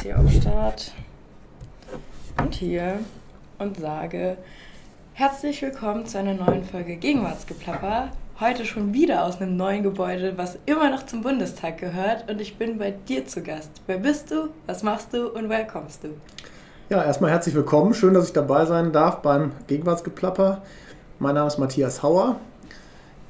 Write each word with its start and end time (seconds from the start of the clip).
jetzt 0.00 0.02
hier 0.02 0.18
auf 0.18 0.30
Start 0.32 0.92
und 2.38 2.54
hier 2.54 3.00
und 3.58 3.78
sage 3.78 4.36
herzlich 5.12 5.60
willkommen 5.60 6.06
zu 6.06 6.18
einer 6.18 6.32
neuen 6.32 6.64
Folge 6.64 6.96
Gegenwartsgeplapper. 6.96 8.08
Heute 8.38 8.64
schon 8.64 8.94
wieder 8.94 9.24
aus 9.24 9.40
einem 9.40 9.56
neuen 9.56 9.82
Gebäude, 9.82 10.38
was 10.38 10.58
immer 10.64 10.90
noch 10.90 11.04
zum 11.04 11.22
Bundestag 11.22 11.78
gehört 11.78 12.30
und 12.30 12.40
ich 12.40 12.56
bin 12.56 12.78
bei 12.78 12.92
dir 12.92 13.26
zu 13.26 13.42
Gast. 13.42 13.70
Wer 13.86 13.98
bist 13.98 14.30
du, 14.30 14.48
was 14.66 14.82
machst 14.82 15.12
du 15.12 15.28
und 15.28 15.48
woher 15.48 15.66
kommst 15.66 16.04
du? 16.04 16.08
Ja, 16.88 17.04
erstmal 17.04 17.30
herzlich 17.30 17.54
willkommen. 17.54 17.92
Schön, 17.92 18.14
dass 18.14 18.26
ich 18.26 18.32
dabei 18.32 18.64
sein 18.64 18.92
darf 18.92 19.20
beim 19.20 19.52
Gegenwartsgeplapper. 19.66 20.62
Mein 21.18 21.34
Name 21.34 21.48
ist 21.48 21.58
Matthias 21.58 22.02
Hauer. 22.02 22.36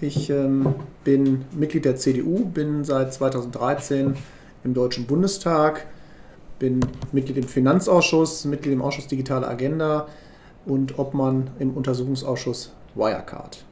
Ich 0.00 0.30
ähm, 0.30 0.74
bin 1.02 1.44
Mitglied 1.50 1.84
der 1.84 1.96
CDU, 1.96 2.44
bin 2.44 2.84
seit 2.84 3.12
2013 3.12 4.16
im 4.62 4.74
Deutschen 4.74 5.06
Bundestag, 5.06 5.86
bin 6.60 6.80
Mitglied 7.10 7.38
im 7.38 7.48
Finanzausschuss, 7.48 8.44
Mitglied 8.44 8.74
im 8.74 8.82
Ausschuss 8.82 9.08
Digitale 9.08 9.48
Agenda 9.48 10.06
und 10.66 10.96
Obmann 11.00 11.50
im 11.58 11.72
Untersuchungsausschuss 11.74 12.72
Wirecard. 12.94 13.64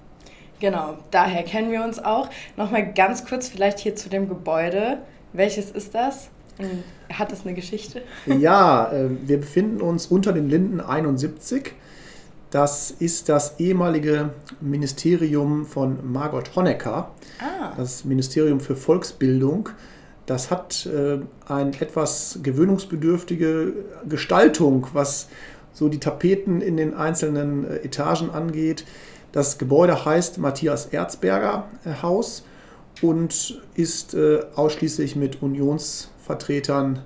Genau, 0.58 0.98
daher 1.12 1.44
kennen 1.44 1.70
wir 1.70 1.84
uns 1.84 2.00
auch. 2.00 2.28
Nochmal 2.56 2.92
ganz 2.92 3.24
kurz 3.24 3.48
vielleicht 3.48 3.78
hier 3.78 3.94
zu 3.94 4.08
dem 4.08 4.28
Gebäude. 4.28 4.98
Welches 5.32 5.70
ist 5.70 5.94
das? 5.94 6.30
Hat 7.12 7.30
das 7.30 7.42
eine 7.44 7.54
Geschichte? 7.54 8.02
Ja, 8.26 8.90
äh, 8.90 9.08
wir 9.24 9.38
befinden 9.38 9.80
uns 9.80 10.06
unter 10.06 10.32
den 10.32 10.48
Linden 10.48 10.80
71. 10.80 11.74
Das 12.50 12.90
ist 12.90 13.28
das 13.28 13.60
ehemalige 13.60 14.30
Ministerium 14.60 15.66
von 15.66 15.98
Margot 16.10 16.56
Honecker, 16.56 17.10
ah. 17.40 17.74
das 17.76 18.04
Ministerium 18.04 18.58
für 18.58 18.74
Volksbildung. 18.74 19.68
Das 20.28 20.50
hat 20.50 20.84
äh, 20.84 21.20
eine 21.50 21.70
etwas 21.80 22.40
gewöhnungsbedürftige 22.42 23.72
Gestaltung, 24.06 24.86
was 24.92 25.28
so 25.72 25.88
die 25.88 26.00
Tapeten 26.00 26.60
in 26.60 26.76
den 26.76 26.92
einzelnen 26.92 27.64
äh, 27.66 27.76
Etagen 27.76 28.28
angeht. 28.28 28.84
Das 29.32 29.56
Gebäude 29.56 30.04
heißt 30.04 30.36
Matthias 30.36 30.84
Erzberger 30.84 31.64
äh, 31.86 32.02
Haus 32.02 32.44
und 33.00 33.62
ist 33.72 34.12
äh, 34.12 34.40
ausschließlich 34.54 35.16
mit 35.16 35.40
Unionsvertretern 35.40 37.00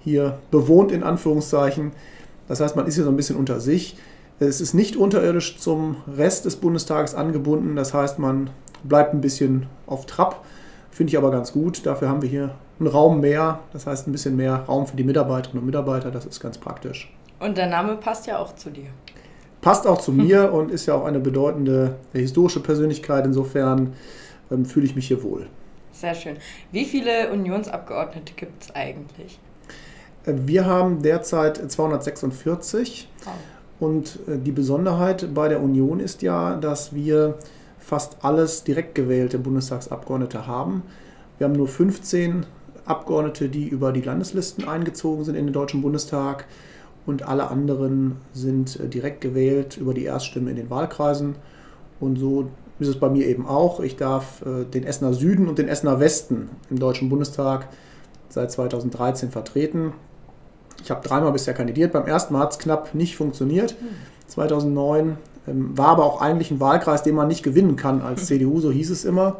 hier 0.00 0.38
bewohnt, 0.50 0.92
in 0.92 1.02
Anführungszeichen. 1.02 1.92
Das 2.46 2.60
heißt, 2.60 2.76
man 2.76 2.86
ist 2.86 2.96
hier 2.96 3.04
so 3.04 3.10
ein 3.10 3.16
bisschen 3.16 3.36
unter 3.36 3.58
sich. 3.58 3.96
Es 4.38 4.60
ist 4.60 4.74
nicht 4.74 4.96
unterirdisch 4.96 5.58
zum 5.58 5.96
Rest 6.14 6.44
des 6.44 6.56
Bundestages 6.56 7.14
angebunden. 7.14 7.74
Das 7.74 7.94
heißt, 7.94 8.18
man 8.18 8.50
bleibt 8.84 9.14
ein 9.14 9.22
bisschen 9.22 9.64
auf 9.86 10.04
Trab. 10.04 10.44
Finde 10.90 11.10
ich 11.10 11.16
aber 11.16 11.30
ganz 11.30 11.52
gut. 11.52 11.86
Dafür 11.86 12.10
haben 12.10 12.20
wir 12.20 12.28
hier 12.28 12.54
einen 12.78 12.88
Raum 12.88 13.20
mehr, 13.20 13.60
das 13.72 13.86
heißt 13.86 14.06
ein 14.06 14.12
bisschen 14.12 14.36
mehr 14.36 14.64
Raum 14.68 14.86
für 14.86 14.96
die 14.96 15.04
Mitarbeiterinnen 15.04 15.60
und 15.60 15.66
Mitarbeiter, 15.66 16.10
das 16.10 16.26
ist 16.26 16.40
ganz 16.40 16.58
praktisch. 16.58 17.12
Und 17.38 17.56
der 17.58 17.66
Name 17.68 17.96
passt 17.96 18.26
ja 18.26 18.38
auch 18.38 18.54
zu 18.54 18.70
dir. 18.70 18.88
Passt 19.60 19.86
auch 19.86 20.00
zu 20.00 20.12
mir 20.12 20.52
und 20.54 20.70
ist 20.70 20.86
ja 20.86 20.94
auch 20.94 21.04
eine 21.04 21.20
bedeutende 21.20 21.96
historische 22.12 22.60
Persönlichkeit. 22.60 23.24
Insofern 23.24 23.94
ähm, 24.50 24.64
fühle 24.64 24.86
ich 24.86 24.94
mich 24.94 25.08
hier 25.08 25.22
wohl. 25.22 25.46
Sehr 25.92 26.14
schön. 26.14 26.36
Wie 26.72 26.84
viele 26.84 27.30
Unionsabgeordnete 27.32 28.34
gibt 28.34 28.62
es 28.62 28.74
eigentlich? 28.74 29.38
Äh, 30.24 30.34
wir 30.44 30.66
haben 30.66 31.02
derzeit 31.02 31.70
246. 31.70 33.08
Oh. 33.24 33.30
Und 33.86 34.18
äh, 34.28 34.38
die 34.38 34.52
Besonderheit 34.52 35.34
bei 35.34 35.48
der 35.48 35.62
Union 35.62 36.00
ist 36.00 36.22
ja, 36.22 36.56
dass 36.56 36.94
wir 36.94 37.34
fast 37.78 38.18
alles 38.22 38.64
direkt 38.64 38.94
gewählte 38.94 39.38
Bundestagsabgeordnete 39.38 40.46
haben. 40.46 40.82
Wir 41.38 41.46
haben 41.46 41.54
nur 41.54 41.68
15 41.68 42.46
Abgeordnete, 42.86 43.48
die 43.48 43.68
über 43.68 43.92
die 43.92 44.00
Landeslisten 44.00 44.66
eingezogen 44.66 45.24
sind 45.24 45.34
in 45.34 45.46
den 45.46 45.52
Deutschen 45.52 45.82
Bundestag 45.82 46.46
und 47.04 47.26
alle 47.26 47.50
anderen 47.50 48.16
sind 48.32 48.78
äh, 48.80 48.88
direkt 48.88 49.20
gewählt 49.20 49.76
über 49.76 49.94
die 49.94 50.04
Erststimme 50.04 50.50
in 50.50 50.56
den 50.56 50.70
Wahlkreisen. 50.70 51.36
Und 52.00 52.18
so 52.18 52.48
ist 52.78 52.88
es 52.88 52.98
bei 52.98 53.08
mir 53.08 53.26
eben 53.26 53.46
auch. 53.46 53.80
Ich 53.80 53.96
darf 53.96 54.42
äh, 54.42 54.64
den 54.64 54.84
Essener 54.84 55.12
Süden 55.12 55.48
und 55.48 55.58
den 55.58 55.68
Essener 55.68 56.00
Westen 56.00 56.50
im 56.68 56.78
Deutschen 56.78 57.08
Bundestag 57.08 57.68
seit 58.28 58.50
2013 58.50 59.30
vertreten. 59.30 59.92
Ich 60.82 60.90
habe 60.90 61.06
dreimal 61.06 61.32
bisher 61.32 61.54
kandidiert. 61.54 61.92
Beim 61.92 62.06
ersten 62.06 62.34
Mal 62.34 62.40
hat 62.40 62.52
es 62.52 62.58
knapp 62.58 62.94
nicht 62.94 63.16
funktioniert. 63.16 63.76
2009 64.26 65.16
ähm, 65.48 65.78
war 65.78 65.88
aber 65.88 66.04
auch 66.04 66.20
eigentlich 66.20 66.50
ein 66.50 66.60
Wahlkreis, 66.60 67.02
den 67.02 67.14
man 67.14 67.28
nicht 67.28 67.42
gewinnen 67.42 67.76
kann 67.76 68.02
als 68.02 68.26
CDU, 68.26 68.60
so 68.60 68.70
hieß 68.70 68.90
es 68.90 69.04
immer, 69.04 69.38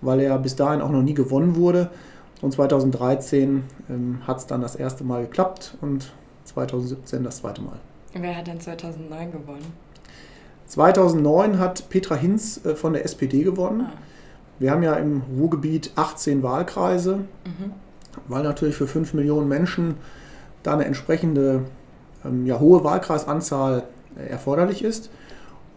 weil 0.00 0.20
er 0.20 0.38
bis 0.38 0.56
dahin 0.56 0.80
auch 0.80 0.90
noch 0.90 1.02
nie 1.02 1.14
gewonnen 1.14 1.56
wurde. 1.56 1.90
Und 2.42 2.52
2013 2.52 3.64
ähm, 3.88 4.20
hat 4.26 4.38
es 4.38 4.46
dann 4.46 4.60
das 4.60 4.76
erste 4.76 5.04
Mal 5.04 5.22
geklappt 5.22 5.76
und 5.80 6.12
2017 6.44 7.24
das 7.24 7.38
zweite 7.38 7.62
Mal. 7.62 7.78
Wer 8.12 8.36
hat 8.36 8.46
denn 8.46 8.60
2009 8.60 9.32
gewonnen? 9.32 9.72
2009 10.66 11.58
hat 11.58 11.88
Petra 11.88 12.14
Hinz 12.14 12.64
äh, 12.64 12.74
von 12.74 12.92
der 12.92 13.04
SPD 13.04 13.42
gewonnen. 13.42 13.82
Ah. 13.88 13.92
Wir 14.58 14.70
haben 14.70 14.82
ja 14.82 14.94
im 14.94 15.22
Ruhrgebiet 15.36 15.92
18 15.96 16.42
Wahlkreise, 16.42 17.16
mhm. 17.16 17.72
weil 18.26 18.42
natürlich 18.42 18.76
für 18.76 18.86
5 18.86 19.14
Millionen 19.14 19.48
Menschen 19.48 19.96
da 20.62 20.72
eine 20.72 20.86
entsprechende 20.86 21.64
ähm, 22.24 22.46
ja, 22.46 22.58
hohe 22.58 22.82
Wahlkreisanzahl 22.82 23.84
äh, 24.18 24.28
erforderlich 24.28 24.82
ist. 24.82 25.10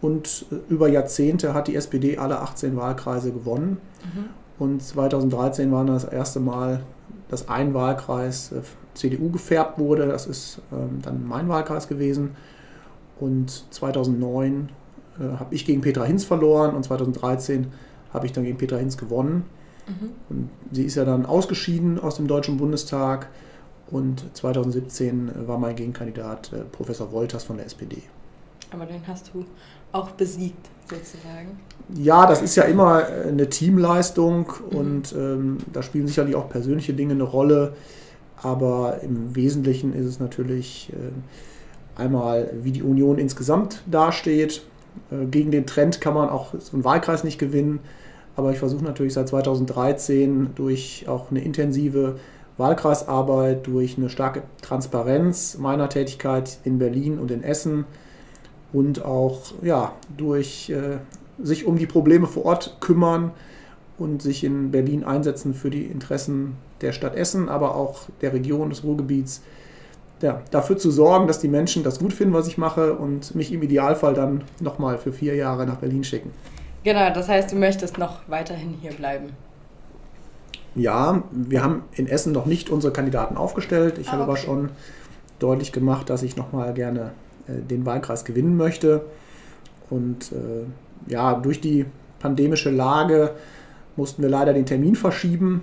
Und 0.00 0.46
äh, 0.50 0.72
über 0.72 0.88
Jahrzehnte 0.88 1.52
hat 1.52 1.68
die 1.68 1.76
SPD 1.76 2.16
alle 2.16 2.40
18 2.40 2.76
Wahlkreise 2.76 3.32
gewonnen. 3.32 3.78
Mhm. 4.02 4.24
Und 4.60 4.82
2013 4.82 5.72
war 5.72 5.86
das 5.86 6.04
erste 6.04 6.38
Mal, 6.38 6.82
dass 7.28 7.48
ein 7.48 7.72
Wahlkreis 7.72 8.52
äh, 8.52 8.60
CDU 8.92 9.30
gefärbt 9.30 9.78
wurde. 9.78 10.06
Das 10.06 10.26
ist 10.26 10.60
ähm, 10.70 11.00
dann 11.02 11.26
mein 11.26 11.48
Wahlkreis 11.48 11.88
gewesen. 11.88 12.36
Und 13.18 13.64
2009 13.70 14.68
äh, 15.18 15.38
habe 15.38 15.54
ich 15.54 15.64
gegen 15.64 15.80
Petra 15.80 16.04
Hinz 16.04 16.24
verloren 16.24 16.74
und 16.74 16.84
2013 16.84 17.68
habe 18.12 18.26
ich 18.26 18.32
dann 18.32 18.44
gegen 18.44 18.58
Petra 18.58 18.76
Hinz 18.76 18.98
gewonnen. 18.98 19.44
Mhm. 19.88 20.10
Und 20.28 20.50
sie 20.72 20.84
ist 20.84 20.96
ja 20.96 21.06
dann 21.06 21.24
ausgeschieden 21.24 21.98
aus 21.98 22.16
dem 22.16 22.28
Deutschen 22.28 22.58
Bundestag. 22.58 23.30
Und 23.90 24.24
2017 24.36 25.48
war 25.48 25.58
mein 25.58 25.74
Gegenkandidat 25.74 26.52
äh, 26.52 26.58
Professor 26.70 27.12
Wolters 27.12 27.44
von 27.44 27.56
der 27.56 27.64
SPD. 27.64 28.02
Aber 28.72 28.84
den 28.84 29.00
hast 29.06 29.30
du 29.32 29.46
auch 29.92 30.10
besiegt, 30.10 30.68
sozusagen. 30.88 31.58
Ja, 31.94 32.26
das 32.26 32.42
ist 32.42 32.56
ja 32.56 32.64
immer 32.64 33.08
äh, 33.08 33.28
eine 33.28 33.48
Teamleistung 33.48 34.52
mhm. 34.70 34.76
und 34.76 35.12
ähm, 35.12 35.58
da 35.72 35.82
spielen 35.82 36.06
sicherlich 36.06 36.36
auch 36.36 36.48
persönliche 36.48 36.92
Dinge 36.94 37.14
eine 37.14 37.24
Rolle. 37.24 37.74
Aber 38.42 39.00
im 39.02 39.34
Wesentlichen 39.36 39.92
ist 39.92 40.06
es 40.06 40.18
natürlich 40.18 40.92
äh, 40.92 42.00
einmal, 42.00 42.50
wie 42.62 42.72
die 42.72 42.82
Union 42.82 43.18
insgesamt 43.18 43.82
dasteht. 43.90 44.62
Äh, 45.10 45.26
gegen 45.26 45.50
den 45.50 45.66
Trend 45.66 46.00
kann 46.00 46.14
man 46.14 46.28
auch 46.28 46.54
so 46.58 46.74
einen 46.74 46.84
Wahlkreis 46.84 47.24
nicht 47.24 47.38
gewinnen. 47.38 47.80
Aber 48.36 48.52
ich 48.52 48.58
versuche 48.58 48.84
natürlich 48.84 49.12
seit 49.12 49.28
2013 49.28 50.50
durch 50.54 51.04
auch 51.08 51.30
eine 51.30 51.42
intensive 51.42 52.16
Wahlkreisarbeit, 52.56 53.66
durch 53.66 53.98
eine 53.98 54.08
starke 54.08 54.42
Transparenz 54.62 55.58
meiner 55.58 55.88
Tätigkeit 55.88 56.58
in 56.64 56.78
Berlin 56.78 57.18
und 57.18 57.30
in 57.30 57.42
Essen 57.42 57.84
und 58.72 59.04
auch 59.04 59.52
ja, 59.62 59.92
durch 60.16 60.70
äh, 60.70 60.98
sich 61.42 61.66
um 61.66 61.76
die 61.76 61.86
Probleme 61.86 62.26
vor 62.26 62.44
Ort 62.44 62.76
kümmern 62.80 63.32
und 63.98 64.22
sich 64.22 64.44
in 64.44 64.70
Berlin 64.70 65.04
einsetzen 65.04 65.54
für 65.54 65.70
die 65.70 65.84
Interessen 65.84 66.56
der 66.80 66.92
Stadt 66.92 67.14
Essen, 67.14 67.48
aber 67.48 67.74
auch 67.74 68.08
der 68.20 68.32
Region 68.32 68.70
des 68.70 68.84
Ruhrgebiets. 68.84 69.42
Ja, 70.22 70.42
dafür 70.50 70.76
zu 70.76 70.90
sorgen, 70.90 71.26
dass 71.26 71.38
die 71.38 71.48
Menschen 71.48 71.82
das 71.82 71.98
gut 71.98 72.12
finden, 72.12 72.34
was 72.34 72.46
ich 72.46 72.58
mache 72.58 72.94
und 72.94 73.34
mich 73.34 73.52
im 73.52 73.62
Idealfall 73.62 74.12
dann 74.12 74.44
nochmal 74.60 74.98
für 74.98 75.12
vier 75.12 75.34
Jahre 75.34 75.66
nach 75.66 75.76
Berlin 75.76 76.04
schicken. 76.04 76.30
Genau, 76.84 77.12
das 77.12 77.28
heißt, 77.28 77.52
du 77.52 77.56
möchtest 77.56 77.98
noch 77.98 78.20
weiterhin 78.28 78.74
hier 78.80 78.92
bleiben. 78.92 79.30
Ja, 80.74 81.24
wir 81.30 81.62
haben 81.62 81.82
in 81.92 82.06
Essen 82.06 82.32
noch 82.32 82.46
nicht 82.46 82.70
unsere 82.70 82.92
Kandidaten 82.92 83.36
aufgestellt. 83.36 83.98
Ich 83.98 84.08
ah, 84.08 84.12
habe 84.12 84.22
okay. 84.22 84.30
aber 84.30 84.40
schon 84.40 84.68
deutlich 85.38 85.72
gemacht, 85.72 86.10
dass 86.10 86.22
ich 86.22 86.36
nochmal 86.36 86.72
gerne 86.74 87.12
den 87.58 87.86
Wahlkreis 87.86 88.24
gewinnen 88.24 88.56
möchte. 88.56 89.02
Und 89.88 90.32
äh, 90.32 91.10
ja, 91.10 91.34
durch 91.34 91.60
die 91.60 91.86
pandemische 92.20 92.70
Lage 92.70 93.32
mussten 93.96 94.22
wir 94.22 94.28
leider 94.28 94.52
den 94.52 94.66
Termin 94.66 94.94
verschieben. 94.94 95.54
Mhm. 95.54 95.60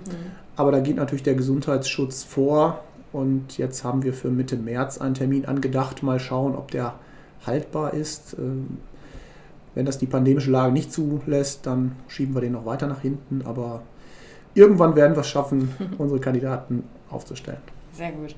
Aber 0.56 0.72
da 0.72 0.80
geht 0.80 0.96
natürlich 0.96 1.22
der 1.22 1.34
Gesundheitsschutz 1.34 2.24
vor. 2.24 2.82
Und 3.12 3.56
jetzt 3.58 3.84
haben 3.84 4.02
wir 4.02 4.12
für 4.12 4.28
Mitte 4.28 4.56
März 4.56 4.98
einen 4.98 5.14
Termin 5.14 5.46
angedacht. 5.46 6.02
Mal 6.02 6.20
schauen, 6.20 6.54
ob 6.54 6.70
der 6.70 6.94
haltbar 7.46 7.94
ist. 7.94 8.36
Ähm, 8.38 8.78
wenn 9.74 9.86
das 9.86 9.98
die 9.98 10.06
pandemische 10.06 10.50
Lage 10.50 10.72
nicht 10.72 10.92
zulässt, 10.92 11.66
dann 11.66 11.92
schieben 12.08 12.34
wir 12.34 12.40
den 12.40 12.52
noch 12.52 12.66
weiter 12.66 12.86
nach 12.86 13.00
hinten. 13.00 13.42
Aber 13.44 13.82
irgendwann 14.54 14.96
werden 14.96 15.16
wir 15.16 15.20
es 15.20 15.28
schaffen, 15.28 15.70
unsere 15.98 16.20
Kandidaten 16.20 16.84
aufzustellen. 17.10 17.60
Sehr 17.92 18.12
gut. 18.12 18.34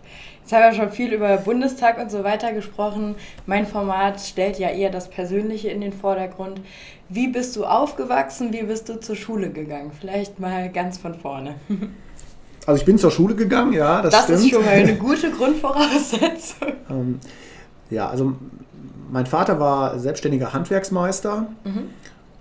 Jetzt 0.51 0.61
haben 0.61 0.73
wir 0.73 0.83
schon 0.83 0.91
viel 0.91 1.13
über 1.13 1.37
Bundestag 1.37 2.01
und 2.01 2.11
so 2.11 2.25
weiter 2.25 2.53
gesprochen. 2.53 3.15
Mein 3.47 3.69
Format 3.69 4.21
stellt 4.21 4.59
ja 4.59 4.69
eher 4.69 4.91
das 4.91 5.09
Persönliche 5.09 5.69
in 5.69 5.81
den 5.81 5.93
Vordergrund. 5.93 6.61
Wie 7.09 7.29
bist 7.29 7.55
du 7.55 7.65
aufgewachsen? 7.65 8.53
Wie 8.53 8.65
bist 8.65 8.89
du 8.89 8.99
zur 8.99 9.15
Schule 9.15 9.51
gegangen? 9.51 9.93
Vielleicht 10.01 10.41
mal 10.41 10.69
ganz 10.71 10.99
von 10.99 11.15
vorne. 11.15 11.55
Also 12.67 12.79
ich 12.79 12.85
bin 12.85 12.99
zur 12.99 13.11
Schule 13.11 13.35
gegangen, 13.35 13.73
ja, 13.73 14.03
das, 14.03 14.13
das 14.13 14.25
stimmt. 14.25 14.39
Das 14.39 14.45
ist 14.45 14.51
schon 14.51 14.63
mal 14.65 14.73
eine 14.73 14.95
gute 14.97 15.31
Grundvoraussetzung. 15.31 16.69
ähm, 16.91 17.19
ja, 17.89 18.11
also 18.11 18.35
mein 19.11 19.25
Vater 19.25 19.59
war 19.59 19.99
selbstständiger 19.99 20.53
Handwerksmeister 20.53 21.47
mhm. 21.65 21.85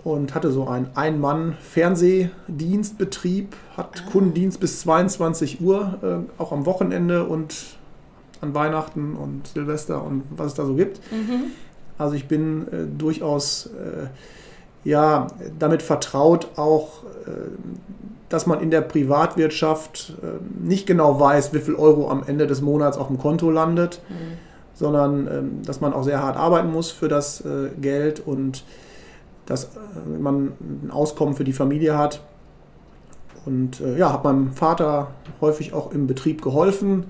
und 0.04 0.34
hatte 0.34 0.52
so 0.52 0.68
einen 0.68 0.90
Ein-Mann-Fernsehdienstbetrieb, 0.94 3.56
hat 3.78 3.92
ah. 3.96 4.00
Kundendienst 4.10 4.60
bis 4.60 4.80
22 4.80 5.62
Uhr, 5.62 5.98
äh, 6.02 6.18
auch 6.40 6.52
am 6.52 6.66
Wochenende 6.66 7.24
und 7.24 7.79
an 8.40 8.54
Weihnachten 8.54 9.16
und 9.16 9.46
Silvester 9.48 10.02
und 10.02 10.24
was 10.30 10.48
es 10.48 10.54
da 10.54 10.64
so 10.64 10.74
gibt. 10.74 11.00
Mhm. 11.12 11.52
Also 11.98 12.14
ich 12.14 12.28
bin 12.28 12.66
äh, 12.68 12.86
durchaus 12.96 13.66
äh, 13.66 14.06
ja, 14.88 15.26
damit 15.58 15.82
vertraut, 15.82 16.48
auch 16.56 17.04
äh, 17.26 17.30
dass 18.30 18.46
man 18.46 18.60
in 18.60 18.70
der 18.70 18.80
Privatwirtschaft 18.80 20.14
äh, 20.22 20.66
nicht 20.66 20.86
genau 20.86 21.20
weiß, 21.20 21.52
wie 21.52 21.58
viel 21.58 21.74
Euro 21.74 22.10
am 22.10 22.22
Ende 22.26 22.46
des 22.46 22.62
Monats 22.62 22.96
auf 22.96 23.08
dem 23.08 23.18
Konto 23.18 23.50
landet, 23.50 24.00
mhm. 24.08 24.14
sondern 24.74 25.26
ähm, 25.26 25.62
dass 25.64 25.80
man 25.80 25.92
auch 25.92 26.04
sehr 26.04 26.22
hart 26.22 26.36
arbeiten 26.36 26.72
muss 26.72 26.90
für 26.90 27.08
das 27.08 27.44
äh, 27.44 27.68
Geld 27.80 28.26
und 28.26 28.64
dass 29.44 29.64
äh, 29.64 29.68
man 30.18 30.52
ein 30.60 30.90
Auskommen 30.90 31.34
für 31.34 31.44
die 31.44 31.52
Familie 31.52 31.98
hat. 31.98 32.22
Und 33.46 33.80
ja, 33.96 34.12
habe 34.12 34.30
meinem 34.30 34.52
Vater 34.52 35.12
häufig 35.40 35.72
auch 35.72 35.92
im 35.92 36.06
Betrieb 36.06 36.42
geholfen 36.42 37.06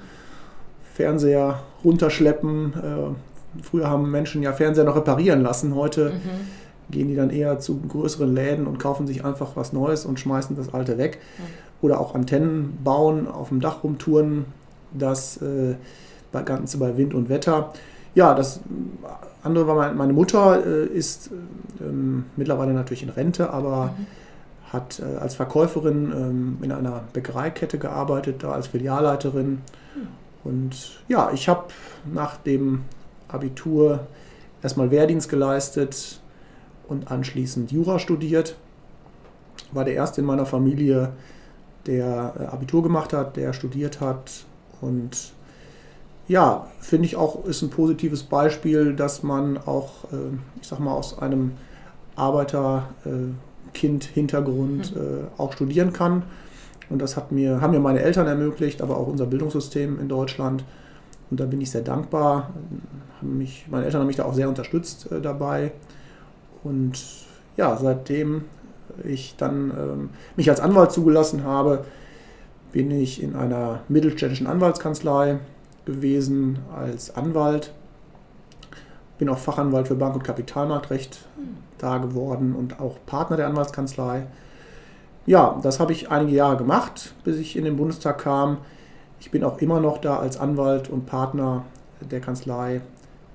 Fernseher 1.00 1.60
runterschleppen. 1.82 2.74
Äh, 2.74 3.62
früher 3.62 3.88
haben 3.88 4.10
Menschen 4.10 4.42
ja 4.42 4.52
Fernseher 4.52 4.84
noch 4.84 4.96
reparieren 4.96 5.40
lassen. 5.40 5.74
Heute 5.74 6.10
mhm. 6.10 6.90
gehen 6.90 7.08
die 7.08 7.16
dann 7.16 7.30
eher 7.30 7.58
zu 7.58 7.80
größeren 7.80 8.34
Läden 8.34 8.66
und 8.66 8.78
kaufen 8.78 9.06
sich 9.06 9.24
einfach 9.24 9.56
was 9.56 9.72
Neues 9.72 10.04
und 10.04 10.20
schmeißen 10.20 10.56
das 10.56 10.74
alte 10.74 10.98
weg. 10.98 11.18
Mhm. 11.38 11.42
Oder 11.80 12.00
auch 12.00 12.14
Antennen 12.14 12.78
bauen, 12.84 13.28
auf 13.28 13.48
dem 13.48 13.60
Dach 13.60 13.82
rumtouren. 13.82 14.44
Das 14.92 15.40
äh, 15.40 15.76
bei, 16.32 16.42
Ganze 16.42 16.76
bei 16.76 16.98
Wind 16.98 17.14
und 17.14 17.30
Wetter. 17.30 17.72
Ja, 18.14 18.34
das 18.34 18.60
andere 19.42 19.66
war 19.66 19.94
meine 19.94 20.12
Mutter, 20.12 20.66
äh, 20.66 20.84
ist 20.84 21.30
ähm, 21.80 22.26
mittlerweile 22.36 22.74
natürlich 22.74 23.04
in 23.04 23.08
Rente, 23.08 23.50
aber 23.50 23.94
mhm. 23.96 24.06
hat 24.70 25.00
äh, 25.00 25.16
als 25.18 25.34
Verkäuferin 25.34 26.12
ähm, 26.14 26.58
in 26.60 26.72
einer 26.72 27.04
Bäckereikette 27.14 27.78
gearbeitet, 27.78 28.42
da 28.42 28.52
als 28.52 28.66
Filialleiterin 28.66 29.60
und 30.44 31.00
ja, 31.08 31.30
ich 31.32 31.48
habe 31.48 31.68
nach 32.12 32.36
dem 32.36 32.82
Abitur 33.28 34.06
erstmal 34.62 34.90
Wehrdienst 34.90 35.28
geleistet 35.28 36.20
und 36.88 37.10
anschließend 37.10 37.72
Jura 37.72 37.98
studiert. 37.98 38.56
War 39.72 39.84
der 39.84 39.94
erste 39.94 40.20
in 40.20 40.26
meiner 40.26 40.46
Familie, 40.46 41.12
der 41.86 42.34
äh, 42.38 42.44
Abitur 42.46 42.82
gemacht 42.82 43.12
hat, 43.12 43.36
der 43.36 43.52
studiert 43.52 44.00
hat. 44.00 44.44
Und 44.80 45.32
ja, 46.28 46.66
finde 46.80 47.06
ich 47.06 47.16
auch, 47.16 47.44
ist 47.44 47.62
ein 47.62 47.70
positives 47.70 48.22
Beispiel, 48.22 48.94
dass 48.94 49.22
man 49.22 49.58
auch, 49.58 50.04
äh, 50.12 50.36
ich 50.60 50.68
sag 50.68 50.80
mal, 50.80 50.92
aus 50.92 51.18
einem 51.18 51.52
Arbeiterkind-Hintergrund 52.16 54.96
äh, 54.96 55.24
auch 55.38 55.52
studieren 55.52 55.92
kann. 55.92 56.24
Und 56.90 57.00
das 57.00 57.16
hat 57.16 57.32
mir, 57.32 57.60
haben 57.60 57.70
mir 57.70 57.80
meine 57.80 58.00
Eltern 58.00 58.26
ermöglicht, 58.26 58.82
aber 58.82 58.96
auch 58.96 59.06
unser 59.06 59.26
Bildungssystem 59.26 59.98
in 60.00 60.08
Deutschland. 60.08 60.64
Und 61.30 61.38
da 61.38 61.46
bin 61.46 61.60
ich 61.60 61.70
sehr 61.70 61.82
dankbar. 61.82 62.50
Mich, 63.22 63.66
meine 63.70 63.84
Eltern 63.84 64.00
haben 64.00 64.08
mich 64.08 64.16
da 64.16 64.24
auch 64.24 64.34
sehr 64.34 64.48
unterstützt 64.48 65.10
äh, 65.12 65.20
dabei. 65.20 65.72
Und 66.64 67.00
ja, 67.56 67.76
seitdem 67.76 68.42
ich 69.04 69.36
dann 69.36 69.70
ähm, 69.70 70.10
mich 70.36 70.50
als 70.50 70.60
Anwalt 70.60 70.90
zugelassen 70.90 71.44
habe, 71.44 71.84
bin 72.72 72.90
ich 72.90 73.22
in 73.22 73.36
einer 73.36 73.80
mittelständischen 73.88 74.48
Anwaltskanzlei 74.48 75.38
gewesen 75.84 76.58
als 76.76 77.14
Anwalt. 77.14 77.72
Bin 79.18 79.28
auch 79.28 79.38
Fachanwalt 79.38 79.86
für 79.86 79.94
Bank- 79.94 80.14
und 80.14 80.24
Kapitalmarktrecht 80.24 81.20
mhm. 81.36 81.56
da 81.78 81.98
geworden 81.98 82.54
und 82.56 82.80
auch 82.80 82.96
Partner 83.06 83.36
der 83.36 83.46
Anwaltskanzlei 83.46 84.26
ja, 85.30 85.60
das 85.62 85.78
habe 85.78 85.92
ich 85.92 86.10
einige 86.10 86.36
Jahre 86.36 86.56
gemacht, 86.56 87.14
bis 87.22 87.36
ich 87.36 87.54
in 87.54 87.64
den 87.64 87.76
Bundestag 87.76 88.18
kam. 88.18 88.58
Ich 89.20 89.30
bin 89.30 89.44
auch 89.44 89.58
immer 89.58 89.78
noch 89.78 89.98
da 89.98 90.18
als 90.18 90.36
Anwalt 90.36 90.90
und 90.90 91.06
Partner 91.06 91.62
der 92.00 92.20
Kanzlei 92.20 92.80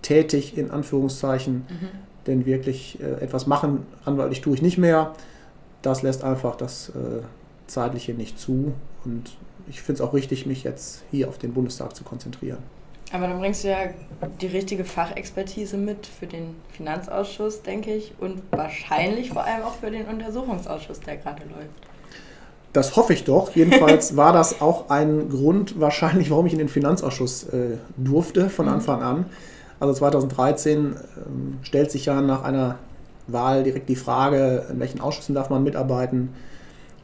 tätig, 0.01 0.57
in 0.57 0.71
Anführungszeichen. 0.71 1.65
Mhm. 1.69 1.87
Denn 2.27 2.45
wirklich 2.45 2.99
äh, 3.01 3.23
etwas 3.23 3.47
machen, 3.47 3.85
anwaltlich 4.03 4.41
tue 4.41 4.55
ich 4.55 4.61
nicht 4.61 4.77
mehr. 4.77 5.13
Das 5.81 6.01
lässt 6.01 6.25
einfach 6.25 6.57
das 6.57 6.89
äh, 6.89 7.21
Zeitliche 7.67 8.13
nicht 8.13 8.37
zu. 8.39 8.73
Und 9.05 9.37
ich 9.69 9.81
finde 9.81 10.01
es 10.03 10.09
auch 10.09 10.13
richtig, 10.13 10.45
mich 10.45 10.65
jetzt 10.65 11.05
hier 11.11 11.29
auf 11.29 11.37
den 11.37 11.53
Bundestag 11.53 11.95
zu 11.95 12.03
konzentrieren. 12.03 12.57
Aber 13.11 13.27
dann 13.27 13.39
bringst 13.39 13.63
du 13.63 13.69
ja 13.69 13.77
die 14.41 14.47
richtige 14.47 14.83
Fachexpertise 14.83 15.77
mit 15.77 16.07
für 16.07 16.25
den 16.25 16.55
Finanzausschuss, 16.69 17.61
denke 17.61 17.93
ich, 17.93 18.13
und 18.19 18.41
wahrscheinlich 18.51 19.29
vor 19.29 19.43
allem 19.43 19.63
auch 19.63 19.75
für 19.75 19.91
den 19.91 20.05
Untersuchungsausschuss, 20.05 20.99
der 21.01 21.17
gerade 21.17 21.43
läuft. 21.43 21.69
Das 22.73 22.95
hoffe 22.97 23.13
ich 23.13 23.23
doch. 23.23 23.55
Jedenfalls 23.55 24.17
war 24.17 24.33
das 24.33 24.59
auch 24.59 24.89
ein 24.89 25.29
Grund 25.29 25.79
wahrscheinlich, 25.79 26.29
warum 26.29 26.45
ich 26.45 26.53
in 26.53 26.59
den 26.59 26.67
Finanzausschuss 26.67 27.45
äh, 27.45 27.77
durfte 27.95 28.49
von 28.49 28.65
mhm. 28.65 28.73
Anfang 28.73 29.01
an. 29.01 29.25
Also 29.79 29.93
2013 29.93 30.93
äh, 30.93 30.97
stellt 31.63 31.91
sich 31.91 32.05
ja 32.05 32.19
nach 32.21 32.43
einer 32.43 32.79
Wahl 33.27 33.63
direkt 33.63 33.87
die 33.87 33.95
Frage, 33.95 34.65
in 34.69 34.79
welchen 34.79 34.99
Ausschüssen 34.99 35.35
darf 35.35 35.49
man 35.49 35.63
mitarbeiten. 35.63 36.33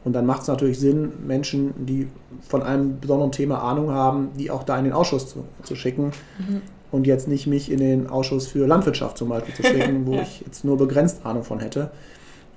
Und 0.04 0.14
dann 0.14 0.26
macht 0.26 0.42
es 0.42 0.48
natürlich 0.48 0.80
Sinn, 0.80 1.12
Menschen, 1.26 1.72
die 1.86 2.08
von 2.48 2.62
einem 2.62 2.98
besonderen 2.98 3.32
Thema 3.32 3.62
Ahnung 3.62 3.90
haben, 3.90 4.30
die 4.38 4.50
auch 4.50 4.64
da 4.64 4.76
in 4.78 4.84
den 4.84 4.92
Ausschuss 4.92 5.28
zu, 5.28 5.44
zu 5.62 5.76
schicken. 5.76 6.12
Mhm. 6.38 6.62
Und 6.90 7.06
jetzt 7.06 7.28
nicht 7.28 7.46
mich 7.46 7.70
in 7.70 7.78
den 7.78 8.08
Ausschuss 8.08 8.48
für 8.48 8.66
Landwirtschaft 8.66 9.16
zum 9.16 9.28
Beispiel 9.28 9.54
zu 9.54 9.62
schicken, 9.62 10.06
wo 10.06 10.14
ja. 10.16 10.22
ich 10.22 10.42
jetzt 10.44 10.64
nur 10.64 10.76
begrenzt 10.76 11.24
Ahnung 11.24 11.44
von 11.44 11.60
hätte. 11.60 11.90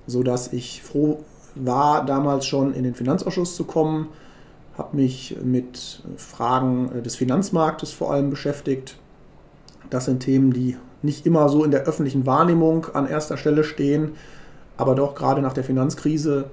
Sodass 0.08 0.54
ich 0.54 0.82
froh 0.82 1.20
war, 1.56 2.06
damals 2.06 2.46
schon 2.46 2.74
in 2.74 2.84
den 2.84 2.96
Finanzausschuss 2.96 3.56
zu 3.56 3.64
kommen, 3.64 4.10
habe 4.78 4.98
mich 4.98 5.38
mit 5.44 6.02
Fragen 6.18 6.92
äh, 6.92 7.02
des 7.02 7.16
Finanzmarktes 7.16 7.92
vor 7.92 8.12
allem 8.12 8.30
beschäftigt. 8.30 8.98
Das 9.90 10.06
sind 10.06 10.20
Themen, 10.22 10.52
die 10.52 10.78
nicht 11.02 11.26
immer 11.26 11.48
so 11.50 11.64
in 11.64 11.72
der 11.72 11.84
öffentlichen 11.84 12.26
Wahrnehmung 12.26 12.88
an 12.94 13.08
erster 13.08 13.38
Stelle 13.38 13.64
stehen, 13.64 14.14
aber 14.78 14.96
doch 14.96 15.16
gerade 15.16 15.42
nach 15.42 15.54
der 15.54 15.64
Finanzkrise 15.64 16.46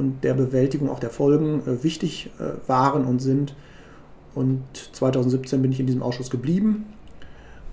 und 0.00 0.24
der 0.24 0.34
Bewältigung 0.34 0.88
auch 0.90 0.98
der 0.98 1.10
Folgen 1.10 1.62
äh, 1.66 1.84
wichtig 1.84 2.30
äh, 2.38 2.68
waren 2.68 3.04
und 3.04 3.20
sind. 3.20 3.54
Und 4.34 4.62
2017 4.92 5.62
bin 5.62 5.72
ich 5.72 5.80
in 5.80 5.86
diesem 5.86 6.02
Ausschuss 6.02 6.30
geblieben. 6.30 6.86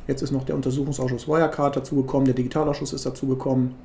Jetzt 0.08 0.22
ist 0.22 0.32
noch 0.32 0.44
der 0.44 0.56
Untersuchungsausschuss 0.56 1.28
Wirecard 1.28 1.76
dazugekommen, 1.76 2.26
der 2.26 2.36
Digitalausschuss 2.36 2.94
ist 2.94 3.06
dazugekommen. 3.06 3.76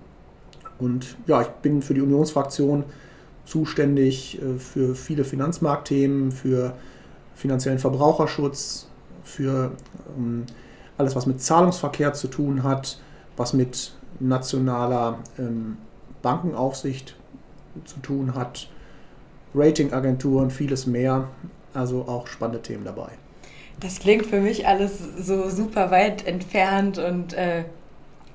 Und 0.79 1.17
ja, 1.27 1.43
ich 1.43 1.49
bin 1.49 1.83
für 1.83 1.95
die 1.95 2.01
Unionsfraktion 2.01 2.85
zuständig 3.45 4.41
äh, 4.43 4.59
für 4.59 4.95
viele 4.95 5.25
Finanzmarktthemen, 5.25 6.33
für 6.33 6.75
finanziellen 7.35 7.79
Verbraucherschutz, 7.79 8.89
für 9.23 9.73
ähm, 10.19 10.45
alles, 10.99 11.17
was 11.17 11.27
mit 11.27 11.41
Zahlungsverkehr 11.41 12.13
zu 12.13 12.29
tun 12.29 12.63
hat, 12.63 12.99
was 13.37 13.53
mit 13.53 13.93
nationaler 14.21 15.19
ähm, 15.39 15.79
Bankenaufsicht 16.23 17.17
zu 17.85 18.01
tun 18.01 18.35
hat, 18.35 18.69
Ratingagenturen, 19.55 20.51
vieles 20.51 20.87
mehr. 20.87 21.29
Also 21.75 22.03
auch 22.03 22.27
spannende 22.27 22.61
Themen 22.61 22.85
dabei. 22.85 23.09
Das 23.81 23.99
klingt 23.99 24.27
für 24.27 24.41
mich 24.41 24.67
alles 24.67 24.99
so 25.19 25.49
super 25.49 25.91
weit 25.91 26.27
entfernt 26.27 26.99
und 26.99 27.33
äh, 27.33 27.65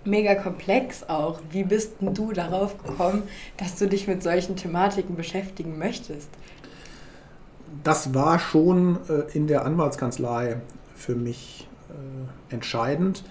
mega 0.04 0.36
komplex 0.36 1.04
auch. 1.08 1.40
Wie 1.52 1.64
bist 1.64 2.02
denn 2.02 2.14
du 2.14 2.32
darauf 2.32 2.82
gekommen, 2.84 3.24
dass 3.58 3.76
du 3.76 3.88
dich 3.88 4.08
mit 4.08 4.24
solchen 4.24 4.56
Thematiken 4.56 5.16
beschäftigen 5.16 5.78
möchtest? 5.78 6.30
Das 7.84 8.14
war 8.14 8.40
schon 8.40 8.98
äh, 9.10 9.32
in 9.38 9.48
der 9.48 9.66
Anwaltskanzlei 9.66 10.58
für 10.96 11.16
mich 11.16 11.68
äh, 11.90 12.54
entscheidend. 12.54 13.24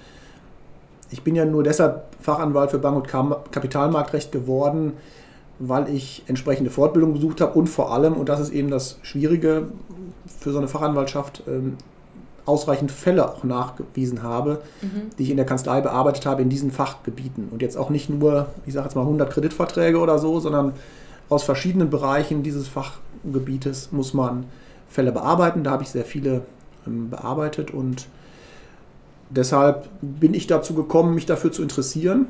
Ich 1.11 1.23
bin 1.23 1.35
ja 1.35 1.45
nur 1.45 1.63
deshalb 1.63 2.05
Fachanwalt 2.21 2.71
für 2.71 2.79
Bank- 2.79 2.97
und 2.97 3.53
Kapitalmarktrecht 3.53 4.33
geworden, 4.33 4.95
weil 5.59 5.89
ich 5.89 6.23
entsprechende 6.27 6.71
Fortbildung 6.71 7.15
besucht 7.15 7.41
habe 7.41 7.59
und 7.59 7.69
vor 7.69 7.93
allem, 7.93 8.15
und 8.15 8.29
das 8.29 8.41
ist 8.41 8.51
eben 8.51 8.71
das 8.71 8.99
Schwierige 9.03 9.69
für 10.41 10.53
so 10.53 10.59
eine 10.59 10.69
Fachanwaltschaft, 10.69 11.43
ähm, 11.47 11.77
ausreichend 12.45 12.93
Fälle 12.93 13.29
auch 13.29 13.43
nachgewiesen 13.43 14.23
habe, 14.23 14.63
mhm. 14.81 15.11
die 15.19 15.25
ich 15.25 15.31
in 15.31 15.37
der 15.37 15.47
Kanzlei 15.47 15.81
bearbeitet 15.81 16.27
habe 16.27 16.43
in 16.43 16.49
diesen 16.49 16.71
Fachgebieten. 16.71 17.49
Und 17.51 17.61
jetzt 17.61 17.77
auch 17.77 17.91
nicht 17.91 18.09
nur, 18.09 18.47
ich 18.67 18.75
sage 18.75 18.87
jetzt 18.87 18.95
mal 18.95 19.03
100 19.03 19.31
Kreditverträge 19.31 19.99
oder 19.99 20.19
so, 20.19 20.39
sondern 20.39 20.73
aus 21.29 21.43
verschiedenen 21.43 21.91
Bereichen 21.91 22.45
dieses 22.45 22.69
Fachgebietes 22.69 23.91
muss 23.91 24.15
man 24.15 24.45
Fälle 24.89 25.11
bearbeiten. 25.11 25.65
Da 25.65 25.73
habe 25.73 25.83
ich 25.83 25.89
sehr 25.89 26.05
viele 26.05 26.43
ähm, 26.87 27.11
bearbeitet 27.11 27.73
und 27.73 28.07
deshalb 29.29 29.89
bin 30.01 30.33
ich 30.33 30.47
dazu 30.47 30.75
gekommen, 30.75 31.17
mich 31.17 31.27
dafür 31.27 31.51
zu 31.51 31.63
interessieren 31.63 32.27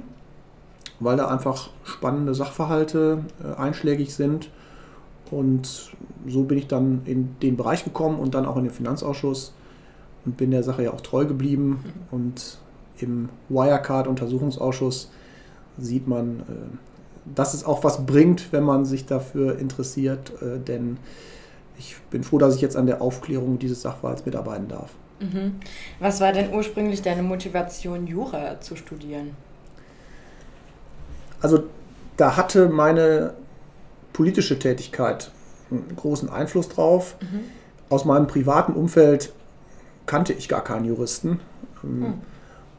weil 1.00 1.16
da 1.16 1.28
einfach 1.28 1.70
spannende 1.84 2.34
Sachverhalte 2.34 3.24
äh, 3.42 3.60
einschlägig 3.60 4.14
sind. 4.14 4.50
Und 5.30 5.92
so 6.26 6.44
bin 6.44 6.58
ich 6.58 6.68
dann 6.68 7.02
in 7.04 7.36
den 7.42 7.56
Bereich 7.56 7.84
gekommen 7.84 8.18
und 8.18 8.34
dann 8.34 8.46
auch 8.46 8.56
in 8.56 8.64
den 8.64 8.72
Finanzausschuss 8.72 9.54
und 10.24 10.36
bin 10.36 10.50
der 10.50 10.62
Sache 10.62 10.84
ja 10.84 10.92
auch 10.92 11.00
treu 11.00 11.24
geblieben. 11.24 11.84
Und 12.10 12.58
im 12.98 13.28
Wirecard-Untersuchungsausschuss 13.48 15.10
sieht 15.78 16.06
man, 16.08 16.40
äh, 16.40 17.34
dass 17.34 17.54
es 17.54 17.64
auch 17.64 17.84
was 17.84 18.06
bringt, 18.06 18.52
wenn 18.52 18.64
man 18.64 18.84
sich 18.84 19.06
dafür 19.06 19.58
interessiert, 19.58 20.32
äh, 20.40 20.58
denn 20.58 20.98
ich 21.78 21.96
bin 22.10 22.22
froh, 22.22 22.38
dass 22.38 22.54
ich 22.54 22.62
jetzt 22.62 22.76
an 22.76 22.86
der 22.86 23.02
Aufklärung 23.02 23.58
dieses 23.58 23.82
Sachverhalts 23.82 24.24
mitarbeiten 24.24 24.68
darf. 24.68 24.90
Mhm. 25.20 25.56
Was 26.00 26.20
war 26.20 26.32
denn 26.32 26.54
ursprünglich 26.54 27.02
deine 27.02 27.22
Motivation, 27.22 28.06
Jura 28.06 28.60
zu 28.60 28.76
studieren? 28.76 29.30
Also 31.40 31.64
da 32.16 32.36
hatte 32.36 32.68
meine 32.68 33.34
politische 34.12 34.58
Tätigkeit 34.58 35.30
einen 35.70 35.94
großen 35.96 36.30
Einfluss 36.30 36.68
drauf. 36.68 37.16
Mhm. 37.20 37.40
Aus 37.88 38.04
meinem 38.04 38.26
privaten 38.26 38.72
Umfeld 38.72 39.32
kannte 40.06 40.32
ich 40.32 40.48
gar 40.48 40.64
keinen 40.64 40.84
Juristen. 40.84 41.40
Mhm. 41.82 42.14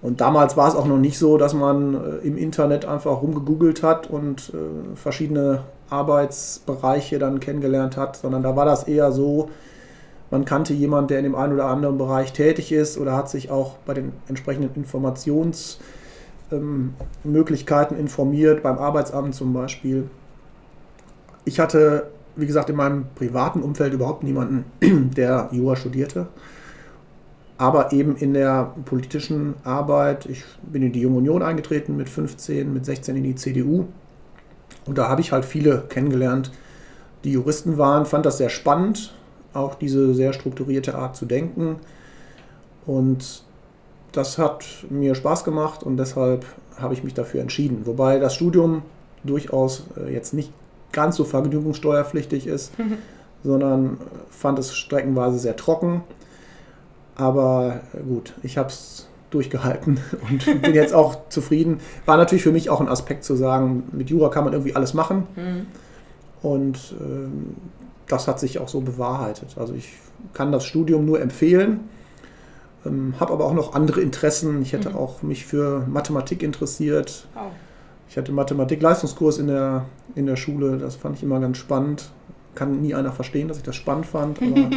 Und 0.01 0.21
damals 0.21 0.57
war 0.57 0.67
es 0.67 0.75
auch 0.75 0.85
noch 0.85 0.97
nicht 0.97 1.17
so, 1.17 1.37
dass 1.37 1.53
man 1.53 1.93
äh, 1.93 2.27
im 2.27 2.37
Internet 2.37 2.85
einfach 2.85 3.21
rumgegoogelt 3.21 3.83
hat 3.83 4.09
und 4.09 4.53
äh, 4.53 4.95
verschiedene 4.95 5.63
Arbeitsbereiche 5.89 7.19
dann 7.19 7.39
kennengelernt 7.39 7.97
hat, 7.97 8.17
sondern 8.17 8.43
da 8.43 8.55
war 8.55 8.65
das 8.65 8.83
eher 8.83 9.11
so, 9.11 9.49
man 10.29 10.45
kannte 10.45 10.73
jemanden, 10.73 11.07
der 11.07 11.19
in 11.19 11.23
dem 11.23 11.35
einen 11.35 11.53
oder 11.53 11.65
anderen 11.65 11.97
Bereich 11.97 12.33
tätig 12.33 12.71
ist 12.71 12.97
oder 12.97 13.15
hat 13.15 13.29
sich 13.29 13.49
auch 13.49 13.77
bei 13.85 13.93
den 13.93 14.11
entsprechenden 14.27 14.75
Informationsmöglichkeiten 14.75 15.96
ähm, 16.51 16.93
informiert, 17.97 18.63
beim 18.63 18.77
Arbeitsamt 18.77 19.35
zum 19.35 19.53
Beispiel. 19.53 20.09
Ich 21.45 21.59
hatte, 21.59 22.11
wie 22.35 22.45
gesagt, 22.45 22.69
in 22.69 22.75
meinem 22.75 23.05
privaten 23.15 23.61
Umfeld 23.61 23.93
überhaupt 23.93 24.23
niemanden, 24.23 24.65
der 25.15 25.49
Jura 25.51 25.75
studierte. 25.75 26.27
Aber 27.57 27.91
eben 27.91 28.15
in 28.15 28.33
der 28.33 28.75
politischen 28.85 29.55
Arbeit, 29.63 30.27
ich 30.27 30.43
bin 30.61 30.83
in 30.83 30.91
die 30.91 31.01
Junge 31.01 31.17
Union 31.17 31.41
eingetreten 31.41 31.97
mit 31.97 32.07
15, 32.07 32.71
mit 32.71 32.85
16 32.85 33.15
in 33.15 33.23
die 33.23 33.35
CDU. 33.35 33.85
Und 34.85 34.97
da 34.97 35.09
habe 35.09 35.21
ich 35.21 35.31
halt 35.31 35.43
viele 35.43 35.85
kennengelernt, 35.89 36.51
die 37.23 37.31
Juristen 37.31 37.77
waren, 37.77 38.05
fand 38.05 38.25
das 38.25 38.37
sehr 38.37 38.49
spannend, 38.49 39.13
auch 39.53 39.75
diese 39.75 40.13
sehr 40.13 40.33
strukturierte 40.33 40.95
Art 40.95 41.15
zu 41.15 41.25
denken. 41.25 41.77
Und 42.85 43.43
das 44.17 44.37
hat 44.37 44.65
mir 44.89 45.13
Spaß 45.13 45.43
gemacht 45.43 45.83
und 45.83 45.97
deshalb 45.97 46.45
habe 46.77 46.93
ich 46.93 47.03
mich 47.03 47.13
dafür 47.13 47.41
entschieden. 47.41 47.85
Wobei 47.85 48.19
das 48.19 48.33
Studium 48.33 48.81
durchaus 49.23 49.85
äh, 49.95 50.11
jetzt 50.11 50.33
nicht 50.33 50.51
ganz 50.91 51.15
so 51.15 51.23
vergnügungssteuerpflichtig 51.23 52.47
ist, 52.47 52.77
mhm. 52.79 52.97
sondern 53.43 53.97
fand 54.29 54.57
es 54.57 54.75
streckenweise 54.75 55.37
sehr 55.37 55.55
trocken. 55.55 56.03
Aber 57.15 57.81
äh, 57.93 58.01
gut, 58.01 58.33
ich 58.41 58.57
habe 58.57 58.69
es 58.69 59.07
durchgehalten 59.29 59.99
und 60.29 60.61
bin 60.61 60.73
jetzt 60.73 60.95
auch 60.95 61.29
zufrieden. 61.29 61.79
War 62.05 62.17
natürlich 62.17 62.43
für 62.43 62.51
mich 62.51 62.69
auch 62.71 62.81
ein 62.81 62.89
Aspekt 62.89 63.23
zu 63.23 63.35
sagen, 63.35 63.83
mit 63.91 64.09
Jura 64.09 64.29
kann 64.29 64.45
man 64.45 64.53
irgendwie 64.53 64.75
alles 64.75 64.93
machen. 64.95 65.27
Mhm. 65.35 65.67
Und 66.41 66.95
ähm, 66.99 67.55
das 68.07 68.27
hat 68.27 68.39
sich 68.39 68.57
auch 68.57 68.69
so 68.69 68.81
bewahrheitet. 68.81 69.55
Also 69.57 69.73
ich 69.73 69.89
kann 70.33 70.51
das 70.51 70.65
Studium 70.65 71.05
nur 71.05 71.21
empfehlen, 71.21 71.81
ähm, 72.87 73.13
habe 73.19 73.33
aber 73.33 73.45
auch 73.45 73.53
noch 73.53 73.73
andere 73.73 74.01
Interessen. 74.01 74.61
Ich 74.61 74.73
hätte 74.73 74.91
mhm. 74.91 74.95
auch 74.95 75.21
mich 75.21 75.45
für 75.45 75.85
Mathematik 75.87 76.43
interessiert. 76.43 77.27
Oh. 77.35 77.51
Ich 78.09 78.17
hatte 78.17 78.31
Mathematik-Leistungskurs 78.31 79.37
in 79.37 79.47
der, 79.47 79.85
in 80.15 80.25
der 80.25 80.37
Schule, 80.37 80.77
das 80.77 80.95
fand 80.95 81.17
ich 81.17 81.23
immer 81.23 81.39
ganz 81.39 81.57
spannend. 81.57 82.09
Kann 82.55 82.81
nie 82.81 82.95
einer 82.95 83.11
verstehen, 83.11 83.47
dass 83.47 83.57
ich 83.57 83.63
das 83.63 83.75
spannend 83.75 84.05
fand, 84.05 84.41
aber 84.41 84.69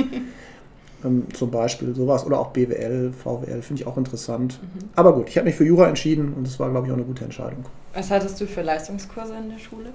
ähm, 1.04 1.26
zum 1.32 1.50
Beispiel 1.50 1.94
sowas. 1.94 2.26
Oder 2.26 2.40
auch 2.40 2.48
BWL, 2.48 3.12
VWL, 3.12 3.62
finde 3.62 3.82
ich 3.82 3.86
auch 3.86 3.96
interessant. 3.96 4.58
Mhm. 4.62 4.88
Aber 4.96 5.14
gut, 5.14 5.28
ich 5.28 5.36
habe 5.36 5.46
mich 5.46 5.54
für 5.54 5.64
Jura 5.64 5.86
entschieden 5.86 6.34
und 6.34 6.46
das 6.46 6.58
war, 6.58 6.70
glaube 6.70 6.86
ich, 6.86 6.92
auch 6.92 6.96
eine 6.96 7.06
gute 7.06 7.24
Entscheidung. 7.24 7.64
Was 7.94 8.10
hattest 8.10 8.40
du 8.40 8.46
für 8.46 8.62
Leistungskurse 8.62 9.34
in 9.34 9.50
der 9.50 9.58
Schule? 9.58 9.90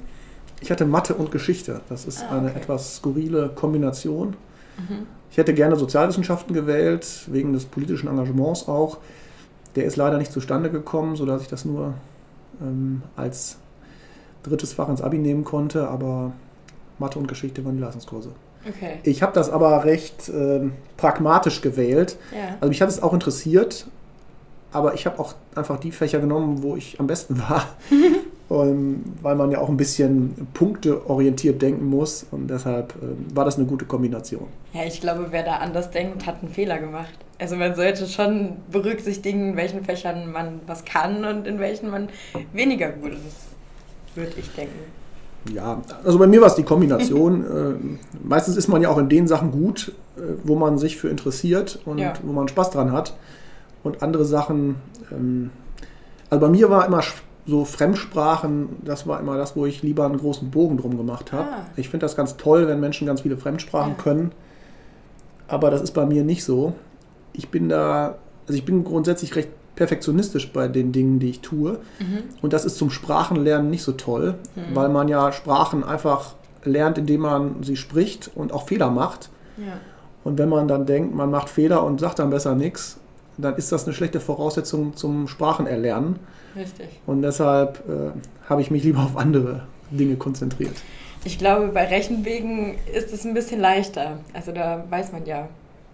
Ich 0.62 0.72
hatte 0.72 0.86
Mathe 0.86 1.14
und 1.14 1.32
Geschichte. 1.32 1.82
Das 1.90 2.06
ist 2.06 2.22
ah, 2.24 2.28
okay. 2.28 2.38
eine 2.38 2.56
etwas 2.56 2.96
skurrile 2.96 3.52
Kombination. 3.54 4.36
Mhm. 4.78 5.06
Ich 5.36 5.38
hätte 5.38 5.54
gerne 5.54 5.76
Sozialwissenschaften 5.76 6.54
gewählt, 6.54 7.26
wegen 7.28 7.52
des 7.52 7.66
politischen 7.66 8.08
Engagements 8.08 8.70
auch. 8.70 9.00
Der 9.76 9.84
ist 9.84 9.98
leider 9.98 10.18
nicht 10.18 10.32
zustande 10.32 10.72
gekommen, 10.72 11.18
sodass 11.18 11.42
ich 11.42 11.50
das 11.50 11.66
nur 11.66 11.96
ähm, 12.62 13.02
als 13.18 13.58
drittes 14.44 14.72
Fach 14.72 14.88
ins 14.88 15.02
Abi 15.02 15.18
nehmen 15.18 15.44
konnte, 15.44 15.90
aber 15.90 16.32
Mathe 17.00 17.20
und 17.20 17.28
Geschichte 17.28 17.66
waren 17.66 17.76
die 17.76 17.82
Leistungskurse. 17.82 18.30
Okay. 18.66 19.00
Ich 19.04 19.22
habe 19.22 19.34
das 19.34 19.50
aber 19.50 19.84
recht 19.84 20.30
äh, 20.30 20.70
pragmatisch 20.96 21.60
gewählt. 21.60 22.16
Ja. 22.32 22.56
Also 22.62 22.70
mich 22.70 22.82
hat 22.82 22.88
es 22.88 23.04
auch 23.04 23.12
interessiert, 23.12 23.88
aber 24.72 24.94
ich 24.94 25.06
habe 25.06 25.20
auch 25.20 25.36
einfach 25.54 25.82
die 25.82 25.92
Fächer 25.92 26.20
genommen, 26.20 26.64
wo 26.64 26.78
ich 26.78 26.98
am 27.02 27.08
besten 27.08 27.40
war. 27.40 27.68
um, 28.48 29.04
weil 29.22 29.36
man 29.36 29.52
ja 29.52 29.60
auch 29.60 29.70
ein 29.70 29.78
bisschen 29.78 30.48
punkteorientiert 30.54 31.62
denken 31.62 31.86
muss 31.86 32.26
und 32.30 32.48
deshalb 32.48 32.94
äh, 32.96 33.36
war 33.36 33.46
das 33.46 33.58
eine 33.58 33.66
gute 33.66 33.86
Kombination. 33.86 34.48
Ja, 34.74 34.84
ich 34.86 35.02
glaube, 35.02 35.28
wer 35.32 35.44
da 35.44 35.58
anders 35.58 35.90
denkt, 35.90 36.26
hat 36.26 36.42
einen 36.42 36.52
Fehler 36.52 36.80
gemacht. 36.80 37.14
Also 37.40 37.56
man 37.56 37.76
sollte 37.76 38.08
schon 38.08 38.58
berücksichtigen, 38.72 39.50
in 39.50 39.58
welchen 39.58 39.84
Fächern 39.84 40.32
man 40.32 40.62
was 40.68 40.86
kann 40.86 41.26
und 41.26 41.48
in 41.48 41.60
welchen 41.60 41.90
man 41.90 42.10
weniger 42.54 42.90
gut 42.90 43.14
ist, 43.14 43.48
würde 44.16 44.34
ich 44.38 44.50
denken. 44.52 44.80
Ja, 45.54 45.82
also 46.04 46.18
bei 46.18 46.28
mir 46.28 46.42
war 46.42 46.48
es 46.48 46.56
die 46.56 46.64
Kombination. 46.64 47.46
äh, 48.24 48.28
meistens 48.28 48.58
ist 48.58 48.68
man 48.68 48.82
ja 48.82 48.90
auch 48.90 48.98
in 48.98 49.10
den 49.10 49.28
Sachen 49.28 49.52
gut, 49.52 49.94
äh, 50.18 50.22
wo 50.44 50.56
man 50.56 50.78
sich 50.78 50.98
für 50.98 51.10
interessiert 51.10 51.80
und 51.86 51.98
ja. 51.98 52.14
wo 52.24 52.32
man 52.32 52.48
Spaß 52.48 52.72
dran 52.72 52.92
hat. 52.92 53.16
Und 53.84 54.02
andere 54.02 54.26
Sachen, 54.26 54.76
ähm, 55.12 55.52
also 56.30 56.42
bei 56.42 56.50
mir 56.50 56.70
war 56.70 56.86
immer 56.86 57.04
so 57.48 57.64
Fremdsprachen, 57.64 58.78
das 58.84 59.08
war 59.08 59.20
immer 59.20 59.38
das, 59.38 59.56
wo 59.56 59.66
ich 59.66 59.84
lieber 59.84 60.06
einen 60.06 60.18
großen 60.18 60.50
Bogen 60.50 60.78
drum 60.78 60.98
gemacht 60.98 61.32
habe. 61.32 61.48
Ah. 61.50 61.66
Ich 61.76 61.90
finde 61.90 62.06
das 62.06 62.16
ganz 62.16 62.38
toll, 62.38 62.68
wenn 62.68 62.80
Menschen 62.80 63.06
ganz 63.06 63.22
viele 63.22 63.38
Fremdsprachen 63.38 63.94
ja. 63.98 64.04
können. 64.04 64.32
Aber 65.48 65.70
das 65.70 65.82
ist 65.82 65.92
bei 65.92 66.06
mir 66.06 66.24
nicht 66.24 66.44
so. 66.44 66.74
Ich 67.34 67.50
bin 67.50 67.70
da, 67.70 68.16
also 68.48 68.58
ich 68.58 68.66
bin 68.66 68.84
grundsätzlich 68.84 69.36
recht 69.36 69.50
perfektionistisch 69.76 70.52
bei 70.54 70.68
den 70.68 70.92
Dingen, 70.92 71.20
die 71.20 71.30
ich 71.30 71.42
tue. 71.42 71.80
Mhm. 72.00 72.24
Und 72.42 72.54
das 72.54 72.66
ist 72.66 72.78
zum 72.78 72.90
Sprachenlernen 72.90 73.70
nicht 73.70 73.84
so 73.84 73.92
toll, 73.92 74.36
mhm. 74.56 74.76
weil 74.76 74.90
man 74.90 75.08
ja 75.08 75.32
Sprachen 75.32 75.84
einfach 75.84 76.36
lernt, 76.64 76.98
indem 76.98 77.22
man 77.22 77.62
sie 77.62 77.76
spricht 77.76 78.32
und 78.34 78.54
auch 78.54 78.68
Fehler 78.68 78.90
macht. 78.90 79.30
Ja. 79.58 79.74
Und 80.24 80.40
wenn 80.40 80.50
man 80.50 80.68
dann 80.68 80.86
denkt, 80.86 81.14
man 81.14 81.30
macht 81.30 81.50
Fehler 81.50 81.84
und 81.84 82.00
sagt 82.00 82.20
dann 82.20 82.32
besser 82.32 82.56
nichts, 82.56 82.98
dann 83.38 83.56
ist 83.56 83.72
das 83.72 83.86
eine 83.86 83.94
schlechte 83.94 84.20
Voraussetzung 84.20 84.96
zum 84.96 85.28
Sprachenerlernen. 85.28 86.20
Richtig. 86.56 86.88
Und 87.06 87.22
deshalb 87.22 87.84
äh, 87.90 88.12
habe 88.50 88.62
ich 88.62 88.72
mich 88.72 88.84
lieber 88.84 89.00
auf 89.00 89.18
andere 89.18 89.64
Dinge 89.92 90.16
konzentriert. 90.16 90.76
Ich 91.26 91.40
glaube, 91.40 91.70
bei 91.70 91.86
Rechenwegen 91.86 92.76
ist 92.94 93.12
es 93.12 93.26
ein 93.26 93.34
bisschen 93.34 93.60
leichter. 93.60 94.20
Also 94.34 94.52
da 94.52 94.84
weiß 94.90 95.12
man 95.12 95.26
ja, 95.26 95.50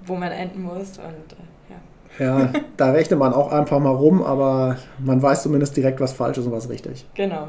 wo 0.06 0.16
man 0.16 0.32
enden 0.32 0.62
muss 0.64 0.98
und 0.98 1.00
äh, 1.00 1.70
ja. 1.70 2.26
Ja, 2.26 2.54
da 2.78 2.92
rechnet 2.92 3.18
man 3.18 3.34
auch 3.34 3.52
einfach 3.52 3.80
mal 3.80 3.96
rum, 3.96 4.22
aber 4.22 4.78
man 5.00 5.22
weiß 5.22 5.44
zumindest 5.44 5.78
direkt, 5.78 6.00
was 6.02 6.12
falsch 6.12 6.38
ist 6.38 6.46
und 6.46 6.52
was 6.52 6.70
richtig. 6.70 7.06
Genau. 7.16 7.48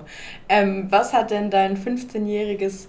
Ähm, 0.49 0.87
was 0.90 1.12
hat 1.12 1.32
denn 1.32 1.50
dein 1.50 1.76
15-jähriges 1.76 2.87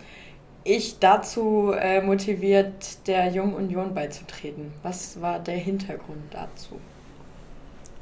Ich 0.63 0.99
dazu 0.99 1.73
äh, 1.75 2.01
motiviert, 2.01 3.07
der 3.07 3.29
Jungen 3.29 3.55
Union 3.55 3.95
beizutreten? 3.95 4.73
Was 4.83 5.19
war 5.21 5.39
der 5.39 5.57
Hintergrund 5.57 6.21
dazu? 6.31 6.75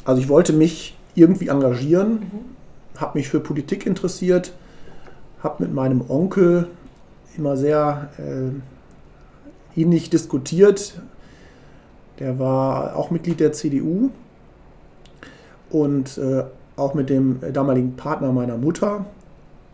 Also 0.06 0.22
ich 0.22 0.30
wollte 0.30 0.54
mich 0.54 0.98
irgendwie 1.16 1.50
engagieren, 1.50 2.12
mhm. 2.14 3.00
habe 3.00 3.18
mich 3.18 3.30
für 3.30 3.40
Politik 3.40 3.86
interessiert, 3.86 4.54
habe 5.44 5.64
mit 5.64 5.74
meinem 5.74 6.10
Onkel 6.10 6.68
immer 7.38 7.58
sehr 7.58 8.10
äh, 8.18 9.80
ähnlich 9.80 10.10
diskutiert. 10.10 11.00
Der 12.20 12.40
war 12.40 12.96
auch 12.96 13.12
Mitglied 13.12 13.40
der 13.40 13.52
CDU 13.52 14.10
und 15.70 16.18
äh, 16.18 16.44
auch 16.76 16.94
mit 16.94 17.10
dem 17.10 17.40
damaligen 17.54 17.96
Partner 17.96 18.32
meiner 18.32 18.58
Mutter. 18.58 19.06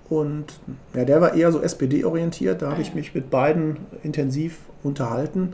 Und 0.10 0.60
ja, 0.94 1.04
der 1.04 1.20
war 1.20 1.34
eher 1.34 1.52
so 1.52 1.62
SPD-orientiert. 1.62 2.62
Da 2.62 2.72
habe 2.72 2.82
ich 2.82 2.94
mich 2.94 3.14
mit 3.14 3.30
beiden 3.30 3.78
intensiv 4.04 4.60
unterhalten 4.84 5.54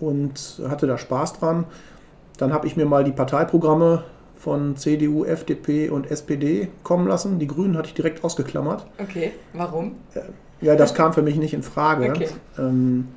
und 0.00 0.60
hatte 0.68 0.86
da 0.86 0.96
Spaß 0.96 1.34
dran. 1.34 1.64
Dann 2.38 2.52
habe 2.52 2.66
ich 2.66 2.76
mir 2.76 2.86
mal 2.86 3.04
die 3.04 3.12
Parteiprogramme 3.12 4.04
von 4.36 4.76
CDU, 4.76 5.24
FDP 5.24 5.88
und 5.90 6.10
SPD 6.10 6.68
kommen 6.82 7.08
lassen. 7.08 7.38
Die 7.38 7.46
Grünen 7.46 7.76
hatte 7.76 7.88
ich 7.88 7.94
direkt 7.94 8.22
ausgeklammert. 8.24 8.86
Okay, 8.98 9.32
warum? 9.54 9.96
Äh, 10.14 10.20
ja, 10.60 10.76
das 10.76 10.94
kam 10.94 11.12
für 11.12 11.22
mich 11.22 11.36
nicht 11.36 11.54
in 11.54 11.62
Frage. 11.62 12.10
Okay. 12.10 12.28
Ähm, 12.58 13.08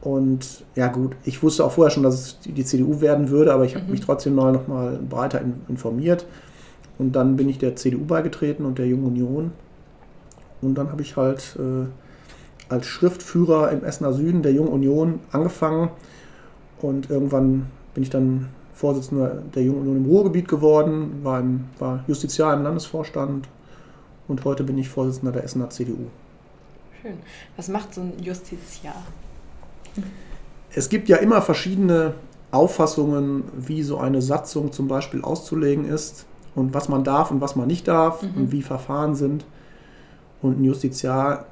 und 0.00 0.64
ja 0.76 0.88
gut, 0.88 1.16
ich 1.24 1.42
wusste 1.42 1.64
auch 1.64 1.72
vorher 1.72 1.90
schon, 1.90 2.04
dass 2.04 2.14
es 2.14 2.38
die 2.40 2.64
CDU 2.64 3.00
werden 3.00 3.28
würde, 3.30 3.52
aber 3.52 3.64
ich 3.64 3.74
habe 3.74 3.84
mhm. 3.86 3.92
mich 3.92 4.00
trotzdem 4.00 4.34
mal 4.34 4.52
noch 4.52 4.68
mal 4.68 4.98
breiter 4.98 5.40
informiert. 5.68 6.26
Und 6.98 7.12
dann 7.12 7.36
bin 7.36 7.48
ich 7.48 7.58
der 7.58 7.76
CDU 7.76 8.04
beigetreten 8.04 8.64
und 8.64 8.78
der 8.78 8.86
Jungen 8.86 9.04
Union. 9.04 9.52
Und 10.62 10.76
dann 10.76 10.90
habe 10.90 11.02
ich 11.02 11.16
halt 11.16 11.58
äh, 11.58 11.86
als 12.72 12.86
Schriftführer 12.86 13.70
im 13.72 13.84
Essener 13.84 14.12
Süden 14.12 14.42
der 14.42 14.52
Jungen 14.52 14.70
Union 14.70 15.20
angefangen 15.32 15.90
und 16.80 17.10
irgendwann 17.10 17.66
bin 17.96 18.02
ich 18.02 18.10
dann 18.10 18.50
Vorsitzender 18.74 19.42
der 19.54 19.62
Jungen 19.62 19.80
Union 19.80 19.96
im 19.96 20.04
Ruhrgebiet 20.04 20.48
geworden, 20.48 21.20
war, 21.22 21.40
im, 21.40 21.64
war 21.78 22.04
Justiziar 22.06 22.52
im 22.52 22.62
Landesvorstand 22.62 23.48
und 24.28 24.44
heute 24.44 24.64
bin 24.64 24.76
ich 24.76 24.90
Vorsitzender 24.90 25.32
der 25.32 25.44
Essener 25.44 25.70
CDU. 25.70 26.04
Schön. 27.00 27.14
Was 27.56 27.68
macht 27.68 27.94
so 27.94 28.02
ein 28.02 28.12
Justiziar? 28.22 28.96
Es 30.74 30.90
gibt 30.90 31.08
ja 31.08 31.16
immer 31.16 31.40
verschiedene 31.40 32.12
Auffassungen, 32.50 33.44
wie 33.56 33.82
so 33.82 33.96
eine 33.96 34.20
Satzung 34.20 34.72
zum 34.72 34.88
Beispiel 34.88 35.22
auszulegen 35.22 35.86
ist 35.88 36.26
und 36.54 36.74
was 36.74 36.90
man 36.90 37.02
darf 37.02 37.30
und 37.30 37.40
was 37.40 37.56
man 37.56 37.66
nicht 37.66 37.88
darf 37.88 38.20
mhm. 38.20 38.34
und 38.36 38.52
wie 38.52 38.60
Verfahren 38.60 39.14
sind. 39.14 39.46
Und 40.42 40.60
ein 40.60 40.64
Justiziar 40.64 41.46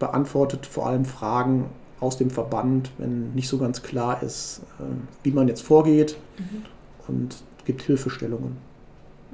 beantwortet 0.00 0.66
vor 0.66 0.88
allem 0.88 1.04
Fragen 1.04 1.66
aus 2.02 2.18
dem 2.18 2.30
Verband, 2.30 2.90
wenn 2.98 3.32
nicht 3.32 3.48
so 3.48 3.58
ganz 3.58 3.82
klar 3.82 4.22
ist, 4.22 4.62
äh, 4.80 4.84
wie 5.22 5.30
man 5.30 5.48
jetzt 5.48 5.62
vorgeht 5.62 6.18
mhm. 6.38 6.62
und 7.08 7.36
gibt 7.64 7.82
Hilfestellungen. 7.82 8.56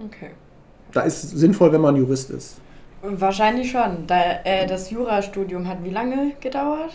Okay. 0.05 0.31
Da 0.93 1.01
ist 1.03 1.25
es 1.25 1.31
sinnvoll, 1.31 1.73
wenn 1.73 1.81
man 1.81 1.97
Jurist 1.97 2.31
ist. 2.31 2.57
Wahrscheinlich 3.03 3.71
schon. 3.71 4.07
Da, 4.07 4.43
äh, 4.45 4.67
das 4.67 4.91
Jurastudium 4.91 5.67
hat 5.69 5.83
wie 5.83 5.91
lange 5.91 6.33
gedauert? 6.41 6.93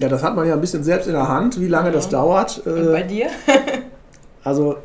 Ja, 0.00 0.08
das 0.08 0.22
hat 0.22 0.36
man 0.36 0.46
ja 0.46 0.54
ein 0.54 0.60
bisschen 0.60 0.84
selbst 0.84 1.06
in 1.06 1.12
der 1.12 1.28
Hand, 1.28 1.60
wie 1.60 1.68
lange 1.68 1.88
ja. 1.88 1.92
das 1.92 2.08
dauert. 2.08 2.58
Und 2.66 2.92
bei 2.92 3.02
dir? 3.02 3.26
also, 4.44 4.76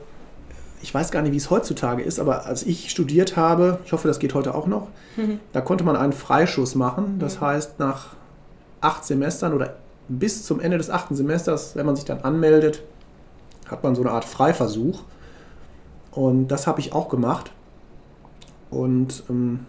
ich 0.82 0.94
weiß 0.94 1.12
gar 1.12 1.22
nicht, 1.22 1.32
wie 1.32 1.38
es 1.38 1.50
heutzutage 1.50 2.04
ist, 2.04 2.20
aber 2.20 2.46
als 2.46 2.64
ich 2.64 2.90
studiert 2.90 3.38
habe, 3.38 3.80
ich 3.86 3.94
hoffe, 3.94 4.08
das 4.08 4.20
geht 4.20 4.34
heute 4.34 4.54
auch 4.54 4.68
noch, 4.68 4.88
mhm. 5.16 5.40
da 5.54 5.62
konnte 5.62 5.84
man 5.84 5.96
einen 5.96 6.14
Freischuss 6.14 6.76
machen. 6.76 7.18
Das 7.20 7.38
mhm. 7.40 7.46
heißt, 7.46 7.80
nach 7.80 8.16
acht 8.84 9.06
Semestern 9.06 9.54
oder 9.54 9.76
bis 10.10 10.44
zum 10.44 10.60
Ende 10.60 10.78
des 10.78 10.90
achten 10.90 11.16
Semesters, 11.16 11.76
wenn 11.76 11.86
man 11.86 11.96
sich 11.96 12.06
dann 12.06 12.22
anmeldet, 12.22 12.84
hat 13.68 13.84
man 13.84 13.96
so 13.96 14.02
eine 14.02 14.12
Art 14.12 14.26
Freiversuch. 14.26 15.02
Und 16.12 16.50
das 16.50 16.68
habe 16.68 16.80
ich 16.80 16.94
auch 16.94 17.10
gemacht. 17.10 17.52
Und 18.70 19.24
ähm, 19.30 19.66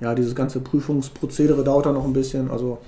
ja, 0.00 0.14
dieses 0.14 0.34
ganze 0.34 0.60
Prüfungsprozedere 0.60 1.62
dauert 1.62 1.86
dann 1.86 1.94
noch 1.94 2.04
ein 2.04 2.12
bisschen. 2.12 2.50
Also 2.50 2.78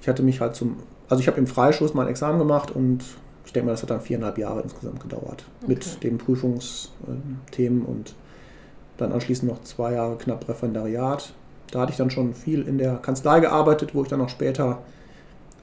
ich 0.00 0.08
hatte 0.08 0.22
mich 0.22 0.40
halt 0.40 0.54
zum, 0.54 0.76
also 1.08 1.20
ich 1.20 1.28
habe 1.28 1.38
im 1.38 1.46
Freischuss 1.46 1.94
mein 1.94 2.08
Examen 2.08 2.38
gemacht 2.38 2.70
und 2.70 3.04
ich 3.46 3.52
denke 3.52 3.66
mal, 3.66 3.72
das 3.72 3.82
hat 3.82 3.90
dann 3.90 4.00
viereinhalb 4.00 4.38
Jahre 4.38 4.62
insgesamt 4.62 5.00
gedauert. 5.00 5.44
Okay. 5.62 5.68
Mit 5.68 6.02
den 6.02 6.18
Prüfungsthemen 6.18 7.84
und 7.84 8.14
dann 8.96 9.12
anschließend 9.12 9.50
noch 9.50 9.62
zwei 9.62 9.92
Jahre 9.92 10.16
knapp 10.16 10.48
Referendariat 10.48 11.32
da 11.70 11.80
hatte 11.80 11.92
ich 11.92 11.98
dann 11.98 12.10
schon 12.10 12.34
viel 12.34 12.62
in 12.62 12.78
der 12.78 12.96
Kanzlei 12.96 13.40
gearbeitet, 13.40 13.94
wo 13.94 14.02
ich 14.02 14.08
dann 14.08 14.20
auch 14.20 14.28
später 14.28 14.78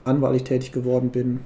anwaltlich 0.04 0.44
tätig 0.44 0.72
geworden 0.72 1.10
bin, 1.10 1.42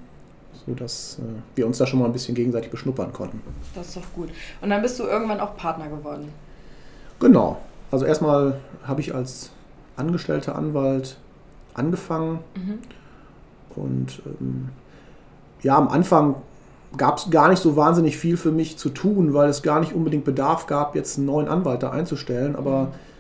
sodass 0.66 1.20
äh, 1.20 1.24
wir 1.56 1.68
uns 1.68 1.78
da 1.78 1.86
schon 1.86 2.00
mal 2.00 2.06
ein 2.06 2.14
bisschen 2.14 2.36
gegenseitig 2.36 2.72
beschnuppern 2.72 3.14
konnten. 3.14 3.42
Das 3.74 3.90
ist 3.90 3.98
doch 3.98 4.14
gut. 4.16 4.30
Und 4.62 4.70
dann 4.70 4.82
bist 4.82 5.00
du 5.00 5.04
irgendwann 5.04 5.40
auch 5.40 5.56
Partner 5.58 5.88
geworden. 5.88 6.32
Genau. 7.20 7.58
Also 7.92 8.06
erstmal 8.06 8.60
habe 8.84 9.02
ich 9.02 9.14
als 9.14 9.52
angestellter 9.96 10.56
Anwalt 10.56 11.18
angefangen 11.74 12.40
mhm. 12.56 12.80
und 13.76 14.22
ähm, 14.26 14.70
ja, 15.62 15.78
am 15.78 15.88
Anfang 15.88 16.36
gab 16.98 17.18
es 17.18 17.30
gar 17.30 17.50
nicht 17.50 17.62
so 17.62 17.76
wahnsinnig 17.76 18.18
viel 18.18 18.38
für 18.38 18.52
mich 18.52 18.78
zu 18.78 18.90
tun, 18.90 19.34
weil 19.34 19.50
es 19.50 19.62
gar 19.62 19.80
nicht 19.80 19.94
unbedingt 19.94 20.26
Bedarf 20.26 20.68
gab, 20.68 20.96
jetzt 20.96 21.18
einen 21.18 21.28
neuen 21.28 21.48
Anwalt 21.48 21.84
da 21.84 21.92
einzustellen. 21.92 22.56
Aber 22.56 22.84
mhm 22.84 23.15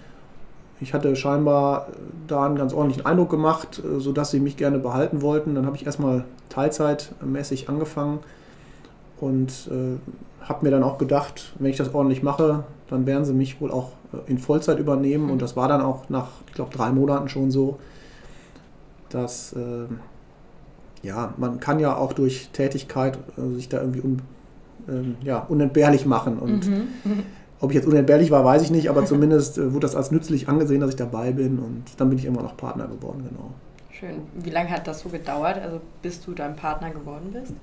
ich 0.81 0.93
hatte 0.93 1.15
scheinbar 1.15 1.87
da 2.27 2.45
einen 2.45 2.57
ganz 2.57 2.73
ordentlichen 2.73 3.05
Eindruck 3.05 3.29
gemacht, 3.29 3.81
äh, 3.83 3.99
sodass 3.99 4.31
sie 4.31 4.39
mich 4.39 4.57
gerne 4.57 4.79
behalten 4.79 5.21
wollten. 5.21 5.55
Dann 5.55 5.65
habe 5.65 5.75
ich 5.75 5.85
erstmal 5.85 6.25
teilzeitmäßig 6.49 7.69
angefangen 7.69 8.19
und 9.19 9.69
äh, 9.71 9.97
habe 10.47 10.65
mir 10.65 10.71
dann 10.71 10.83
auch 10.83 10.97
gedacht, 10.97 11.53
wenn 11.59 11.71
ich 11.71 11.77
das 11.77 11.93
ordentlich 11.93 12.23
mache, 12.23 12.63
dann 12.89 13.05
werden 13.05 13.25
sie 13.25 13.33
mich 13.33 13.61
wohl 13.61 13.71
auch 13.71 13.91
äh, 14.13 14.29
in 14.29 14.37
Vollzeit 14.37 14.79
übernehmen. 14.79 15.29
Und 15.29 15.41
das 15.41 15.55
war 15.55 15.67
dann 15.67 15.81
auch 15.81 16.09
nach, 16.09 16.27
ich 16.47 16.53
glaube, 16.53 16.75
drei 16.75 16.91
Monaten 16.91 17.29
schon 17.29 17.51
so, 17.51 17.79
dass 19.09 19.53
äh, 19.53 19.85
ja, 21.03 21.33
man 21.37 21.59
kann 21.59 21.79
ja 21.79 21.95
auch 21.95 22.13
durch 22.13 22.49
Tätigkeit 22.51 23.17
äh, 23.37 23.55
sich 23.55 23.69
da 23.69 23.79
irgendwie 23.79 24.01
un, 24.01 24.21
ähm, 24.89 25.15
ja, 25.21 25.39
unentbehrlich 25.39 26.05
machen. 26.05 26.37
Und 26.37 26.67
mhm. 26.67 26.87
Ob 27.61 27.71
ich 27.71 27.75
jetzt 27.75 27.87
unentbehrlich 27.87 28.31
war, 28.31 28.43
weiß 28.43 28.63
ich 28.63 28.71
nicht, 28.71 28.89
aber 28.89 29.05
zumindest 29.05 29.57
äh, 29.57 29.73
wurde 29.73 29.87
das 29.87 29.95
als 29.95 30.11
nützlich 30.11 30.49
angesehen, 30.49 30.81
dass 30.81 30.89
ich 30.89 30.95
dabei 30.95 31.31
bin 31.31 31.59
und 31.59 31.83
dann 31.97 32.09
bin 32.09 32.17
ich 32.17 32.25
immer 32.25 32.41
noch 32.41 32.57
Partner 32.57 32.87
geworden, 32.87 33.25
genau. 33.29 33.51
Schön. 33.91 34.23
Wie 34.35 34.49
lange 34.49 34.69
hat 34.69 34.87
das 34.87 34.99
so 34.99 35.09
gedauert, 35.09 35.57
also 35.61 35.79
bis 36.01 36.19
du 36.19 36.33
dein 36.33 36.55
Partner 36.55 36.89
geworden 36.89 37.29
bist? 37.31 37.53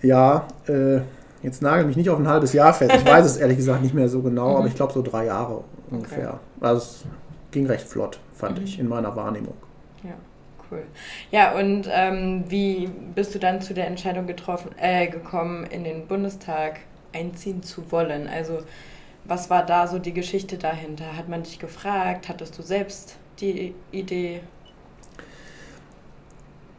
Ja, 0.00 0.46
äh, 0.68 1.00
jetzt 1.42 1.60
nagel 1.60 1.86
mich 1.86 1.96
nicht 1.96 2.08
auf 2.08 2.18
ein 2.18 2.28
halbes 2.28 2.52
Jahr 2.52 2.72
fest. 2.72 2.92
Ich 2.94 3.04
weiß 3.04 3.26
es 3.26 3.36
ehrlich 3.38 3.56
gesagt 3.56 3.82
nicht 3.82 3.94
mehr 3.94 4.08
so 4.08 4.22
genau, 4.22 4.50
mhm. 4.50 4.56
aber 4.56 4.66
ich 4.68 4.76
glaube 4.76 4.92
so 4.92 5.02
drei 5.02 5.26
Jahre 5.26 5.64
ungefähr. 5.90 6.28
Okay. 6.28 6.38
Also 6.60 6.76
es 6.78 7.04
ging 7.50 7.66
recht 7.66 7.86
flott, 7.86 8.20
fand 8.32 8.58
mhm. 8.58 8.64
ich, 8.64 8.78
in 8.78 8.88
meiner 8.88 9.14
Wahrnehmung. 9.16 9.54
Ja, 10.04 10.14
cool. 10.70 10.82
Ja, 11.32 11.52
und 11.58 11.88
ähm, 11.90 12.44
wie 12.48 12.88
bist 13.14 13.34
du 13.34 13.40
dann 13.40 13.60
zu 13.60 13.74
der 13.74 13.88
Entscheidung 13.88 14.28
getroffen, 14.28 14.70
äh, 14.78 15.08
gekommen, 15.08 15.64
in 15.64 15.82
den 15.82 16.06
Bundestag 16.06 16.80
einziehen 17.12 17.62
zu 17.62 17.90
wollen? 17.90 18.28
Also 18.28 18.58
was 19.24 19.50
war 19.50 19.64
da 19.64 19.86
so 19.86 19.98
die 19.98 20.12
Geschichte 20.12 20.58
dahinter? 20.58 21.16
Hat 21.16 21.28
man 21.28 21.42
dich 21.42 21.58
gefragt? 21.58 22.28
Hattest 22.28 22.58
du 22.58 22.62
selbst 22.62 23.16
die 23.40 23.74
Idee? 23.92 24.40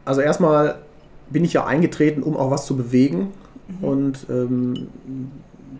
Also 0.04 0.20
erstmal 0.20 0.82
bin 1.30 1.44
ich 1.44 1.54
ja 1.54 1.64
eingetreten, 1.64 2.22
um 2.22 2.36
auch 2.36 2.50
was 2.50 2.66
zu 2.66 2.76
bewegen. 2.76 3.32
Mhm. 3.68 3.84
Und 3.84 4.26
ähm, 4.28 4.88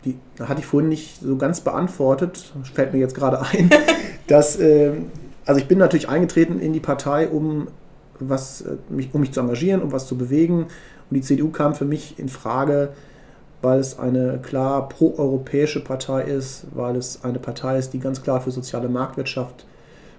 die 0.05 0.17
hatte 0.41 0.61
ich 0.61 0.67
vorhin 0.67 0.89
nicht 0.89 1.21
so 1.21 1.37
ganz 1.37 1.61
beantwortet, 1.61 2.53
fällt 2.75 2.93
mir 2.93 2.99
jetzt 2.99 3.15
gerade 3.15 3.41
ein, 3.43 3.71
dass, 4.27 4.59
äh, 4.59 4.93
also 5.45 5.61
ich 5.61 5.69
bin 5.69 5.79
natürlich 5.79 6.09
eingetreten 6.09 6.59
in 6.59 6.73
die 6.73 6.81
Partei, 6.81 7.29
um 7.29 7.69
was, 8.19 8.63
äh, 8.63 8.77
mich, 8.89 9.11
um 9.13 9.21
mich 9.21 9.33
zu 9.33 9.41
engagieren, 9.41 9.83
um 9.83 9.93
was 9.93 10.07
zu 10.07 10.17
bewegen. 10.17 10.65
Und 11.11 11.17
die 11.17 11.21
CDU 11.21 11.51
kam 11.51 11.75
für 11.75 11.85
mich 11.85 12.19
in 12.19 12.29
Frage, 12.29 12.95
weil 13.65 13.81
es 13.81 13.99
eine 13.99 14.39
klar 14.43 14.91
proeuropäische 14.91 15.83
Partei 15.83 16.23
ist, 16.23 16.67
weil 16.75 16.97
es 16.97 17.25
eine 17.25 17.39
Partei 17.39 17.79
ist, 17.79 17.95
die 17.95 17.99
ganz 17.99 18.23
klar 18.23 18.43
für 18.43 18.51
soziale 18.51 18.91
Marktwirtschaft 18.91 19.65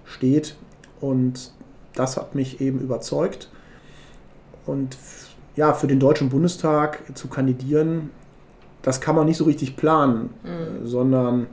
steht. 0.04 0.56
Und 1.00 1.52
das 1.94 2.16
hat 2.16 2.34
mich 2.34 2.60
eben 2.60 2.80
überzeugt. 2.80 3.48
Und 4.66 4.98
ja, 5.54 5.74
für 5.74 5.86
den 5.86 6.00
Deutschen 6.00 6.28
Bundestag 6.28 7.02
zu 7.14 7.28
kandidieren, 7.28 8.10
das 8.82 9.00
kann 9.00 9.14
man 9.14 9.26
nicht 9.26 9.36
so 9.36 9.44
richtig 9.44 9.76
planen, 9.76 10.30
mhm. 10.42 10.86
Sondern 10.86 11.46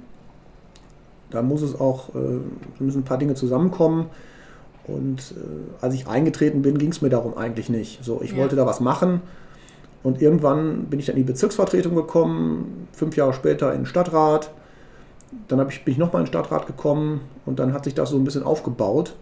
da 1.29 1.43
muss 1.43 1.61
es 1.61 1.79
auch, 1.79 2.09
äh, 2.15 2.39
müssen 2.79 3.01
ein 3.01 3.05
paar 3.05 3.19
Dinge 3.19 3.35
zusammenkommen. 3.35 4.07
Und 4.85 5.35
äh, 5.37 5.83
als 5.83 5.93
ich 5.93 6.07
eingetreten 6.07 6.63
bin, 6.63 6.79
ging 6.79 6.89
es 6.89 7.03
mir 7.03 7.09
darum 7.09 7.37
eigentlich 7.37 7.69
nicht. 7.69 8.03
So, 8.03 8.19
ich 8.23 8.31
ja. 8.31 8.37
wollte 8.37 8.55
da 8.55 8.65
was 8.65 8.79
machen 8.79 9.21
und 10.03 10.21
irgendwann 10.21 10.85
bin 10.85 10.99
ich 10.99 11.05
dann 11.05 11.15
in 11.15 11.23
die 11.23 11.31
Bezirksvertretung 11.31 11.95
gekommen, 11.95 12.87
fünf 12.91 13.15
Jahre 13.15 13.33
später 13.33 13.71
in 13.71 13.81
den 13.81 13.85
Stadtrat. 13.85 14.51
Dann 15.47 15.67
ich, 15.69 15.83
bin 15.85 15.93
ich 15.93 15.97
nochmal 15.97 16.21
in 16.21 16.25
den 16.25 16.31
Stadtrat 16.31 16.67
gekommen 16.67 17.21
und 17.45 17.57
dann 17.59 17.73
hat 17.73 17.85
sich 17.85 17.95
das 17.95 18.09
so 18.09 18.17
ein 18.17 18.23
bisschen 18.25 18.43
aufgebaut. 18.43 19.15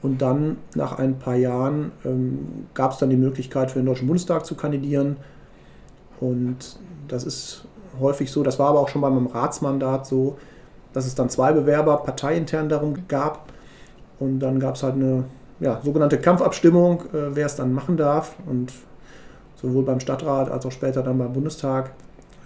Und 0.00 0.22
dann 0.22 0.56
nach 0.74 0.98
ein 0.98 1.18
paar 1.18 1.34
Jahren 1.34 1.92
ähm, 2.04 2.66
gab 2.72 2.92
es 2.92 2.98
dann 2.98 3.10
die 3.10 3.16
Möglichkeit 3.16 3.70
für 3.70 3.80
den 3.80 3.86
Deutschen 3.86 4.06
Bundestag 4.06 4.46
zu 4.46 4.54
kandidieren. 4.54 5.16
Und 6.20 6.78
das 7.08 7.24
ist 7.24 7.64
häufig 8.00 8.30
so, 8.30 8.42
das 8.42 8.58
war 8.58 8.68
aber 8.68 8.80
auch 8.80 8.88
schon 8.88 9.02
bei 9.02 9.10
meinem 9.10 9.26
Ratsmandat 9.26 10.06
so, 10.06 10.38
dass 10.92 11.04
es 11.04 11.14
dann 11.14 11.28
zwei 11.28 11.52
Bewerber 11.52 11.98
parteiintern 11.98 12.68
darum 12.68 13.06
gab. 13.08 13.52
Und 14.20 14.40
dann 14.40 14.58
gab 14.58 14.76
es 14.76 14.82
halt 14.82 14.94
eine 14.94 15.24
ja, 15.60 15.80
sogenannte 15.84 16.18
Kampfabstimmung, 16.18 17.02
äh, 17.12 17.34
wer 17.34 17.46
es 17.46 17.56
dann 17.56 17.74
machen 17.74 17.96
darf. 17.96 18.36
Und 18.46 18.72
sowohl 19.60 19.84
beim 19.84 20.00
Stadtrat 20.00 20.50
als 20.50 20.64
auch 20.66 20.72
später 20.72 21.02
dann 21.02 21.18
beim 21.18 21.32
Bundestag, 21.32 21.92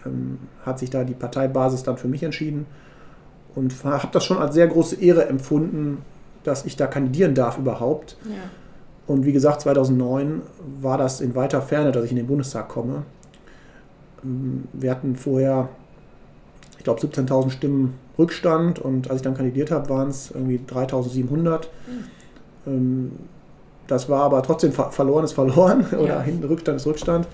ähm, 0.06 0.38
hat 0.64 0.78
sich 0.78 0.90
da 0.90 1.04
die 1.04 1.14
Parteibasis 1.14 1.82
dann 1.82 1.96
für 1.96 2.08
mich 2.08 2.22
entschieden 2.22 2.66
und 3.54 3.74
habe 3.84 4.08
das 4.12 4.24
schon 4.24 4.38
als 4.38 4.54
sehr 4.54 4.66
große 4.66 4.96
Ehre 4.96 5.26
empfunden, 5.26 6.02
dass 6.44 6.64
ich 6.64 6.76
da 6.76 6.86
kandidieren 6.86 7.34
darf 7.34 7.58
überhaupt. 7.58 8.16
Ja. 8.24 8.34
Und 9.06 9.26
wie 9.26 9.32
gesagt, 9.32 9.60
2009 9.62 10.42
war 10.80 10.96
das 10.96 11.20
in 11.20 11.34
weiter 11.34 11.60
Ferne, 11.60 11.92
dass 11.92 12.04
ich 12.04 12.10
in 12.10 12.16
den 12.16 12.26
Bundestag 12.26 12.68
komme. 12.68 13.02
Ähm, 14.24 14.64
wir 14.72 14.90
hatten 14.90 15.16
vorher, 15.16 15.68
ich 16.78 16.84
glaube, 16.84 17.00
17.000 17.00 17.50
Stimmen 17.50 17.94
Rückstand 18.18 18.78
und 18.78 19.10
als 19.10 19.20
ich 19.20 19.22
dann 19.22 19.34
kandidiert 19.34 19.70
habe, 19.70 19.88
waren 19.88 20.08
es 20.08 20.30
irgendwie 20.30 20.58
3.700. 20.58 21.68
Mhm. 22.66 23.12
Das 23.92 24.08
war 24.08 24.22
aber 24.22 24.42
trotzdem 24.42 24.72
verloren 24.72 25.22
ist 25.22 25.34
verloren 25.34 25.84
oder 25.92 26.14
ja. 26.14 26.22
hinten 26.22 26.44
Rückstand 26.44 26.76
ist 26.76 26.86
Rückstand. 26.86 27.28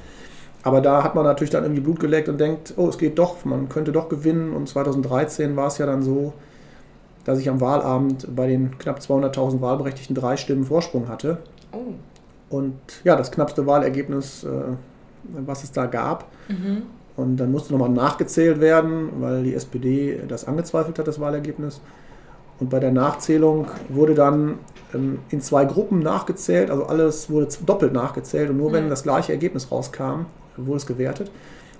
Aber 0.64 0.80
da 0.80 1.04
hat 1.04 1.14
man 1.14 1.22
natürlich 1.22 1.50
dann 1.50 1.62
irgendwie 1.62 1.82
Blut 1.82 2.00
geleckt 2.00 2.28
und 2.28 2.40
denkt, 2.40 2.74
oh, 2.76 2.88
es 2.88 2.98
geht 2.98 3.16
doch, 3.16 3.44
man 3.44 3.68
könnte 3.68 3.92
doch 3.92 4.08
gewinnen. 4.08 4.52
Und 4.52 4.68
2013 4.68 5.54
war 5.54 5.68
es 5.68 5.78
ja 5.78 5.86
dann 5.86 6.02
so, 6.02 6.32
dass 7.24 7.38
ich 7.38 7.48
am 7.48 7.60
Wahlabend 7.60 8.34
bei 8.34 8.48
den 8.48 8.76
knapp 8.76 8.98
200.000 8.98 9.60
Wahlberechtigten 9.60 10.16
drei 10.16 10.36
Stimmen 10.36 10.64
Vorsprung 10.64 11.06
hatte. 11.06 11.38
Oh. 11.70 11.94
Und 12.50 12.74
ja, 13.04 13.14
das 13.14 13.30
knappste 13.30 13.64
Wahlergebnis, 13.64 14.42
äh, 14.42 14.48
was 15.46 15.62
es 15.62 15.70
da 15.70 15.86
gab. 15.86 16.24
Mhm. 16.48 16.82
Und 17.16 17.36
dann 17.36 17.52
musste 17.52 17.72
nochmal 17.72 17.90
nachgezählt 17.90 18.60
werden, 18.60 19.10
weil 19.20 19.44
die 19.44 19.54
SPD 19.54 20.22
das 20.26 20.44
angezweifelt 20.44 20.98
hat, 20.98 21.06
das 21.06 21.20
Wahlergebnis. 21.20 21.80
Und 22.58 22.68
bei 22.68 22.80
der 22.80 22.90
Nachzählung 22.90 23.68
wurde 23.88 24.14
dann 24.14 24.58
in 24.92 25.40
zwei 25.40 25.64
Gruppen 25.64 25.98
nachgezählt, 25.98 26.70
also 26.70 26.86
alles 26.86 27.28
wurde 27.30 27.48
doppelt 27.66 27.92
nachgezählt 27.92 28.50
und 28.50 28.56
nur 28.56 28.72
wenn 28.72 28.88
das 28.88 29.02
gleiche 29.02 29.32
Ergebnis 29.32 29.70
rauskam, 29.70 30.26
wurde 30.56 30.78
es 30.78 30.86
gewertet. 30.86 31.30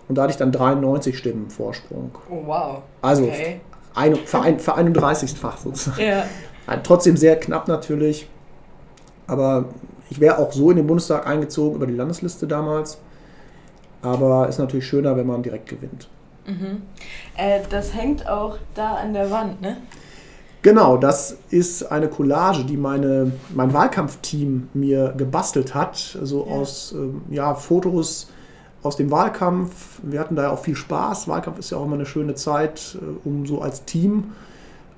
Und 0.08 0.16
da 0.16 0.22
hatte 0.22 0.32
ich 0.32 0.36
dann 0.38 0.52
93 0.52 1.16
Stimmen 1.16 1.50
Vorsprung. 1.50 2.10
Oh, 2.30 2.42
wow. 2.46 2.82
Also 3.02 3.24
okay. 3.24 3.60
ein, 3.94 4.16
für, 4.16 4.40
ein, 4.40 4.58
für 4.58 4.76
31-fach 4.76 5.58
sozusagen. 5.58 6.02
Ja. 6.02 6.24
Trotzdem 6.82 7.16
sehr 7.16 7.36
knapp 7.36 7.68
natürlich. 7.68 8.28
Aber 9.26 9.66
ich 10.08 10.20
wäre 10.20 10.38
auch 10.38 10.52
so 10.52 10.70
in 10.70 10.78
den 10.78 10.86
Bundestag 10.86 11.26
eingezogen 11.26 11.76
über 11.76 11.86
die 11.86 11.94
Landesliste 11.94 12.46
damals. 12.46 12.98
Aber 14.00 14.48
ist 14.48 14.58
natürlich 14.58 14.86
schöner, 14.86 15.16
wenn 15.16 15.26
man 15.26 15.42
direkt 15.42 15.68
gewinnt. 15.68 16.08
Mhm. 16.46 16.82
Äh, 17.36 17.60
das 17.68 17.94
hängt 17.94 18.26
auch 18.26 18.56
da 18.74 18.94
an 18.94 19.12
der 19.12 19.30
Wand, 19.30 19.60
ne? 19.60 19.76
Genau, 20.62 20.96
das 20.96 21.36
ist 21.50 21.84
eine 21.84 22.08
Collage, 22.08 22.64
die 22.64 22.76
meine, 22.76 23.32
mein 23.54 23.72
Wahlkampfteam 23.72 24.68
mir 24.74 25.14
gebastelt 25.16 25.74
hat. 25.74 26.18
So 26.22 26.46
ja. 26.46 26.52
aus 26.52 26.92
ähm, 26.92 27.22
ja, 27.30 27.54
Fotos 27.54 28.28
aus 28.82 28.96
dem 28.96 29.10
Wahlkampf. 29.10 30.00
Wir 30.02 30.20
hatten 30.20 30.36
da 30.36 30.44
ja 30.44 30.50
auch 30.50 30.60
viel 30.60 30.76
Spaß. 30.76 31.28
Wahlkampf 31.28 31.58
ist 31.58 31.70
ja 31.70 31.78
auch 31.78 31.84
immer 31.84 31.94
eine 31.94 32.06
schöne 32.06 32.34
Zeit, 32.34 32.98
äh, 33.00 33.28
um 33.28 33.46
so 33.46 33.60
als 33.60 33.84
Team 33.84 34.32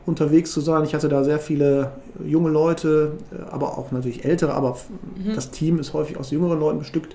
unterwegs 0.06 0.52
zu 0.52 0.60
sein. 0.60 0.84
Ich 0.84 0.94
hatte 0.94 1.08
da 1.08 1.24
sehr 1.24 1.38
viele 1.38 1.92
junge 2.24 2.50
Leute, 2.50 3.12
äh, 3.30 3.50
aber 3.50 3.78
auch 3.78 3.90
natürlich 3.92 4.24
ältere, 4.24 4.54
aber 4.54 4.76
mhm. 5.16 5.34
das 5.34 5.50
Team 5.50 5.78
ist 5.78 5.92
häufig 5.92 6.18
aus 6.18 6.30
jüngeren 6.30 6.58
Leuten 6.58 6.78
bestückt. 6.78 7.14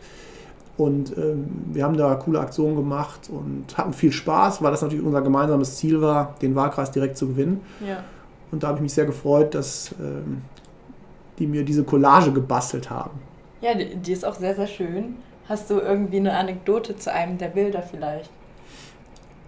Und 0.78 1.18
ähm, 1.18 1.46
wir 1.72 1.84
haben 1.86 1.96
da 1.96 2.16
coole 2.16 2.40
Aktionen 2.40 2.76
gemacht 2.76 3.30
und 3.30 3.78
hatten 3.78 3.94
viel 3.94 4.12
Spaß, 4.12 4.62
weil 4.62 4.72
das 4.72 4.82
natürlich 4.82 5.06
unser 5.06 5.22
gemeinsames 5.22 5.78
Ziel 5.78 6.02
war, 6.02 6.36
den 6.42 6.54
Wahlkreis 6.54 6.92
direkt 6.92 7.18
zu 7.18 7.28
gewinnen. 7.28 7.62
Ja. 7.86 8.04
Und 8.52 8.64
da 8.64 8.68
habe 8.68 8.78
ich 8.78 8.84
mich 8.84 8.94
sehr 8.94 9.06
gefreut, 9.06 9.54
dass 9.56 9.94
ähm, 10.00 10.42
die 11.40 11.48
mir 11.48 11.64
diese 11.64 11.84
Collage 11.84 12.32
gebastelt 12.32 12.90
haben. 12.90 13.20
Ja, 13.62 13.74
die, 13.74 13.96
die 13.96 14.12
ist 14.12 14.26
auch 14.26 14.36
sehr, 14.36 14.56
sehr 14.56 14.68
schön. 14.68 15.16
Hast 15.48 15.70
du 15.70 15.80
irgendwie 15.80 16.18
eine 16.18 16.34
Anekdote 16.34 16.96
zu 16.96 17.12
einem 17.12 17.38
der 17.38 17.50
Bilder 17.50 17.82
vielleicht? 17.82 18.30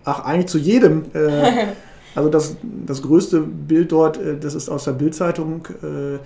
Ach, 0.06 0.24
eigentlich 0.26 0.48
zu 0.48 0.58
jedem. 0.58 1.06
Äh, 1.14 1.68
also 2.16 2.30
das, 2.30 2.56
das 2.86 3.02
größte 3.02 3.42
Bild 3.42 3.92
dort, 3.92 4.18
äh, 4.18 4.38
das 4.38 4.54
ist 4.54 4.70
aus 4.70 4.86
der 4.86 4.94
Bildzeitung. 4.94 5.68
Äh, 5.82 6.20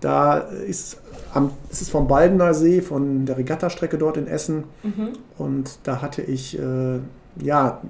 da 0.00 0.38
ist 0.38 0.98
am, 1.34 1.50
es 1.70 1.82
ist 1.82 1.90
vom 1.90 2.06
Baldener 2.06 2.54
See, 2.54 2.80
von 2.80 3.26
der 3.26 3.36
Regattastrecke 3.36 3.98
dort 3.98 4.16
in 4.16 4.26
Essen. 4.26 4.64
Mhm. 4.82 5.10
Und 5.36 5.78
da 5.82 6.00
hatte 6.00 6.22
ich 6.22 6.58
äh, 6.58 7.00
ja 7.42 7.80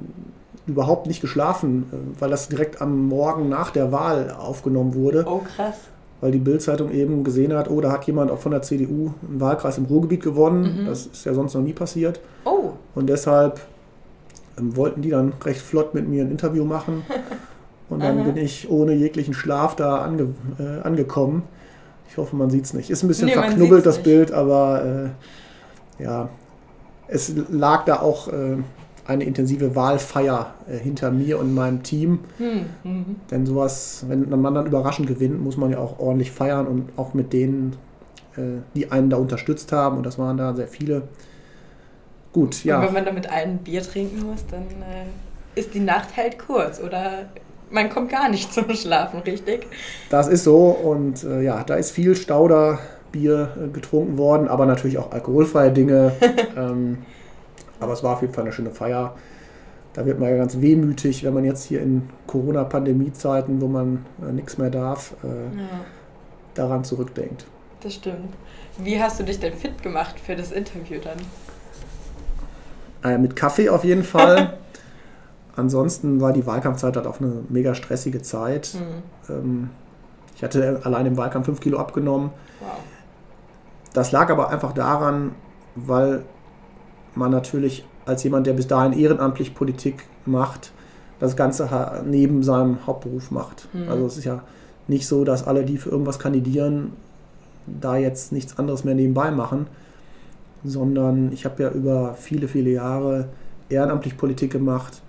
überhaupt 0.69 1.07
nicht 1.07 1.21
geschlafen, 1.21 1.87
äh, 1.93 2.21
weil 2.21 2.31
das 2.31 2.49
direkt 2.49 2.81
am 2.81 3.09
Morgen 3.09 3.49
nach 3.49 3.71
der 3.71 3.91
Wahl 3.91 4.31
aufgenommen 4.31 4.95
wurde. 4.95 5.25
Oh, 5.27 5.41
krass. 5.57 5.77
Weil 6.21 6.33
die 6.33 6.39
Bildzeitung 6.39 6.91
eben 6.91 7.25
gesehen 7.25 7.53
hat, 7.55 7.71
oh, 7.71 7.81
da 7.81 7.93
hat 7.93 8.05
jemand 8.05 8.31
auch 8.31 8.39
von 8.39 8.53
der 8.53 8.63
CDU 8.63 9.13
einen 9.27 9.41
Wahlkreis 9.41 9.79
im 9.79 9.85
Ruhrgebiet 9.85 10.23
gewonnen. 10.23 10.83
Mhm. 10.83 10.87
Das 10.87 11.07
ist 11.07 11.25
ja 11.25 11.33
sonst 11.33 11.55
noch 11.55 11.63
nie 11.63 11.73
passiert. 11.73 12.21
Oh. 12.45 12.71
Und 12.95 13.09
deshalb 13.09 13.61
ähm, 14.59 14.77
wollten 14.77 15.03
die 15.03 15.11
dann 15.11 15.33
recht 15.45 15.61
flott 15.61 15.95
mit 15.95 16.09
mir 16.09 16.25
ein 16.25 16.31
Interview 16.31 16.65
machen. 16.65 17.05
Und 17.89 18.03
dann 18.03 18.23
bin 18.23 18.37
ich 18.37 18.71
ohne 18.71 18.93
jeglichen 18.93 19.33
Schlaf 19.33 19.75
da 19.75 20.03
ange, 20.03 20.35
äh, 20.59 20.83
angekommen. 20.83 21.45
Ich 22.11 22.19
hoffe, 22.19 22.37
man 22.37 22.51
sieht 22.51 22.67
es 22.67 22.75
nicht. 22.75 22.91
Ist 22.91 23.03
ein 23.03 23.09
bisschen 23.09 23.27
nee, 23.27 23.33
verknubbelt, 23.33 23.87
das 23.87 23.97
nicht. 23.97 24.05
Bild, 24.05 24.31
aber 24.31 25.11
äh, 25.99 26.03
ja, 26.03 26.29
es 27.07 27.33
lag 27.51 27.87
da 27.87 28.01
auch 28.01 28.29
äh, 28.29 28.57
eine 29.09 29.25
intensive 29.25 29.75
Wahlfeier 29.75 30.55
äh, 30.71 30.77
hinter 30.77 31.11
mir 31.11 31.39
und 31.41 31.55
meinem 31.55 31.83
Team. 31.83 32.21
Hm, 32.37 32.67
mhm. 32.85 33.17
Denn 33.31 33.47
sowas, 33.47 34.05
wenn 34.07 34.29
man 34.29 34.55
dann 34.55 34.67
überraschend 34.67 35.09
gewinnt, 35.09 35.43
muss 35.43 35.57
man 35.57 35.71
ja 35.71 35.79
auch 35.79 35.99
ordentlich 35.99 36.31
feiern 36.31 36.67
und 36.67 36.91
auch 36.97 37.15
mit 37.15 37.33
denen, 37.33 37.75
äh, 38.37 38.61
die 38.75 38.93
einen 38.93 39.09
da 39.09 39.17
unterstützt 39.17 39.73
haben. 39.73 39.97
Und 39.97 40.05
das 40.05 40.19
waren 40.19 40.37
da 40.37 40.55
sehr 40.55 40.69
viele. 40.69 41.03
Gut, 42.35 42.63
ja. 42.65 42.79
Und 42.79 42.87
wenn 42.87 42.93
man 42.93 43.05
da 43.07 43.13
mit 43.13 43.33
allen 43.33 43.59
Bier 43.59 43.83
trinken 43.83 44.27
muss, 44.27 44.45
dann 44.47 44.61
äh, 44.61 45.59
ist 45.59 45.73
die 45.73 45.81
Nacht 45.81 46.17
halt 46.19 46.39
kurz 46.39 46.79
oder 46.79 47.31
man 47.71 47.89
kommt 47.89 48.11
gar 48.11 48.29
nicht 48.29 48.53
zum 48.53 48.69
Schlafen, 48.75 49.21
richtig? 49.21 49.67
Das 50.11 50.29
ist 50.29 50.45
so 50.45 50.67
und 50.67 51.25
äh, 51.25 51.41
ja, 51.41 51.65
da 51.65 51.77
ist 51.77 51.93
viel 51.93 52.15
Stauderbier 52.15 53.57
äh, 53.57 53.69
getrunken 53.69 54.19
worden, 54.19 54.49
aber 54.49 54.67
natürlich 54.67 54.99
auch 54.99 55.13
alkoholfreie 55.13 55.73
Dinge. 55.73 56.13
ähm, 56.59 56.99
aber 57.81 57.93
es 57.93 58.03
war 58.03 58.15
auf 58.15 58.23
jeden 58.23 58.35
Fall 58.35 58.45
eine 58.45 58.53
schöne 58.53 58.71
Feier. 58.71 59.15
Da 59.95 60.07
wird 60.07 60.21
man 60.21 60.29
ja 60.31 60.37
ganz 60.37 60.61
wehmütig, 60.61 61.25
wenn 61.25 61.35
man 61.35 61.45
jetzt 61.45 61.65
hier 61.65 61.83
in 61.83 62.09
Corona-Pandemie-Zeiten, 62.27 63.61
wo 63.61 63.67
man 63.67 64.07
äh, 64.23 64.33
nichts 64.33 64.59
mehr 64.59 64.71
darf, 64.71 65.15
äh, 65.25 65.27
ja. 65.27 65.69
daran 66.55 66.85
zurückdenkt. 66.85 67.47
Das 67.81 67.95
stimmt. 67.95 68.35
Wie 68.79 69.01
hast 69.01 69.19
du 69.19 69.25
dich 69.25 69.41
denn 69.41 69.55
fit 69.55 69.83
gemacht 69.83 70.21
für 70.21 70.37
das 70.37 70.53
Interview 70.53 71.01
dann? 71.03 71.19
Äh, 73.11 73.19
mit 73.19 73.35
Kaffee 73.35 73.69
auf 73.69 73.85
jeden 73.85 74.05
Fall. 74.05 74.59
Ansonsten 75.57 76.21
war 76.21 76.33
die 76.33 76.47
Wahlkampfzeit 76.47 76.95
halt 76.97 77.07
auch 77.07 77.21
eine 77.21 77.43
mega 77.49 77.75
stressige 77.75 78.23
Zeit. 78.23 78.75
Mhm. 78.75 79.33
Ähm, 79.33 79.71
ich 80.37 80.45
hatte 80.45 80.81
allein 80.85 81.07
im 81.07 81.17
Wahlkampf 81.17 81.47
5 81.47 81.61
Kilo 81.61 81.79
abgenommen. 81.79 82.31
Wow. 82.61 82.71
Das 83.93 84.13
lag 84.13 84.31
aber 84.31 84.51
einfach 84.51 84.73
daran, 84.73 85.35
weil 85.75 86.25
man 87.19 87.31
natürlich 87.31 87.85
als 88.07 88.23
jemand, 88.25 88.47
der 88.47 88.55
bis 88.55 88.67
dahin 88.67 88.99
ehrenamtlich 88.99 89.55
Politik 89.55 90.05
macht, 90.25 90.73
das 91.21 91.37
Ganze 91.37 91.69
neben 92.07 92.43
seinem 92.43 92.87
Hauptberuf 92.87 93.31
macht. 93.31 93.69
Mhm. 93.73 93.89
Also 93.89 94.07
es 94.07 94.19
ist 94.19 94.25
ja 94.25 94.43
nicht 94.87 95.07
so, 95.07 95.25
dass 95.25 95.47
alle, 95.47 95.65
die 95.65 95.77
für 95.77 95.91
irgendwas 95.91 96.19
kandidieren, 96.19 96.93
da 97.67 97.97
jetzt 97.97 98.33
nichts 98.33 98.59
anderes 98.59 98.85
mehr 98.85 98.95
nebenbei 98.95 99.31
machen, 99.31 99.67
sondern 100.65 101.33
ich 101.33 101.45
habe 101.45 101.63
ja 101.63 101.71
über 101.71 102.15
viele, 102.15 102.49
viele 102.49 102.71
Jahre 102.71 103.29
ehrenamtlich 103.69 104.17
Politik 104.17 104.51
gemacht 104.53 105.03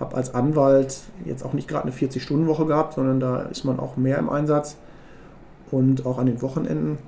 habe 0.00 0.16
als 0.16 0.34
Anwalt 0.34 1.02
jetzt 1.26 1.44
auch 1.44 1.52
nicht 1.52 1.68
gerade 1.68 1.84
eine 1.84 1.92
40-Stunden-Woche 1.92 2.66
gehabt, 2.66 2.94
sondern 2.94 3.20
da 3.20 3.42
ist 3.42 3.64
man 3.64 3.78
auch 3.78 3.96
mehr 3.96 4.18
im 4.18 4.30
Einsatz 4.30 4.76
und 5.70 6.06
auch 6.06 6.18
an 6.18 6.26
den 6.26 6.40
Wochenenden. 6.42 6.98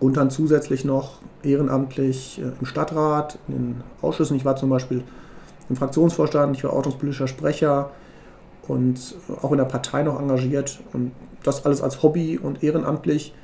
Und 0.00 0.16
dann 0.16 0.30
zusätzlich 0.30 0.84
noch 0.84 1.18
ehrenamtlich 1.42 2.40
äh, 2.40 2.52
im 2.58 2.66
Stadtrat, 2.66 3.38
in 3.48 3.54
den 3.54 3.84
Ausschüssen. 4.02 4.36
Ich 4.36 4.44
war 4.44 4.56
zum 4.56 4.70
Beispiel 4.70 5.04
im 5.68 5.76
Fraktionsvorstand, 5.76 6.56
ich 6.56 6.64
war 6.64 6.72
ordnungspolitischer 6.72 7.28
Sprecher 7.28 7.90
und 8.66 9.14
auch 9.42 9.52
in 9.52 9.58
der 9.58 9.64
Partei 9.66 10.02
noch 10.02 10.18
engagiert. 10.18 10.80
Und 10.92 11.12
das 11.42 11.64
alles 11.64 11.82
als 11.82 12.02
Hobby 12.02 12.38
und 12.38 12.62
ehrenamtlich. 12.62 13.34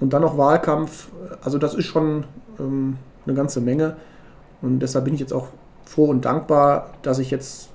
Und 0.00 0.12
dann 0.12 0.22
noch 0.22 0.36
Wahlkampf. 0.36 1.08
Also 1.42 1.58
das 1.58 1.74
ist 1.74 1.86
schon 1.86 2.24
ähm, 2.58 2.96
eine 3.26 3.34
ganze 3.34 3.60
Menge. 3.60 3.96
Und 4.60 4.80
deshalb 4.80 5.04
bin 5.04 5.14
ich 5.14 5.20
jetzt 5.20 5.32
auch 5.32 5.48
froh 5.84 6.06
und 6.06 6.24
dankbar, 6.24 6.90
dass 7.02 7.18
ich 7.18 7.30
jetzt 7.30 7.70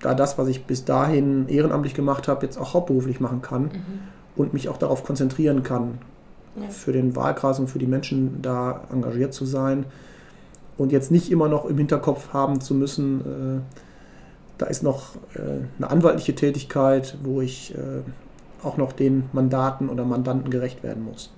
da 0.00 0.14
das, 0.14 0.38
was 0.38 0.48
ich 0.48 0.64
bis 0.64 0.84
dahin 0.84 1.48
ehrenamtlich 1.48 1.94
gemacht 1.94 2.28
habe, 2.28 2.44
jetzt 2.44 2.58
auch 2.58 2.74
hauptberuflich 2.74 3.20
machen 3.20 3.42
kann 3.42 3.62
mhm. 3.64 4.00
und 4.36 4.52
mich 4.52 4.68
auch 4.68 4.76
darauf 4.76 5.04
konzentrieren 5.04 5.62
kann, 5.62 5.98
ja. 6.56 6.68
für 6.68 6.92
den 6.92 7.16
Wahlkreis 7.16 7.58
und 7.58 7.68
für 7.68 7.78
die 7.78 7.86
Menschen 7.86 8.42
da 8.42 8.84
engagiert 8.92 9.34
zu 9.34 9.44
sein 9.44 9.86
und 10.78 10.92
jetzt 10.92 11.10
nicht 11.10 11.30
immer 11.30 11.48
noch 11.48 11.66
im 11.66 11.76
Hinterkopf 11.76 12.32
haben 12.32 12.60
zu 12.60 12.74
müssen, 12.74 13.20
äh, 13.20 13.60
da 14.58 14.66
ist 14.66 14.82
noch 14.82 15.16
äh, 15.34 15.40
eine 15.78 15.90
anwaltliche 15.90 16.34
Tätigkeit, 16.34 17.16
wo 17.22 17.40
ich 17.40 17.74
äh, 17.74 18.02
auch 18.62 18.76
noch 18.76 18.92
den 18.92 19.28
Mandaten 19.32 19.88
oder 19.88 20.04
Mandanten 20.04 20.50
gerecht 20.50 20.82
werden 20.82 21.04
muss. 21.04 21.32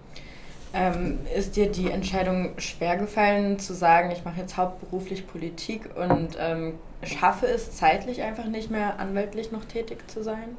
Ähm, 0.74 1.18
ist 1.36 1.56
dir 1.56 1.70
die 1.70 1.90
Entscheidung 1.90 2.52
schwer 2.56 2.96
gefallen, 2.96 3.58
zu 3.58 3.74
sagen, 3.74 4.10
ich 4.10 4.24
mache 4.24 4.40
jetzt 4.40 4.56
hauptberuflich 4.56 5.26
Politik 5.26 5.90
und 5.96 6.36
ähm, 6.38 6.74
schaffe 7.02 7.46
es 7.46 7.72
zeitlich 7.76 8.22
einfach 8.22 8.46
nicht 8.46 8.70
mehr, 8.70 8.98
anwaltlich 8.98 9.52
noch 9.52 9.64
tätig 9.64 10.08
zu 10.08 10.22
sein? 10.22 10.56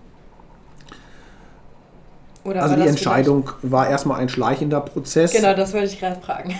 Oder 2.43 2.63
also 2.63 2.75
die 2.75 2.87
Entscheidung 2.87 3.47
vielleicht? 3.47 3.71
war 3.71 3.89
erstmal 3.89 4.19
ein 4.19 4.29
schleichender 4.29 4.81
Prozess. 4.81 5.33
Genau, 5.33 5.53
das 5.53 5.73
wollte 5.73 5.87
ich 5.87 5.99
gerade 5.99 6.19
fragen. 6.19 6.53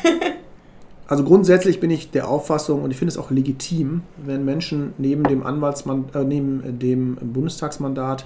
also 1.07 1.23
grundsätzlich 1.23 1.79
bin 1.79 1.91
ich 1.91 2.11
der 2.11 2.27
Auffassung 2.27 2.83
und 2.83 2.91
ich 2.91 2.97
finde 2.97 3.11
es 3.11 3.17
auch 3.17 3.31
legitim, 3.31 4.03
wenn 4.17 4.45
Menschen 4.45 4.93
neben 4.97 5.23
dem 5.23 5.45
Anwaltsmandat, 5.45 6.15
äh, 6.15 6.25
neben 6.25 6.79
dem 6.79 7.15
Bundestagsmandat 7.15 8.25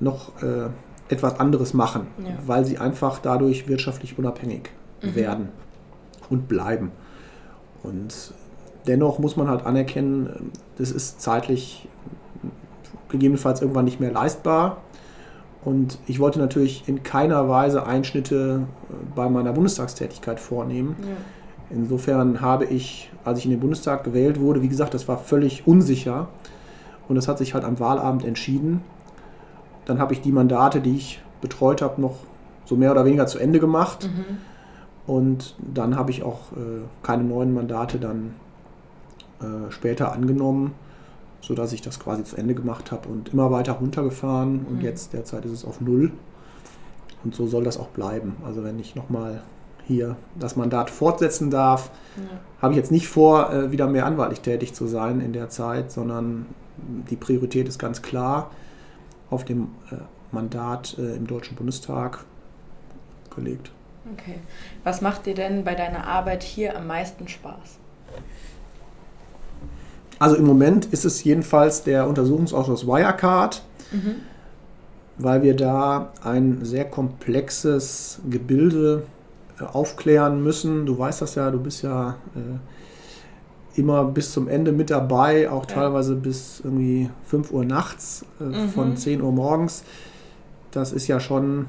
noch 0.00 0.42
äh, 0.42 0.68
etwas 1.08 1.38
anderes 1.40 1.72
machen, 1.72 2.08
ja. 2.18 2.34
weil 2.46 2.64
sie 2.64 2.78
einfach 2.78 3.20
dadurch 3.20 3.68
wirtschaftlich 3.68 4.18
unabhängig 4.18 4.70
mhm. 5.02 5.14
werden 5.14 5.48
und 6.28 6.48
bleiben. 6.48 6.90
Und 7.82 8.34
dennoch 8.86 9.18
muss 9.18 9.36
man 9.36 9.48
halt 9.48 9.64
anerkennen, 9.64 10.52
das 10.76 10.90
ist 10.90 11.20
zeitlich 11.20 11.88
gegebenenfalls 13.08 13.60
irgendwann 13.60 13.84
nicht 13.84 14.00
mehr 14.00 14.10
leistbar. 14.10 14.78
Und 15.66 15.98
ich 16.06 16.20
wollte 16.20 16.38
natürlich 16.38 16.84
in 16.86 17.02
keiner 17.02 17.48
Weise 17.48 17.86
Einschnitte 17.86 18.62
äh, 18.88 18.94
bei 19.16 19.28
meiner 19.28 19.52
Bundestagstätigkeit 19.52 20.38
vornehmen. 20.38 20.94
Ja. 21.00 21.76
Insofern 21.76 22.40
habe 22.40 22.66
ich, 22.66 23.10
als 23.24 23.40
ich 23.40 23.46
in 23.46 23.50
den 23.50 23.58
Bundestag 23.58 24.04
gewählt 24.04 24.38
wurde, 24.38 24.62
wie 24.62 24.68
gesagt, 24.68 24.94
das 24.94 25.08
war 25.08 25.18
völlig 25.18 25.66
unsicher. 25.66 26.28
Und 27.08 27.16
das 27.16 27.26
hat 27.26 27.38
sich 27.38 27.52
halt 27.52 27.64
am 27.64 27.80
Wahlabend 27.80 28.24
entschieden. 28.24 28.82
Dann 29.86 29.98
habe 29.98 30.12
ich 30.12 30.20
die 30.20 30.30
Mandate, 30.30 30.80
die 30.80 30.94
ich 30.94 31.20
betreut 31.40 31.82
habe, 31.82 32.00
noch 32.00 32.14
so 32.64 32.76
mehr 32.76 32.92
oder 32.92 33.04
weniger 33.04 33.26
zu 33.26 33.40
Ende 33.40 33.58
gemacht. 33.58 34.08
Mhm. 34.08 34.36
Und 35.12 35.56
dann 35.58 35.96
habe 35.96 36.12
ich 36.12 36.22
auch 36.22 36.52
äh, 36.52 36.84
keine 37.02 37.24
neuen 37.24 37.52
Mandate 37.52 37.98
dann 37.98 38.34
äh, 39.40 39.72
später 39.72 40.12
angenommen, 40.12 40.74
sodass 41.46 41.72
ich 41.72 41.80
das 41.80 42.00
quasi 42.00 42.24
zu 42.24 42.36
Ende 42.36 42.54
gemacht 42.54 42.90
habe 42.90 43.08
und 43.08 43.32
immer 43.32 43.52
weiter 43.52 43.74
runtergefahren. 43.74 44.62
Mhm. 44.62 44.66
Und 44.66 44.82
jetzt 44.82 45.12
derzeit 45.12 45.44
ist 45.44 45.52
es 45.52 45.64
auf 45.64 45.80
Null. 45.80 46.10
Und 47.22 47.34
so 47.34 47.46
soll 47.46 47.64
das 47.64 47.78
auch 47.78 47.88
bleiben. 47.88 48.36
Also 48.44 48.64
wenn 48.64 48.78
ich 48.80 48.96
nochmal 48.96 49.42
hier 49.86 50.16
das 50.34 50.56
Mandat 50.56 50.90
fortsetzen 50.90 51.50
darf, 51.50 51.90
ja. 52.16 52.22
habe 52.60 52.72
ich 52.72 52.76
jetzt 52.76 52.90
nicht 52.90 53.06
vor, 53.06 53.52
äh, 53.52 53.70
wieder 53.70 53.86
mehr 53.86 54.06
anwaltlich 54.06 54.40
tätig 54.40 54.74
zu 54.74 54.88
sein 54.88 55.20
in 55.20 55.32
der 55.32 55.48
Zeit, 55.48 55.92
sondern 55.92 56.46
die 56.76 57.16
Priorität 57.16 57.68
ist 57.68 57.78
ganz 57.78 58.02
klar 58.02 58.50
auf 59.30 59.44
dem 59.44 59.68
äh, 59.92 59.96
Mandat 60.32 60.96
äh, 60.98 61.14
im 61.14 61.28
Deutschen 61.28 61.56
Bundestag 61.56 62.24
gelegt. 63.34 63.70
Okay. 64.12 64.40
Was 64.82 65.00
macht 65.00 65.26
dir 65.26 65.34
denn 65.34 65.62
bei 65.64 65.74
deiner 65.74 66.06
Arbeit 66.06 66.42
hier 66.42 66.76
am 66.76 66.88
meisten 66.88 67.28
Spaß? 67.28 67.78
Also 70.18 70.36
im 70.36 70.44
Moment 70.44 70.86
ist 70.86 71.04
es 71.04 71.24
jedenfalls 71.24 71.82
der 71.82 72.08
Untersuchungsausschuss 72.08 72.86
Wirecard, 72.86 73.62
mhm. 73.92 74.16
weil 75.18 75.42
wir 75.42 75.54
da 75.54 76.12
ein 76.22 76.64
sehr 76.64 76.84
komplexes 76.86 78.20
Gebilde 78.28 79.02
äh, 79.60 79.64
aufklären 79.64 80.42
müssen. 80.42 80.86
Du 80.86 80.98
weißt 80.98 81.20
das 81.22 81.34
ja, 81.34 81.50
du 81.50 81.60
bist 81.60 81.82
ja 81.82 82.16
äh, 82.34 83.78
immer 83.78 84.04
bis 84.04 84.32
zum 84.32 84.48
Ende 84.48 84.72
mit 84.72 84.90
dabei, 84.90 85.50
auch 85.50 85.68
ja. 85.68 85.74
teilweise 85.74 86.16
bis 86.16 86.60
irgendwie 86.64 87.10
5 87.26 87.52
Uhr 87.52 87.64
nachts, 87.64 88.24
äh, 88.40 88.44
mhm. 88.44 88.68
von 88.70 88.96
10 88.96 89.20
Uhr 89.20 89.32
morgens. 89.32 89.84
Das 90.70 90.92
ist 90.92 91.06
ja 91.06 91.20
schon 91.20 91.66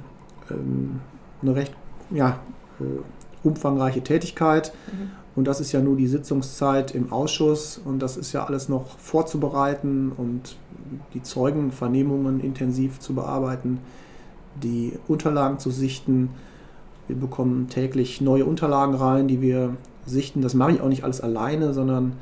ähm, 0.49 1.01
eine 1.41 1.55
recht 1.55 1.73
ja, 2.11 2.39
äh, 2.79 2.83
umfangreiche 3.43 4.01
Tätigkeit. 4.01 4.73
Mhm. 4.91 5.11
Und 5.37 5.45
das 5.45 5.59
ist 5.59 5.71
ja 5.71 5.81
nur 5.81 5.95
die 5.95 6.07
Sitzungszeit 6.07 6.95
im 6.95 7.13
Ausschuss 7.13 7.79
und 7.85 7.99
das 7.99 8.17
ist 8.17 8.33
ja 8.33 8.45
alles 8.45 8.69
noch 8.69 8.97
vorzubereiten 8.97 10.11
und 10.17 10.57
die 11.13 11.21
Zeugenvernehmungen 11.21 12.39
intensiv 12.39 12.99
zu 12.99 13.13
bearbeiten, 13.13 13.77
die 14.63 14.93
Unterlagen 15.07 15.59
zu 15.59 15.69
sichten. 15.69 16.31
Wir 17.05 17.17
bekommen 17.17 17.67
täglich 17.69 18.19
neue 18.19 18.45
Unterlagen 18.45 18.95
rein, 18.95 19.27
die 19.27 19.39
wir 19.39 19.77
sichten. 20.07 20.41
Das 20.41 20.55
mache 20.55 20.71
ich 20.71 20.81
auch 20.81 20.89
nicht 20.89 21.03
alles 21.03 21.21
alleine, 21.21 21.71
sondern 21.71 22.13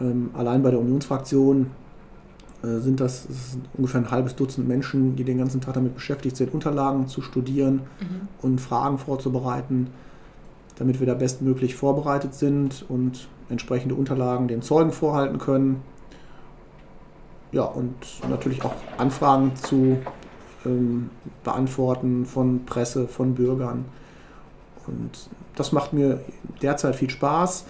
ähm, 0.00 0.30
allein 0.32 0.62
bei 0.62 0.70
der 0.70 0.78
Unionsfraktion 0.78 1.66
äh, 2.62 2.78
sind 2.78 3.00
das, 3.00 3.26
das 3.26 3.52
sind 3.52 3.64
ungefähr 3.76 4.02
ein 4.02 4.10
halbes 4.12 4.36
Dutzend 4.36 4.68
Menschen, 4.68 5.16
die 5.16 5.24
den 5.24 5.38
ganzen 5.38 5.60
Tag 5.60 5.74
damit 5.74 5.96
beschäftigt 5.96 6.36
sind, 6.36 6.54
Unterlagen 6.54 7.08
zu 7.08 7.22
studieren 7.22 7.80
mhm. 7.98 8.28
und 8.40 8.60
Fragen 8.60 8.98
vorzubereiten, 8.98 9.88
damit 10.80 10.98
wir 10.98 11.06
da 11.06 11.12
bestmöglich 11.12 11.76
vorbereitet 11.76 12.32
sind 12.34 12.86
und 12.88 13.28
entsprechende 13.50 13.94
Unterlagen 13.94 14.48
den 14.48 14.62
Zeugen 14.62 14.92
vorhalten 14.92 15.36
können. 15.38 15.82
Ja, 17.52 17.64
und 17.64 17.94
natürlich 18.30 18.64
auch 18.64 18.72
Anfragen 18.96 19.54
zu 19.56 19.98
ähm, 20.64 21.10
beantworten 21.44 22.24
von 22.24 22.64
Presse, 22.64 23.08
von 23.08 23.34
Bürgern. 23.34 23.84
Und 24.86 25.10
das 25.54 25.70
macht 25.72 25.92
mir 25.92 26.20
derzeit 26.62 26.96
viel 26.96 27.10
Spaß. 27.10 27.66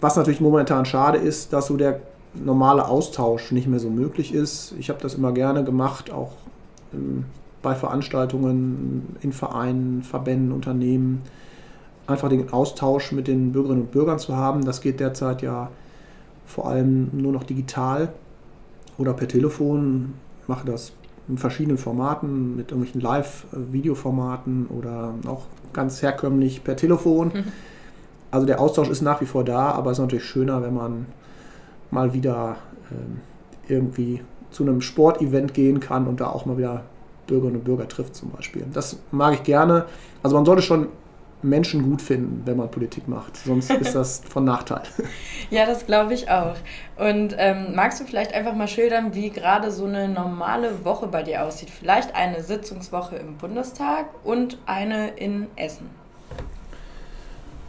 Was 0.00 0.16
natürlich 0.16 0.40
momentan 0.40 0.86
schade 0.86 1.18
ist, 1.18 1.52
dass 1.52 1.66
so 1.66 1.76
der 1.76 2.00
normale 2.32 2.88
Austausch 2.88 3.52
nicht 3.52 3.66
mehr 3.66 3.80
so 3.80 3.90
möglich 3.90 4.32
ist. 4.32 4.72
Ich 4.78 4.88
habe 4.88 5.00
das 5.02 5.14
immer 5.14 5.32
gerne 5.32 5.62
gemacht, 5.62 6.10
auch 6.10 6.32
ähm, 6.94 7.26
bei 7.60 7.74
Veranstaltungen, 7.74 9.14
in 9.20 9.34
Vereinen, 9.34 10.02
Verbänden, 10.02 10.52
Unternehmen, 10.52 11.20
einfach 12.10 12.28
den 12.28 12.52
Austausch 12.52 13.12
mit 13.12 13.28
den 13.28 13.52
Bürgerinnen 13.52 13.82
und 13.82 13.90
Bürgern 13.90 14.18
zu 14.18 14.36
haben. 14.36 14.64
Das 14.64 14.80
geht 14.80 15.00
derzeit 15.00 15.42
ja 15.42 15.70
vor 16.46 16.66
allem 16.66 17.10
nur 17.12 17.32
noch 17.32 17.44
digital 17.44 18.12
oder 18.98 19.12
per 19.12 19.28
Telefon. 19.28 20.14
Ich 20.42 20.48
mache 20.48 20.66
das 20.66 20.92
in 21.28 21.38
verschiedenen 21.38 21.78
Formaten, 21.78 22.56
mit 22.56 22.70
irgendwelchen 22.72 23.00
Live-Videoformaten 23.00 24.66
oder 24.66 25.14
auch 25.26 25.42
ganz 25.72 26.02
herkömmlich 26.02 26.64
per 26.64 26.76
Telefon. 26.76 27.28
Mhm. 27.28 27.44
Also 28.30 28.46
der 28.46 28.60
Austausch 28.60 28.88
ist 28.88 29.02
nach 29.02 29.20
wie 29.20 29.26
vor 29.26 29.44
da, 29.44 29.70
aber 29.70 29.90
es 29.90 29.98
ist 29.98 30.02
natürlich 30.02 30.24
schöner, 30.24 30.62
wenn 30.62 30.74
man 30.74 31.06
mal 31.90 32.12
wieder 32.14 32.56
ähm, 32.90 33.20
irgendwie 33.68 34.20
zu 34.50 34.64
einem 34.64 34.80
Sportevent 34.80 35.54
gehen 35.54 35.80
kann 35.80 36.06
und 36.06 36.20
da 36.20 36.28
auch 36.28 36.46
mal 36.46 36.58
wieder 36.58 36.82
Bürgerinnen 37.26 37.58
und 37.58 37.64
Bürger 37.64 37.88
trifft 37.88 38.16
zum 38.16 38.30
Beispiel. 38.30 38.64
Das 38.72 38.98
mag 39.12 39.34
ich 39.34 39.42
gerne. 39.44 39.86
Also 40.22 40.36
man 40.36 40.44
sollte 40.44 40.62
schon 40.62 40.88
Menschen 41.42 41.82
gut 41.82 42.02
finden, 42.02 42.42
wenn 42.44 42.56
man 42.56 42.70
Politik 42.70 43.08
macht. 43.08 43.36
Sonst 43.36 43.70
ist 43.80 43.94
das 43.94 44.22
von 44.28 44.44
Nachteil. 44.44 44.82
Ja, 45.50 45.66
das 45.66 45.86
glaube 45.86 46.14
ich 46.14 46.30
auch. 46.30 46.54
Und 46.96 47.34
ähm, 47.38 47.74
magst 47.74 48.00
du 48.00 48.04
vielleicht 48.04 48.34
einfach 48.34 48.54
mal 48.54 48.68
schildern, 48.68 49.14
wie 49.14 49.30
gerade 49.30 49.70
so 49.70 49.86
eine 49.86 50.08
normale 50.08 50.84
Woche 50.84 51.06
bei 51.06 51.22
dir 51.22 51.44
aussieht? 51.44 51.70
Vielleicht 51.70 52.14
eine 52.14 52.42
Sitzungswoche 52.42 53.16
im 53.16 53.36
Bundestag 53.36 54.06
und 54.24 54.58
eine 54.66 55.08
in 55.10 55.46
Essen. 55.56 55.88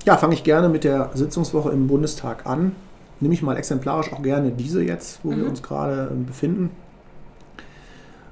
Ja, 0.06 0.18
fange 0.18 0.34
ich 0.34 0.44
gerne 0.44 0.70
mit 0.70 0.84
der 0.84 1.12
Sitzungswoche 1.14 1.70
im 1.70 1.88
Bundestag 1.88 2.46
an 2.46 2.76
nehme 3.22 3.34
ich 3.34 3.42
mal 3.42 3.56
exemplarisch 3.56 4.12
auch 4.12 4.22
gerne 4.22 4.52
diese 4.52 4.84
jetzt, 4.84 5.20
wo 5.24 5.32
mhm. 5.32 5.38
wir 5.38 5.48
uns 5.48 5.64
gerade 5.64 6.12
äh, 6.12 6.24
befinden. 6.24 6.72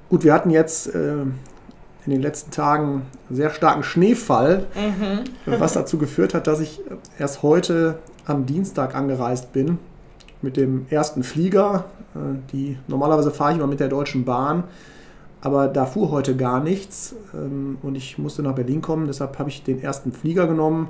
Gut, 0.09 0.23
wir 0.23 0.33
hatten 0.33 0.49
jetzt 0.49 0.87
äh, 0.87 1.17
in 2.09 2.15
den 2.15 2.23
letzten 2.23 2.49
Tagen 2.49 3.03
sehr 3.29 3.51
starken 3.51 3.83
Schneefall, 3.83 4.65
mhm. 4.73 5.59
was 5.59 5.73
dazu 5.73 5.99
geführt 5.99 6.33
hat, 6.33 6.47
dass 6.47 6.59
ich 6.59 6.81
erst 7.19 7.43
heute 7.43 7.99
am 8.25 8.47
Dienstag 8.47 8.95
angereist 8.95 9.53
bin 9.53 9.77
mit 10.41 10.57
dem 10.57 10.87
ersten 10.89 11.21
Flieger. 11.21 11.85
Äh, 12.15 12.39
die, 12.51 12.77
normalerweise 12.87 13.29
fahre 13.29 13.51
ich 13.51 13.57
immer 13.57 13.67
mit 13.67 13.79
der 13.79 13.89
Deutschen 13.89 14.25
Bahn, 14.25 14.63
aber 15.41 15.67
da 15.67 15.85
fuhr 15.85 16.09
heute 16.09 16.35
gar 16.35 16.61
nichts 16.61 17.15
ähm, 17.35 17.77
und 17.83 17.93
ich 17.93 18.17
musste 18.17 18.41
nach 18.41 18.55
Berlin 18.55 18.81
kommen. 18.81 19.05
Deshalb 19.05 19.37
habe 19.37 19.49
ich 19.49 19.63
den 19.63 19.79
ersten 19.79 20.11
Flieger 20.11 20.47
genommen, 20.47 20.89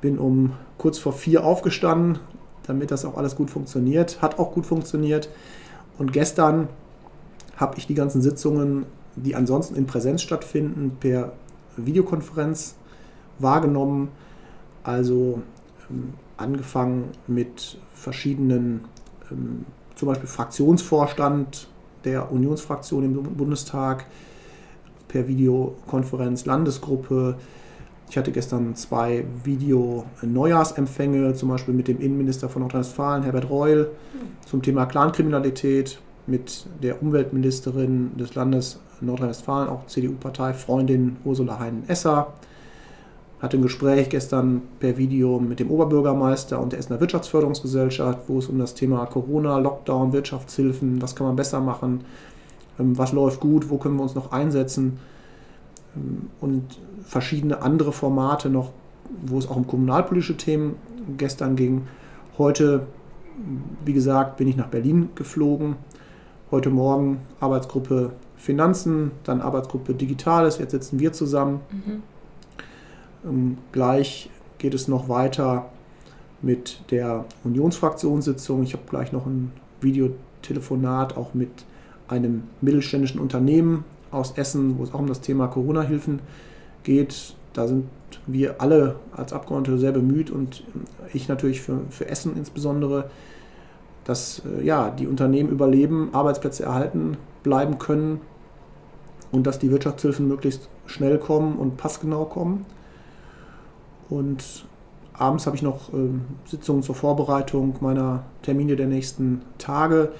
bin 0.00 0.18
um 0.18 0.52
kurz 0.78 0.98
vor 0.98 1.14
vier 1.14 1.44
aufgestanden, 1.44 2.20
damit 2.64 2.92
das 2.92 3.04
auch 3.04 3.16
alles 3.16 3.34
gut 3.34 3.50
funktioniert. 3.50 4.22
Hat 4.22 4.38
auch 4.38 4.52
gut 4.52 4.66
funktioniert. 4.66 5.28
Und 5.98 6.12
gestern 6.12 6.68
habe 7.56 7.76
ich 7.76 7.88
die 7.88 7.94
ganzen 7.94 8.22
Sitzungen, 8.22 8.86
die 9.22 9.34
ansonsten 9.34 9.74
in 9.76 9.86
Präsenz 9.86 10.22
stattfinden, 10.22 10.96
per 10.98 11.32
Videokonferenz 11.76 12.76
wahrgenommen. 13.38 14.08
Also 14.82 15.42
ähm, 15.90 16.14
angefangen 16.36 17.10
mit 17.26 17.78
verschiedenen, 17.94 18.84
ähm, 19.30 19.64
zum 19.94 20.08
Beispiel 20.08 20.28
Fraktionsvorstand 20.28 21.68
der 22.04 22.30
Unionsfraktion 22.30 23.04
im 23.04 23.22
Bundestag, 23.22 24.06
per 25.08 25.26
Videokonferenz 25.26 26.46
Landesgruppe, 26.46 27.36
ich 28.10 28.16
hatte 28.16 28.32
gestern 28.32 28.74
zwei 28.74 29.24
Video-Neujahrsempfänge, 29.44 31.34
zum 31.34 31.50
Beispiel 31.50 31.74
mit 31.74 31.88
dem 31.88 32.00
Innenminister 32.00 32.48
von 32.48 32.62
Nordrhein-Westfalen, 32.62 33.22
Herbert 33.22 33.50
Reul, 33.50 33.90
zum 34.46 34.62
Thema 34.62 34.86
Clankriminalität, 34.86 36.00
mit 36.26 36.66
der 36.82 37.02
Umweltministerin 37.02 38.16
des 38.16 38.34
Landes 38.34 38.80
Nordrhein-Westfalen, 39.06 39.68
auch 39.68 39.86
CDU-Partei, 39.86 40.54
Freundin 40.54 41.16
Ursula 41.24 41.58
Heinen-Esser. 41.58 42.28
Hatte 43.40 43.56
ein 43.56 43.62
Gespräch 43.62 44.08
gestern 44.08 44.62
per 44.80 44.96
Video 44.96 45.38
mit 45.38 45.60
dem 45.60 45.70
Oberbürgermeister 45.70 46.60
und 46.60 46.72
der 46.72 46.80
Essener 46.80 47.00
Wirtschaftsförderungsgesellschaft, 47.00 48.20
wo 48.26 48.38
es 48.38 48.48
um 48.48 48.58
das 48.58 48.74
Thema 48.74 49.06
Corona, 49.06 49.58
Lockdown, 49.58 50.12
Wirtschaftshilfen, 50.12 51.00
was 51.00 51.14
kann 51.14 51.28
man 51.28 51.36
besser 51.36 51.60
machen, 51.60 52.04
ähm, 52.80 52.98
was 52.98 53.12
läuft 53.12 53.40
gut, 53.40 53.70
wo 53.70 53.78
können 53.78 53.96
wir 53.96 54.02
uns 54.02 54.16
noch 54.16 54.32
einsetzen 54.32 54.98
ähm, 55.96 56.30
und 56.40 56.80
verschiedene 57.04 57.62
andere 57.62 57.92
Formate 57.92 58.50
noch, 58.50 58.70
wo 59.24 59.38
es 59.38 59.48
auch 59.48 59.56
um 59.56 59.66
kommunalpolitische 59.66 60.36
Themen 60.36 60.74
gestern 61.16 61.54
ging. 61.54 61.86
Heute, 62.38 62.86
wie 63.84 63.92
gesagt, 63.92 64.36
bin 64.36 64.48
ich 64.48 64.56
nach 64.56 64.66
Berlin 64.66 65.10
geflogen. 65.14 65.76
Heute 66.50 66.70
Morgen 66.70 67.20
Arbeitsgruppe 67.40 68.12
Finanzen, 68.38 69.10
dann 69.24 69.40
Arbeitsgruppe 69.40 69.94
Digitales. 69.94 70.58
Jetzt 70.58 70.70
sitzen 70.70 70.98
wir 71.00 71.12
zusammen. 71.12 71.60
Mhm. 71.70 72.02
Ähm, 73.24 73.58
gleich 73.72 74.30
geht 74.58 74.74
es 74.74 74.88
noch 74.88 75.08
weiter 75.08 75.66
mit 76.40 76.80
der 76.90 77.24
Unionsfraktionssitzung. 77.44 78.62
Ich 78.62 78.72
habe 78.72 78.84
gleich 78.88 79.12
noch 79.12 79.26
ein 79.26 79.52
Videotelefonat 79.80 81.16
auch 81.16 81.34
mit 81.34 81.50
einem 82.06 82.44
mittelständischen 82.60 83.20
Unternehmen 83.20 83.84
aus 84.10 84.32
Essen, 84.36 84.78
wo 84.78 84.84
es 84.84 84.94
auch 84.94 85.00
um 85.00 85.08
das 85.08 85.20
Thema 85.20 85.48
Corona-Hilfen 85.48 86.20
geht. 86.84 87.34
Da 87.52 87.66
sind 87.66 87.86
wir 88.26 88.60
alle 88.60 88.96
als 89.14 89.32
Abgeordnete 89.32 89.78
sehr 89.78 89.92
bemüht 89.92 90.30
und 90.30 90.64
ich 91.12 91.28
natürlich 91.28 91.60
für, 91.60 91.80
für 91.90 92.08
Essen 92.08 92.36
insbesondere, 92.36 93.10
dass 94.04 94.42
äh, 94.46 94.64
ja, 94.64 94.90
die 94.90 95.06
Unternehmen 95.06 95.50
überleben, 95.50 96.10
Arbeitsplätze 96.12 96.62
erhalten 96.62 97.16
bleiben 97.42 97.78
können 97.78 98.20
und 99.32 99.46
dass 99.46 99.58
die 99.58 99.70
Wirtschaftshilfen 99.70 100.26
möglichst 100.26 100.68
schnell 100.86 101.18
kommen 101.18 101.56
und 101.56 101.76
passgenau 101.76 102.24
kommen. 102.24 102.66
Und 104.08 104.64
abends 105.12 105.46
habe 105.46 105.56
ich 105.56 105.62
noch 105.62 105.92
äh, 105.92 106.08
Sitzungen 106.46 106.82
zur 106.82 106.94
Vorbereitung 106.94 107.76
meiner 107.80 108.24
Termine 108.42 108.76
der 108.76 108.86
nächsten 108.86 109.42
Tage. 109.58 110.12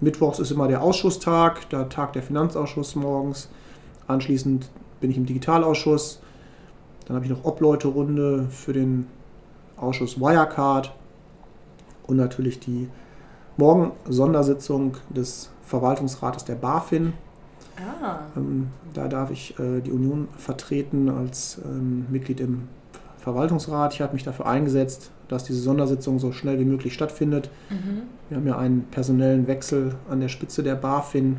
Mittwochs 0.00 0.38
ist 0.38 0.50
immer 0.50 0.68
der 0.68 0.82
Ausschusstag, 0.82 1.68
da 1.70 1.84
tagt 1.84 2.16
der 2.16 2.22
Finanzausschuss 2.22 2.96
morgens. 2.96 3.48
Anschließend 4.06 4.68
bin 5.00 5.10
ich 5.10 5.16
im 5.16 5.26
Digitalausschuss. 5.26 6.20
Dann 7.06 7.16
habe 7.16 7.24
ich 7.24 7.30
noch 7.30 7.44
Obleute-Runde 7.44 8.46
für 8.50 8.72
den 8.72 9.06
Ausschuss 9.76 10.20
Wirecard 10.20 10.92
und 12.06 12.16
natürlich 12.16 12.60
die 12.60 12.88
morgen 13.62 13.92
Sondersitzung 14.08 14.96
des 15.08 15.48
Verwaltungsrates 15.64 16.44
der 16.44 16.56
BaFin. 16.56 17.12
Ah. 17.76 18.18
Ähm, 18.36 18.70
da 18.92 19.06
darf 19.06 19.30
ich 19.30 19.56
äh, 19.60 19.80
die 19.80 19.92
Union 19.92 20.26
vertreten 20.36 21.08
als 21.08 21.60
ähm, 21.64 22.06
Mitglied 22.10 22.40
im 22.40 22.62
Verwaltungsrat. 23.18 23.94
Ich 23.94 24.00
habe 24.00 24.14
mich 24.14 24.24
dafür 24.24 24.46
eingesetzt, 24.46 25.12
dass 25.28 25.44
diese 25.44 25.60
Sondersitzung 25.60 26.18
so 26.18 26.32
schnell 26.32 26.58
wie 26.58 26.64
möglich 26.64 26.92
stattfindet. 26.92 27.50
Mhm. 27.70 28.02
Wir 28.28 28.38
haben 28.38 28.46
ja 28.48 28.58
einen 28.58 28.82
personellen 28.90 29.46
Wechsel 29.46 29.94
an 30.10 30.18
der 30.18 30.28
Spitze 30.28 30.64
der 30.64 30.74
BaFin 30.74 31.36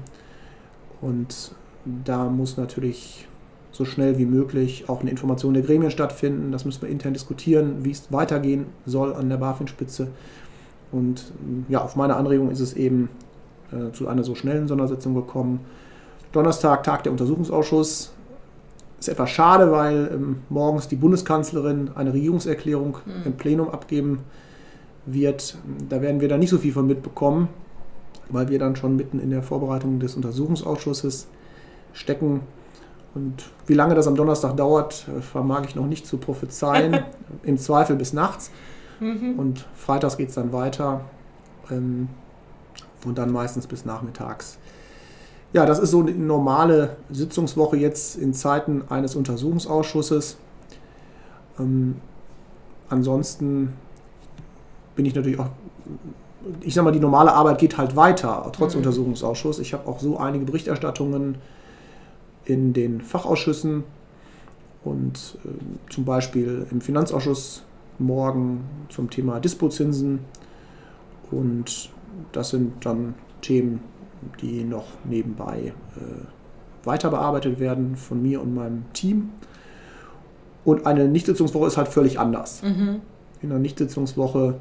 und 1.02 1.52
da 2.06 2.30
muss 2.30 2.56
natürlich 2.56 3.28
so 3.74 3.84
schnell 3.84 4.18
wie 4.18 4.26
möglich 4.26 4.86
auch 4.88 5.02
eine 5.02 5.10
Information 5.10 5.56
der 5.56 5.64
Gremien 5.64 5.92
stattfinden. 5.92 6.54
Das 6.54 6.64
müssen 6.64 6.84
wir 6.84 6.90
intern 6.90 7.12
diskutieren, 7.12 7.84
wie 7.84 7.92
es 7.92 8.14
weitergehen 8.14 8.68
soll 8.86 9.14
an 9.14 9.28
der 9.28 9.38
BaFin-Spitze. 9.38 10.08
Und 10.94 11.34
ja, 11.68 11.82
auf 11.82 11.96
meine 11.96 12.16
Anregung 12.16 12.52
ist 12.52 12.60
es 12.60 12.74
eben 12.74 13.10
äh, 13.72 13.92
zu 13.92 14.08
einer 14.08 14.24
so 14.24 14.36
schnellen 14.36 14.68
Sondersitzung 14.68 15.16
gekommen. 15.16 15.60
Donnerstag, 16.32 16.84
Tag 16.84 17.04
der 17.04 17.12
Untersuchungsausschuss. 17.12 18.14
Ist 19.00 19.08
etwas 19.10 19.32
schade, 19.32 19.72
weil 19.72 20.12
ähm, 20.14 20.38
morgens 20.50 20.88
die 20.88 20.96
Bundeskanzlerin 20.96 21.92
eine 21.96 22.14
Regierungserklärung 22.14 22.98
mhm. 23.06 23.12
im 23.26 23.34
Plenum 23.34 23.70
abgeben 23.70 24.20
wird. 25.06 25.58
Da 25.90 26.02
werden 26.02 26.22
wir 26.22 26.30
da 26.30 26.38
nicht 26.38 26.52
so 26.52 26.60
viel 26.60 26.72
von 26.72 26.88
mitbekommen, 26.88 27.50
weil 28.30 28.50
wir 28.50 28.60
dann 28.60 28.76
schon 28.76 28.96
mitten 28.96 29.20
in 29.20 29.32
der 29.32 29.44
Vorbereitung 29.44 30.00
des 30.00 30.16
Untersuchungsausschusses 30.16 31.28
stecken. 31.92 32.42
Und 33.16 33.44
wie 33.68 33.74
lange 33.74 33.96
das 33.96 34.08
am 34.08 34.16
Donnerstag 34.16 34.56
dauert, 34.58 35.08
äh, 35.08 35.22
vermag 35.22 35.64
ich 35.68 35.76
noch 35.76 35.88
nicht 35.88 36.06
zu 36.06 36.18
prophezeien. 36.18 37.00
Im 37.44 37.58
Zweifel 37.58 37.96
bis 37.96 38.14
nachts. 38.14 38.52
Mhm. 39.04 39.38
Und 39.38 39.66
freitags 39.76 40.18
geht 40.18 40.30
es 40.30 40.36
dann 40.36 40.54
weiter. 40.54 41.02
Ähm, 41.70 42.10
und 43.06 43.18
dann 43.18 43.32
meistens 43.32 43.68
bis 43.68 43.86
nachmittags. 43.86 44.58
Ja, 45.52 45.66
das 45.66 45.80
ist 45.80 45.92
so 45.92 46.00
eine 46.00 46.12
normale 46.12 46.98
Sitzungswoche 47.12 47.78
jetzt 47.78 48.16
in 48.16 48.34
Zeiten 48.34 48.84
eines 48.90 49.16
Untersuchungsausschusses. 49.16 50.38
Ähm, 51.60 51.98
ansonsten 52.90 53.74
bin 54.96 55.06
ich 55.06 55.14
natürlich 55.14 55.40
auch, 55.40 55.50
ich 56.62 56.74
sag 56.74 56.84
mal, 56.84 56.92
die 56.92 57.00
normale 57.00 57.34
Arbeit 57.34 57.60
geht 57.60 57.78
halt 57.78 57.96
weiter, 57.96 58.50
trotz 58.54 58.74
mhm. 58.74 58.80
Untersuchungsausschuss. 58.80 59.60
Ich 59.60 59.74
habe 59.74 59.88
auch 59.88 60.00
so 60.00 60.18
einige 60.18 60.46
Berichterstattungen 60.46 61.38
in 62.46 62.74
den 62.74 63.02
Fachausschüssen 63.02 63.84
und 64.84 65.38
äh, 65.46 65.92
zum 65.92 66.06
Beispiel 66.06 66.66
im 66.72 66.82
Finanzausschuss 66.82 67.64
morgen 68.00 68.64
zum 68.90 69.10
Thema 69.10 69.40
Dispozinsen 69.40 70.20
und 71.32 71.90
das 72.32 72.50
sind 72.50 72.86
dann 72.86 73.16
Themen, 73.42 73.82
die 74.42 74.64
noch 74.64 74.86
nebenbei 75.04 75.74
äh, 75.96 76.86
weiter 76.88 77.10
bearbeitet 77.10 77.60
werden 77.60 77.96
von 77.96 78.22
mir 78.22 78.42
und 78.42 78.54
meinem 78.54 78.86
Team. 78.94 79.32
Und 80.66 80.86
eine 80.86 81.08
Nichtsitzungswoche 81.08 81.68
ist 81.68 81.78
halt 81.78 81.90
völlig 81.90 82.20
anders. 82.20 82.62
Mhm. 82.64 83.02
In 83.42 83.52
einer 83.52 83.60
Nichtsitzungswoche 83.60 84.60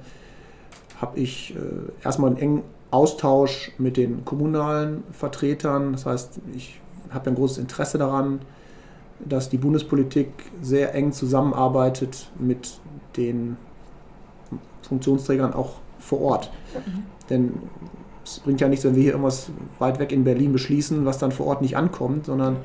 habe 1.00 1.18
ich 1.18 1.54
äh, 1.54 2.04
erstmal 2.04 2.30
einen 2.30 2.38
engen 2.38 2.62
Austausch 2.90 3.72
mit 3.78 3.96
den 3.96 4.24
kommunalen 4.24 5.04
Vertretern. 5.12 5.92
Das 5.92 6.06
heißt, 6.06 6.40
ich 6.54 6.80
habe 7.10 7.30
ein 7.30 7.36
großes 7.36 7.58
Interesse 7.58 7.98
daran, 7.98 8.40
dass 9.24 9.48
die 9.48 9.58
Bundespolitik 9.58 10.28
sehr 10.60 10.94
eng 10.94 11.12
zusammenarbeitet 11.12 12.30
mit 12.38 12.78
den 13.16 13.56
Funktionsträgern 14.82 15.54
auch 15.54 15.74
vor 15.98 16.20
Ort. 16.20 16.50
Mhm. 16.74 17.02
Denn 17.30 17.52
es 18.24 18.40
bringt 18.40 18.60
ja 18.60 18.68
nichts, 18.68 18.84
wenn 18.84 18.94
wir 18.94 19.02
hier 19.02 19.12
irgendwas 19.12 19.50
weit 19.78 19.98
weg 19.98 20.12
in 20.12 20.24
Berlin 20.24 20.52
beschließen, 20.52 21.04
was 21.04 21.18
dann 21.18 21.32
vor 21.32 21.46
Ort 21.46 21.62
nicht 21.62 21.76
ankommt, 21.76 22.26
sondern 22.26 22.56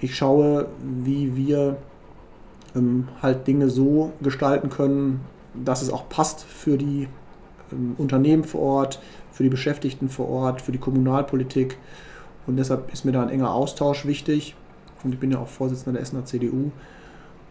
ich 0.00 0.16
schaue, 0.16 0.68
wie 1.04 1.36
wir 1.36 1.76
ähm, 2.74 3.08
halt 3.22 3.46
Dinge 3.46 3.70
so 3.70 4.12
gestalten 4.20 4.68
können, 4.68 5.20
dass 5.54 5.82
es 5.82 5.90
auch 5.90 6.08
passt 6.08 6.42
für 6.42 6.76
die 6.76 7.08
ähm, 7.70 7.94
Unternehmen 7.98 8.44
vor 8.44 8.60
Ort, 8.60 9.00
für 9.30 9.42
die 9.42 9.48
Beschäftigten 9.48 10.08
vor 10.08 10.28
Ort, 10.28 10.60
für 10.60 10.72
die 10.72 10.78
Kommunalpolitik. 10.78 11.78
Und 12.46 12.56
deshalb 12.56 12.92
ist 12.92 13.04
mir 13.04 13.12
da 13.12 13.22
ein 13.22 13.28
enger 13.28 13.54
Austausch 13.54 14.04
wichtig. 14.04 14.56
Und 15.04 15.14
ich 15.14 15.20
bin 15.20 15.30
ja 15.30 15.38
auch 15.38 15.48
Vorsitzender 15.48 15.92
der 15.92 16.02
Essener 16.02 16.24
CDU. 16.24 16.56
Und 16.64 16.72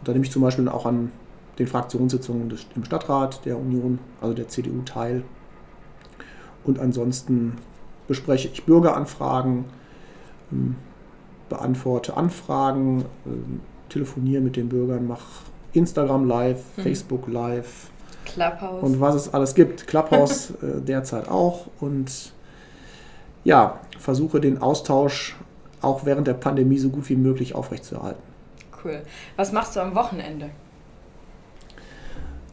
da 0.04 0.14
nehme 0.14 0.26
ich 0.26 0.32
zum 0.32 0.42
Beispiel 0.42 0.68
auch 0.68 0.86
an 0.86 1.12
den 1.60 1.68
Fraktionssitzungen 1.68 2.50
des, 2.50 2.66
im 2.76 2.84
Stadtrat 2.84 3.46
der 3.46 3.58
Union, 3.58 4.00
also 4.22 4.34
der 4.34 4.48
CDU, 4.48 4.82
teil. 4.84 5.24
Und 6.64 6.80
ansonsten 6.80 7.58
bespreche 8.08 8.50
ich 8.52 8.66
Bürgeranfragen, 8.66 9.66
ähm, 10.52 10.76
beantworte 11.50 12.18
Anfragen, 12.18 13.06
ähm, 13.26 13.62
telefoniere 13.90 14.42
mit 14.42 14.56
den 14.56 14.70
Bürgern, 14.70 15.08
mache 15.08 15.44
Instagram 15.74 16.28
live, 16.28 16.64
mhm. 16.78 16.82
Facebook 16.82 17.28
live. 17.28 17.90
Clubhouse. 18.26 18.84
Und 18.84 19.00
was 19.00 19.16
es 19.16 19.34
alles 19.34 19.56
gibt. 19.56 19.88
Clubhouse 19.88 20.52
äh, 20.62 20.82
derzeit 20.82 21.30
auch. 21.30 21.68
Und 21.80 22.34
ja, 23.44 23.80
versuche 23.98 24.40
den 24.40 24.62
Austausch 24.62 25.36
auch 25.82 26.06
während 26.06 26.28
der 26.28 26.34
Pandemie 26.34 26.78
so 26.78 26.90
gut 26.90 27.10
wie 27.10 27.16
möglich 27.16 27.56
aufrechtzuerhalten. 27.56 28.22
Cool. 28.84 29.02
Was 29.36 29.52
machst 29.52 29.76
du 29.76 29.80
am 29.82 29.96
Wochenende? 29.96 30.50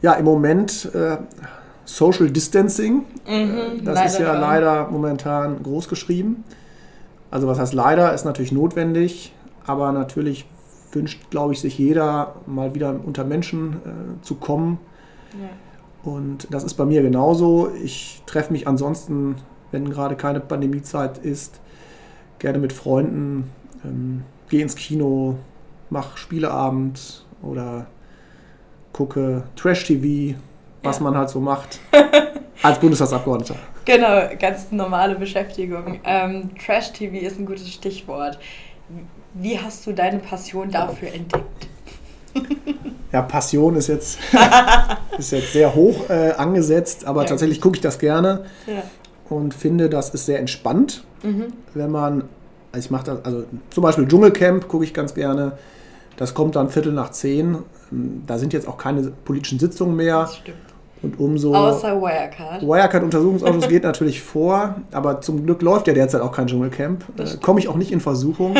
Ja, 0.01 0.13
im 0.13 0.25
Moment 0.25 0.89
äh, 0.93 1.17
Social 1.85 2.29
Distancing. 2.29 3.05
Mhm, 3.27 3.83
das 3.83 4.13
ist 4.13 4.19
ja 4.19 4.31
schon. 4.31 4.41
leider 4.41 4.87
momentan 4.89 5.61
groß 5.63 5.89
geschrieben. 5.89 6.43
Also 7.31 7.47
was 7.47 7.59
heißt 7.59 7.73
leider, 7.73 8.13
ist 8.13 8.25
natürlich 8.25 8.51
notwendig, 8.51 9.33
aber 9.65 9.91
natürlich 9.91 10.45
wünscht, 10.91 11.29
glaube 11.29 11.53
ich, 11.53 11.59
sich 11.59 11.77
jeder 11.77 12.35
mal 12.45 12.73
wieder 12.73 12.95
unter 13.03 13.23
Menschen 13.23 13.73
äh, 13.73 14.23
zu 14.23 14.35
kommen. 14.35 14.79
Ja. 15.33 16.11
Und 16.11 16.47
das 16.51 16.63
ist 16.63 16.75
bei 16.75 16.85
mir 16.85 17.01
genauso. 17.01 17.69
Ich 17.83 18.23
treffe 18.25 18.51
mich 18.51 18.67
ansonsten, 18.67 19.35
wenn 19.71 19.89
gerade 19.89 20.15
keine 20.15 20.39
Pandemiezeit 20.39 21.19
ist, 21.19 21.59
gerne 22.39 22.57
mit 22.57 22.73
Freunden, 22.73 23.51
ähm, 23.83 24.23
gehe 24.49 24.61
ins 24.61 24.75
Kino, 24.75 25.37
mache 25.89 26.17
Spieleabend 26.17 27.25
oder 27.41 27.87
gucke 28.93 29.43
Trash-TV, 29.55 30.37
was 30.83 30.97
ja. 30.97 31.03
man 31.03 31.17
halt 31.17 31.29
so 31.29 31.39
macht 31.39 31.79
als 32.63 32.79
Bundestagsabgeordneter. 32.79 33.55
Genau, 33.85 34.21
ganz 34.39 34.71
normale 34.71 35.15
Beschäftigung. 35.15 35.99
Ähm, 36.03 36.51
Trash-TV 36.63 37.25
ist 37.25 37.39
ein 37.39 37.45
gutes 37.45 37.71
Stichwort. 37.71 38.39
Wie 39.33 39.59
hast 39.59 39.85
du 39.85 39.93
deine 39.93 40.19
Passion 40.19 40.69
dafür 40.71 41.13
entdeckt? 41.13 41.67
Ja, 43.11 43.23
Passion 43.23 43.75
ist 43.75 43.87
jetzt, 43.87 44.19
ist 45.17 45.31
jetzt 45.31 45.53
sehr 45.53 45.73
hoch 45.73 46.09
äh, 46.11 46.31
angesetzt, 46.33 47.05
aber 47.05 47.23
ja, 47.23 47.27
tatsächlich 47.29 47.59
gucke 47.59 47.77
ich 47.77 47.81
das 47.81 47.97
gerne 47.97 48.45
ja. 48.67 48.83
und 49.29 49.55
finde, 49.55 49.89
das 49.89 50.11
ist 50.11 50.27
sehr 50.27 50.37
entspannt, 50.37 51.03
mhm. 51.23 51.47
wenn 51.73 51.89
man, 51.89 52.25
ich 52.77 52.91
mache 52.91 53.05
das, 53.05 53.25
also 53.25 53.45
zum 53.69 53.83
Beispiel 53.83 54.07
Dschungelcamp 54.07 54.67
gucke 54.67 54.83
ich 54.83 54.93
ganz 54.93 55.13
gerne. 55.13 55.53
Das 56.17 56.33
kommt 56.33 56.55
dann 56.55 56.69
Viertel 56.69 56.91
nach 56.91 57.11
zehn. 57.11 57.59
Da 58.27 58.37
sind 58.37 58.53
jetzt 58.53 58.67
auch 58.67 58.77
keine 58.77 59.11
politischen 59.25 59.57
Sitzungen 59.57 59.95
mehr. 59.95 60.19
Das 60.19 60.35
stimmt. 60.35 60.57
Und 61.01 61.19
umso. 61.19 61.55
Außer 61.55 61.99
Wirecard. 61.99 62.61
Wirecard-Untersuchungsausschuss 62.61 63.69
geht 63.69 63.83
natürlich 63.83 64.21
vor, 64.21 64.75
aber 64.91 65.21
zum 65.21 65.45
Glück 65.45 65.61
läuft 65.61 65.87
ja 65.87 65.93
derzeit 65.93 66.21
auch 66.21 66.33
kein 66.33 66.47
Dschungelcamp. 66.47 67.05
Äh, 67.17 67.37
Komme 67.41 67.59
ich 67.59 67.69
auch 67.69 67.77
nicht 67.77 67.91
in 67.91 68.01
Versuchung. 68.01 68.55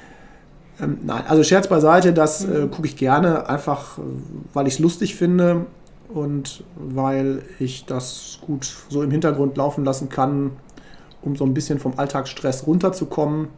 ähm, 0.80 0.98
nein, 1.02 1.24
also 1.26 1.42
Scherz 1.42 1.66
beiseite, 1.66 2.12
das 2.12 2.44
äh, 2.44 2.46
mhm. 2.46 2.70
gucke 2.70 2.86
ich 2.86 2.96
gerne, 2.96 3.48
einfach 3.48 3.98
weil 4.54 4.68
ich 4.68 4.74
es 4.74 4.78
lustig 4.78 5.16
finde 5.16 5.66
und 6.08 6.62
weil 6.76 7.42
ich 7.58 7.84
das 7.84 8.38
gut 8.46 8.72
so 8.88 9.02
im 9.02 9.10
Hintergrund 9.10 9.56
laufen 9.56 9.84
lassen 9.84 10.08
kann 10.08 10.52
um 11.26 11.36
so 11.36 11.44
ein 11.44 11.54
bisschen 11.54 11.78
vom 11.78 11.98
Alltagsstress 11.98 12.66
runterzukommen. 12.66 13.48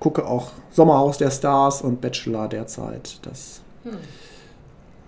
Gucke 0.00 0.26
auch 0.26 0.52
Sommerhaus 0.70 1.18
der 1.18 1.30
Stars 1.30 1.82
und 1.82 2.00
Bachelor 2.00 2.48
derzeit. 2.48 3.18
Das 3.22 3.60
hm. 3.82 3.98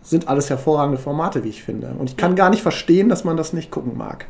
sind 0.03 0.29
alles 0.29 0.51
hervorragende 0.51 0.99
Formate, 0.99 1.45
wie 1.45 1.49
ich 1.49 1.62
finde. 1.62 1.95
Und 1.99 2.11
ich 2.11 2.16
kann 2.16 2.35
gar 2.35 2.51
nicht 2.51 2.62
verstehen, 2.62 3.09
dass 3.09 3.25
man 3.25 3.37
das 3.37 3.53
nicht 3.53 3.71
gucken 3.71 3.97
mag. 3.97 4.27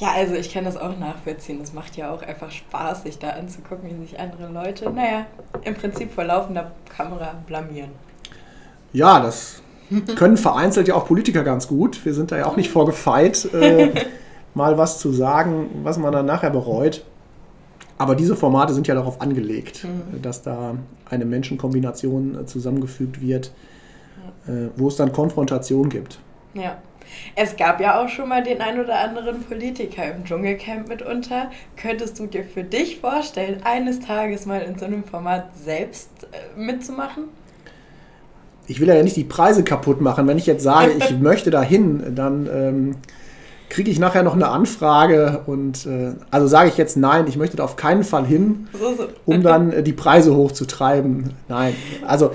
Ja, 0.00 0.12
also 0.12 0.34
ich 0.34 0.52
kann 0.52 0.64
das 0.64 0.76
auch 0.76 0.98
nachvollziehen. 0.98 1.60
Es 1.62 1.74
macht 1.74 1.96
ja 1.96 2.10
auch 2.10 2.22
einfach 2.22 2.50
Spaß, 2.50 3.02
sich 3.02 3.18
da 3.18 3.30
anzugucken, 3.30 3.90
wie 3.90 4.06
sich 4.06 4.18
andere 4.18 4.48
Leute, 4.48 4.90
naja, 4.90 5.26
im 5.62 5.74
Prinzip 5.74 6.12
vor 6.12 6.24
laufender 6.24 6.72
Kamera 6.96 7.34
blamieren. 7.46 7.90
Ja, 8.92 9.20
das 9.20 9.62
können 10.16 10.36
vereinzelt 10.36 10.88
ja 10.88 10.94
auch 10.94 11.06
Politiker 11.06 11.42
ganz 11.44 11.68
gut. 11.68 12.04
Wir 12.04 12.14
sind 12.14 12.32
da 12.32 12.38
ja 12.38 12.46
auch 12.46 12.56
nicht 12.56 12.70
vorgefeit, 12.72 13.52
äh, 13.52 13.92
mal 14.54 14.78
was 14.78 14.98
zu 14.98 15.12
sagen, 15.12 15.70
was 15.82 15.98
man 15.98 16.12
dann 16.12 16.26
nachher 16.26 16.50
bereut. 16.50 17.04
Aber 17.98 18.14
diese 18.14 18.34
Formate 18.34 18.72
sind 18.72 18.86
ja 18.86 18.94
darauf 18.94 19.20
angelegt, 19.20 19.84
mhm. 19.84 20.22
dass 20.22 20.42
da 20.42 20.74
eine 21.08 21.24
Menschenkombination 21.24 22.40
äh, 22.40 22.46
zusammengefügt 22.46 23.20
wird, 23.20 23.52
äh, 24.46 24.68
wo 24.76 24.88
es 24.88 24.96
dann 24.96 25.12
Konfrontation 25.12 25.88
gibt. 25.88 26.18
Ja. 26.54 26.78
Es 27.34 27.56
gab 27.56 27.80
ja 27.80 28.00
auch 28.00 28.08
schon 28.08 28.28
mal 28.28 28.42
den 28.42 28.60
ein 28.60 28.78
oder 28.78 29.00
anderen 29.00 29.42
Politiker 29.42 30.14
im 30.14 30.24
Dschungelcamp 30.24 30.88
mitunter. 30.88 31.50
Könntest 31.76 32.18
du 32.18 32.26
dir 32.26 32.44
für 32.44 32.62
dich 32.62 33.00
vorstellen, 33.00 33.62
eines 33.64 33.98
Tages 34.00 34.46
mal 34.46 34.60
in 34.62 34.78
so 34.78 34.84
einem 34.84 35.02
Format 35.02 35.48
selbst 35.56 36.10
äh, 36.30 36.58
mitzumachen? 36.58 37.24
Ich 38.66 38.80
will 38.80 38.88
ja 38.88 39.02
nicht 39.02 39.16
die 39.16 39.24
Preise 39.24 39.64
kaputt 39.64 40.00
machen. 40.00 40.28
Wenn 40.28 40.38
ich 40.38 40.46
jetzt 40.46 40.62
sage, 40.62 40.92
ich 40.92 41.10
möchte 41.20 41.50
da 41.50 41.62
hin, 41.62 42.14
dann 42.14 42.46
ähm, 42.46 42.96
kriege 43.70 43.90
ich 43.90 43.98
nachher 43.98 44.22
noch 44.22 44.34
eine 44.34 44.48
Anfrage 44.48 45.40
und 45.46 45.86
äh, 45.86 46.12
also 46.30 46.46
sage 46.46 46.68
ich 46.68 46.76
jetzt 46.76 46.96
nein, 46.96 47.26
ich 47.26 47.36
möchte 47.36 47.56
da 47.56 47.64
auf 47.64 47.76
keinen 47.76 48.04
Fall 48.04 48.26
hin, 48.26 48.68
so, 48.72 48.94
so. 48.94 49.08
um 49.24 49.42
dann 49.42 49.72
äh, 49.72 49.82
die 49.82 49.94
Preise 49.94 50.36
hochzutreiben. 50.36 51.32
Nein, 51.48 51.74
also 52.06 52.32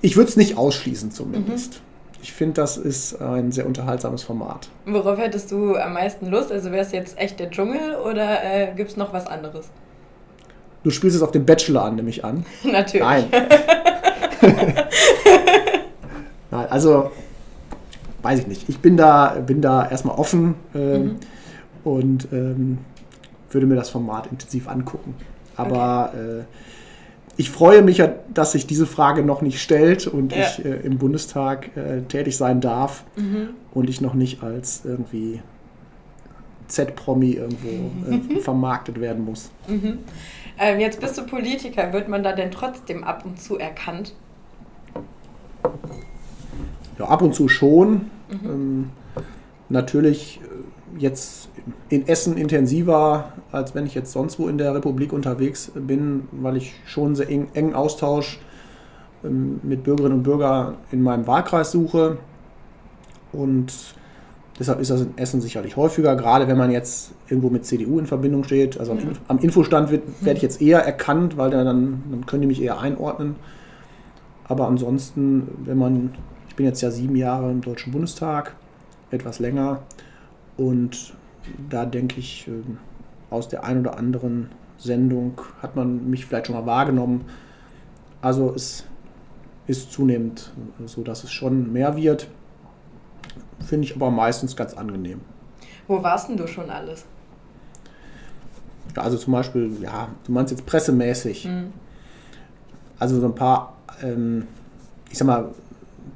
ich 0.00 0.16
würde 0.16 0.28
es 0.28 0.36
nicht 0.36 0.56
ausschließen 0.56 1.10
zumindest. 1.10 1.74
Mhm 1.74 1.84
ich 2.24 2.32
finde, 2.32 2.54
das 2.54 2.78
ist 2.78 3.20
ein 3.20 3.52
sehr 3.52 3.66
unterhaltsames 3.66 4.22
Format. 4.22 4.70
Worauf 4.86 5.18
hättest 5.18 5.52
du 5.52 5.76
am 5.76 5.92
meisten 5.92 6.26
Lust? 6.28 6.50
Also 6.50 6.72
wäre 6.72 6.82
es 6.82 6.90
jetzt 6.90 7.18
echt 7.18 7.38
der 7.38 7.50
Dschungel 7.50 7.96
oder 7.96 8.42
äh, 8.42 8.72
gibt 8.74 8.92
es 8.92 8.96
noch 8.96 9.12
was 9.12 9.26
anderes? 9.26 9.66
Du 10.84 10.90
spielst 10.90 11.16
es 11.16 11.22
auf 11.22 11.32
den 11.32 11.44
Bachelor 11.44 11.84
an, 11.84 11.96
nehme 11.96 12.08
ich 12.08 12.24
an. 12.24 12.46
Natürlich. 12.64 13.02
Nein. 13.02 13.24
Nein, 16.50 16.66
also 16.70 17.10
weiß 18.24 18.40
ich 18.40 18.46
nicht. 18.46 18.68
Ich 18.68 18.80
bin 18.80 18.96
da, 18.96 19.36
bin 19.46 19.60
da 19.60 19.88
erstmal 19.88 20.16
offen 20.16 20.54
ähm, 20.74 21.02
mhm. 21.02 21.16
und 21.84 22.28
ähm, 22.32 22.78
würde 23.50 23.66
mir 23.66 23.76
das 23.76 23.90
Format 23.90 24.26
intensiv 24.30 24.68
angucken. 24.68 25.14
Aber 25.56 26.10
okay. 26.12 26.40
äh, 26.40 26.44
ich 27.36 27.50
freue 27.50 27.82
mich, 27.82 28.02
dass 28.32 28.52
sich 28.52 28.66
diese 28.66 28.86
Frage 28.86 29.22
noch 29.22 29.42
nicht 29.42 29.60
stellt 29.60 30.06
und 30.06 30.32
ja. 30.32 30.42
ich 30.42 30.64
äh, 30.64 30.70
im 30.70 30.98
Bundestag 30.98 31.76
äh, 31.76 32.02
tätig 32.02 32.36
sein 32.36 32.60
darf 32.60 33.04
mhm. 33.16 33.50
und 33.72 33.90
ich 33.90 34.00
noch 34.00 34.14
nicht 34.14 34.42
als 34.42 34.84
irgendwie 34.84 35.40
Z-Promi 36.68 37.32
irgendwo 37.32 38.36
äh, 38.36 38.40
vermarktet 38.40 39.00
werden 39.00 39.24
muss. 39.24 39.50
Mhm. 39.68 39.98
Ähm, 40.58 40.80
jetzt 40.80 41.00
bist 41.00 41.18
du 41.18 41.26
Politiker, 41.26 41.92
wird 41.92 42.08
man 42.08 42.22
da 42.22 42.32
denn 42.32 42.50
trotzdem 42.50 43.04
ab 43.04 43.24
und 43.24 43.40
zu 43.40 43.58
erkannt? 43.58 44.14
Ja, 46.98 47.06
ab 47.06 47.22
und 47.22 47.34
zu 47.34 47.48
schon. 47.48 48.10
Mhm. 48.28 48.40
Ähm, 48.44 48.90
natürlich 49.68 50.40
äh, 50.42 51.00
jetzt 51.00 51.48
in 51.88 52.06
Essen 52.06 52.36
intensiver, 52.36 53.32
als 53.52 53.74
wenn 53.74 53.86
ich 53.86 53.94
jetzt 53.94 54.12
sonst 54.12 54.38
wo 54.38 54.48
in 54.48 54.58
der 54.58 54.74
Republik 54.74 55.12
unterwegs 55.12 55.72
bin, 55.74 56.28
weil 56.32 56.56
ich 56.56 56.74
schon 56.84 57.14
sehr 57.14 57.28
eng, 57.28 57.48
engen 57.54 57.74
Austausch 57.74 58.38
ähm, 59.24 59.60
mit 59.62 59.84
Bürgerinnen 59.84 60.18
und 60.18 60.22
Bürgern 60.22 60.74
in 60.92 61.02
meinem 61.02 61.26
Wahlkreis 61.26 61.70
suche. 61.70 62.18
Und 63.32 63.72
deshalb 64.58 64.80
ist 64.80 64.90
das 64.90 65.00
in 65.00 65.18
Essen 65.18 65.40
sicherlich 65.40 65.76
häufiger, 65.76 66.14
gerade 66.14 66.46
wenn 66.46 66.58
man 66.58 66.70
jetzt 66.70 67.12
irgendwo 67.28 67.50
mit 67.50 67.64
CDU 67.64 67.98
in 67.98 68.06
Verbindung 68.06 68.44
steht. 68.44 68.78
Also 68.78 68.92
am, 68.92 68.98
am 69.26 69.38
Infostand 69.38 69.90
wird, 69.90 70.02
werde 70.20 70.36
ich 70.36 70.42
jetzt 70.42 70.62
eher 70.62 70.80
erkannt, 70.80 71.36
weil 71.36 71.50
dann, 71.50 71.64
dann 72.10 72.26
können 72.26 72.42
die 72.42 72.48
mich 72.48 72.62
eher 72.62 72.78
einordnen. 72.78 73.36
Aber 74.46 74.68
ansonsten, 74.68 75.48
wenn 75.64 75.78
man, 75.78 76.14
ich 76.54 76.56
bin 76.56 76.66
jetzt 76.66 76.82
ja 76.82 76.92
sieben 76.92 77.16
Jahre 77.16 77.50
im 77.50 77.62
Deutschen 77.62 77.90
Bundestag, 77.90 78.54
etwas 79.10 79.40
länger, 79.40 79.80
und 80.56 81.12
da 81.68 81.84
denke 81.84 82.20
ich, 82.20 82.46
ähm, 82.46 82.78
aus 83.28 83.48
der 83.48 83.64
einen 83.64 83.80
oder 83.80 83.98
anderen 83.98 84.50
Sendung 84.78 85.40
hat 85.60 85.74
man 85.74 86.08
mich 86.08 86.26
vielleicht 86.26 86.46
schon 86.46 86.54
mal 86.54 86.64
wahrgenommen. 86.64 87.24
Also 88.22 88.54
es 88.54 88.84
ist 89.66 89.90
zunehmend 89.90 90.52
so, 90.86 91.02
dass 91.02 91.24
es 91.24 91.32
schon 91.32 91.72
mehr 91.72 91.96
wird. 91.96 92.28
Finde 93.66 93.86
ich 93.88 93.96
aber 93.96 94.12
meistens 94.12 94.54
ganz 94.54 94.74
angenehm. 94.74 95.22
Wo 95.88 96.00
warst 96.04 96.28
denn 96.28 96.36
du 96.36 96.46
schon 96.46 96.70
alles? 96.70 97.04
Ja, 98.94 99.02
also 99.02 99.16
zum 99.16 99.32
Beispiel, 99.32 99.76
ja, 99.82 100.06
du 100.24 100.30
meinst 100.30 100.52
jetzt 100.52 100.66
pressemäßig. 100.66 101.46
Mhm. 101.46 101.72
Also 103.00 103.18
so 103.18 103.26
ein 103.26 103.34
paar, 103.34 103.72
ähm, 104.04 104.46
ich 105.10 105.18
sag 105.18 105.26
mal, 105.26 105.50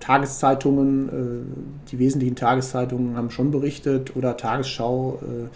Tageszeitungen, 0.00 1.08
äh, 1.08 1.90
die 1.90 1.98
wesentlichen 1.98 2.36
Tageszeitungen 2.36 3.16
haben 3.16 3.30
schon 3.30 3.50
berichtet 3.50 4.16
oder 4.16 4.36
Tagesschau. 4.36 5.18
Äh, 5.22 5.48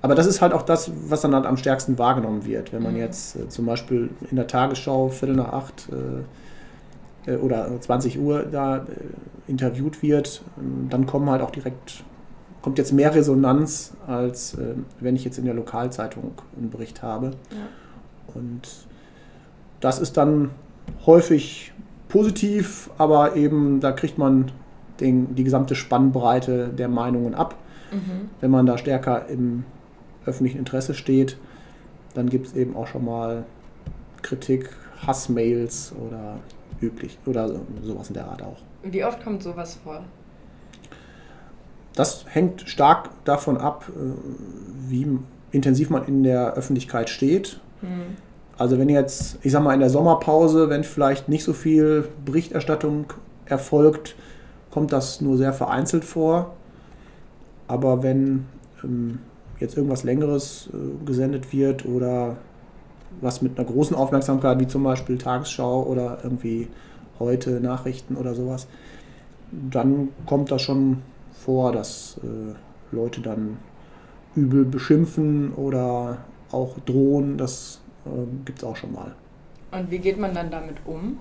aber 0.00 0.14
das 0.14 0.26
ist 0.26 0.40
halt 0.40 0.52
auch 0.52 0.62
das, 0.62 0.90
was 1.08 1.22
dann 1.22 1.34
halt 1.34 1.46
am 1.46 1.56
stärksten 1.56 1.98
wahrgenommen 1.98 2.44
wird. 2.44 2.72
Wenn 2.72 2.82
man 2.82 2.94
mhm. 2.94 3.00
jetzt 3.00 3.36
äh, 3.36 3.48
zum 3.48 3.66
Beispiel 3.66 4.10
in 4.30 4.36
der 4.36 4.46
Tagesschau 4.46 5.08
Viertel 5.08 5.36
nach 5.36 5.52
acht 5.52 5.88
oder 7.42 7.68
20 7.78 8.18
Uhr 8.18 8.44
da 8.44 8.86
interviewt 9.46 10.02
wird, 10.02 10.40
dann 10.88 11.04
kommen 11.04 11.28
halt 11.28 11.42
auch 11.42 11.50
direkt, 11.50 12.02
kommt 12.62 12.78
jetzt 12.78 12.90
mehr 12.92 13.14
Resonanz, 13.14 13.92
als 14.06 14.56
wenn 14.98 15.14
ich 15.14 15.26
jetzt 15.26 15.36
in 15.36 15.44
der 15.44 15.52
Lokalzeitung 15.52 16.32
einen 16.56 16.70
Bericht 16.70 17.02
habe. 17.02 17.32
Ja. 17.50 18.34
Und 18.34 18.62
das 19.80 19.98
ist 19.98 20.16
dann 20.16 20.52
häufig 21.04 21.74
positiv, 22.08 22.90
aber 22.98 23.36
eben 23.36 23.80
da 23.80 23.92
kriegt 23.92 24.18
man 24.18 24.50
den, 25.00 25.34
die 25.34 25.44
gesamte 25.44 25.74
Spannbreite 25.74 26.68
der 26.68 26.88
Meinungen 26.88 27.34
ab. 27.34 27.54
Mhm. 27.92 28.30
Wenn 28.40 28.50
man 28.50 28.66
da 28.66 28.78
stärker 28.78 29.26
im 29.28 29.64
öffentlichen 30.26 30.58
Interesse 30.58 30.94
steht, 30.94 31.38
dann 32.14 32.28
gibt 32.28 32.48
es 32.48 32.54
eben 32.54 32.76
auch 32.76 32.86
schon 32.86 33.04
mal 33.04 33.44
Kritik, 34.22 34.70
Hassmails 35.06 35.92
oder 36.06 36.38
üblich 36.80 37.18
oder 37.26 37.48
sowas 37.82 38.08
in 38.08 38.14
der 38.14 38.26
Art 38.26 38.42
auch. 38.42 38.58
Wie 38.82 39.04
oft 39.04 39.22
kommt 39.22 39.42
sowas 39.42 39.78
vor? 39.82 40.02
Das 41.94 42.24
hängt 42.28 42.68
stark 42.68 43.10
davon 43.24 43.56
ab, 43.56 43.88
äh, 43.88 44.00
wie 44.88 45.18
intensiv 45.50 45.90
man 45.90 46.04
in 46.04 46.22
der 46.22 46.54
Öffentlichkeit 46.54 47.10
steht. 47.10 47.60
Mhm. 47.82 48.16
Also 48.58 48.76
wenn 48.78 48.88
jetzt, 48.88 49.38
ich 49.42 49.52
sag 49.52 49.62
mal, 49.62 49.72
in 49.72 49.80
der 49.80 49.88
Sommerpause, 49.88 50.68
wenn 50.68 50.82
vielleicht 50.82 51.28
nicht 51.28 51.44
so 51.44 51.52
viel 51.52 52.08
Berichterstattung 52.24 53.12
erfolgt, 53.46 54.16
kommt 54.70 54.92
das 54.92 55.20
nur 55.20 55.36
sehr 55.36 55.52
vereinzelt 55.52 56.04
vor. 56.04 56.54
Aber 57.68 58.02
wenn 58.02 58.46
ähm, 58.82 59.20
jetzt 59.60 59.76
irgendwas 59.76 60.02
Längeres 60.02 60.68
äh, 60.72 61.06
gesendet 61.06 61.52
wird 61.52 61.86
oder 61.86 62.36
was 63.20 63.42
mit 63.42 63.58
einer 63.58 63.68
großen 63.68 63.96
Aufmerksamkeit, 63.96 64.58
wie 64.58 64.66
zum 64.66 64.82
Beispiel 64.82 65.18
Tagesschau 65.18 65.84
oder 65.84 66.18
irgendwie 66.24 66.68
heute 67.20 67.60
Nachrichten 67.60 68.16
oder 68.16 68.34
sowas, 68.34 68.66
dann 69.52 70.08
kommt 70.26 70.50
das 70.50 70.62
schon 70.62 70.98
vor, 71.32 71.72
dass 71.72 72.20
äh, 72.22 72.94
Leute 72.94 73.20
dann 73.20 73.58
übel 74.34 74.64
beschimpfen 74.64 75.52
oder 75.54 76.18
auch 76.50 76.78
drohen. 76.84 77.38
Das 77.38 77.80
äh, 78.08 78.26
Gibt 78.44 78.58
es 78.58 78.64
auch 78.64 78.76
schon 78.76 78.92
mal. 78.92 79.14
Und 79.70 79.90
wie 79.90 79.98
geht 79.98 80.18
man 80.18 80.34
dann 80.34 80.50
damit 80.50 80.76
um? 80.84 81.18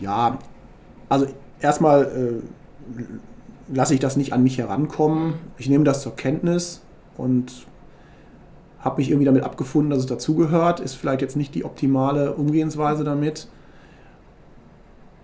Ja, 0.00 0.38
also 1.08 1.26
erstmal 1.60 2.04
äh, 2.04 3.74
lasse 3.74 3.94
ich 3.94 4.00
das 4.00 4.16
nicht 4.16 4.32
an 4.32 4.42
mich 4.42 4.58
herankommen. 4.58 5.34
Ich 5.58 5.68
nehme 5.68 5.84
das 5.84 6.02
zur 6.02 6.16
Kenntnis 6.16 6.82
und 7.16 7.66
habe 8.80 8.98
mich 8.98 9.10
irgendwie 9.10 9.26
damit 9.26 9.44
abgefunden, 9.44 9.90
dass 9.90 10.00
es 10.00 10.06
dazugehört. 10.06 10.80
Ist 10.80 10.94
vielleicht 10.94 11.22
jetzt 11.22 11.36
nicht 11.36 11.54
die 11.54 11.64
optimale 11.64 12.34
Umgehensweise 12.34 13.04
damit. 13.04 13.48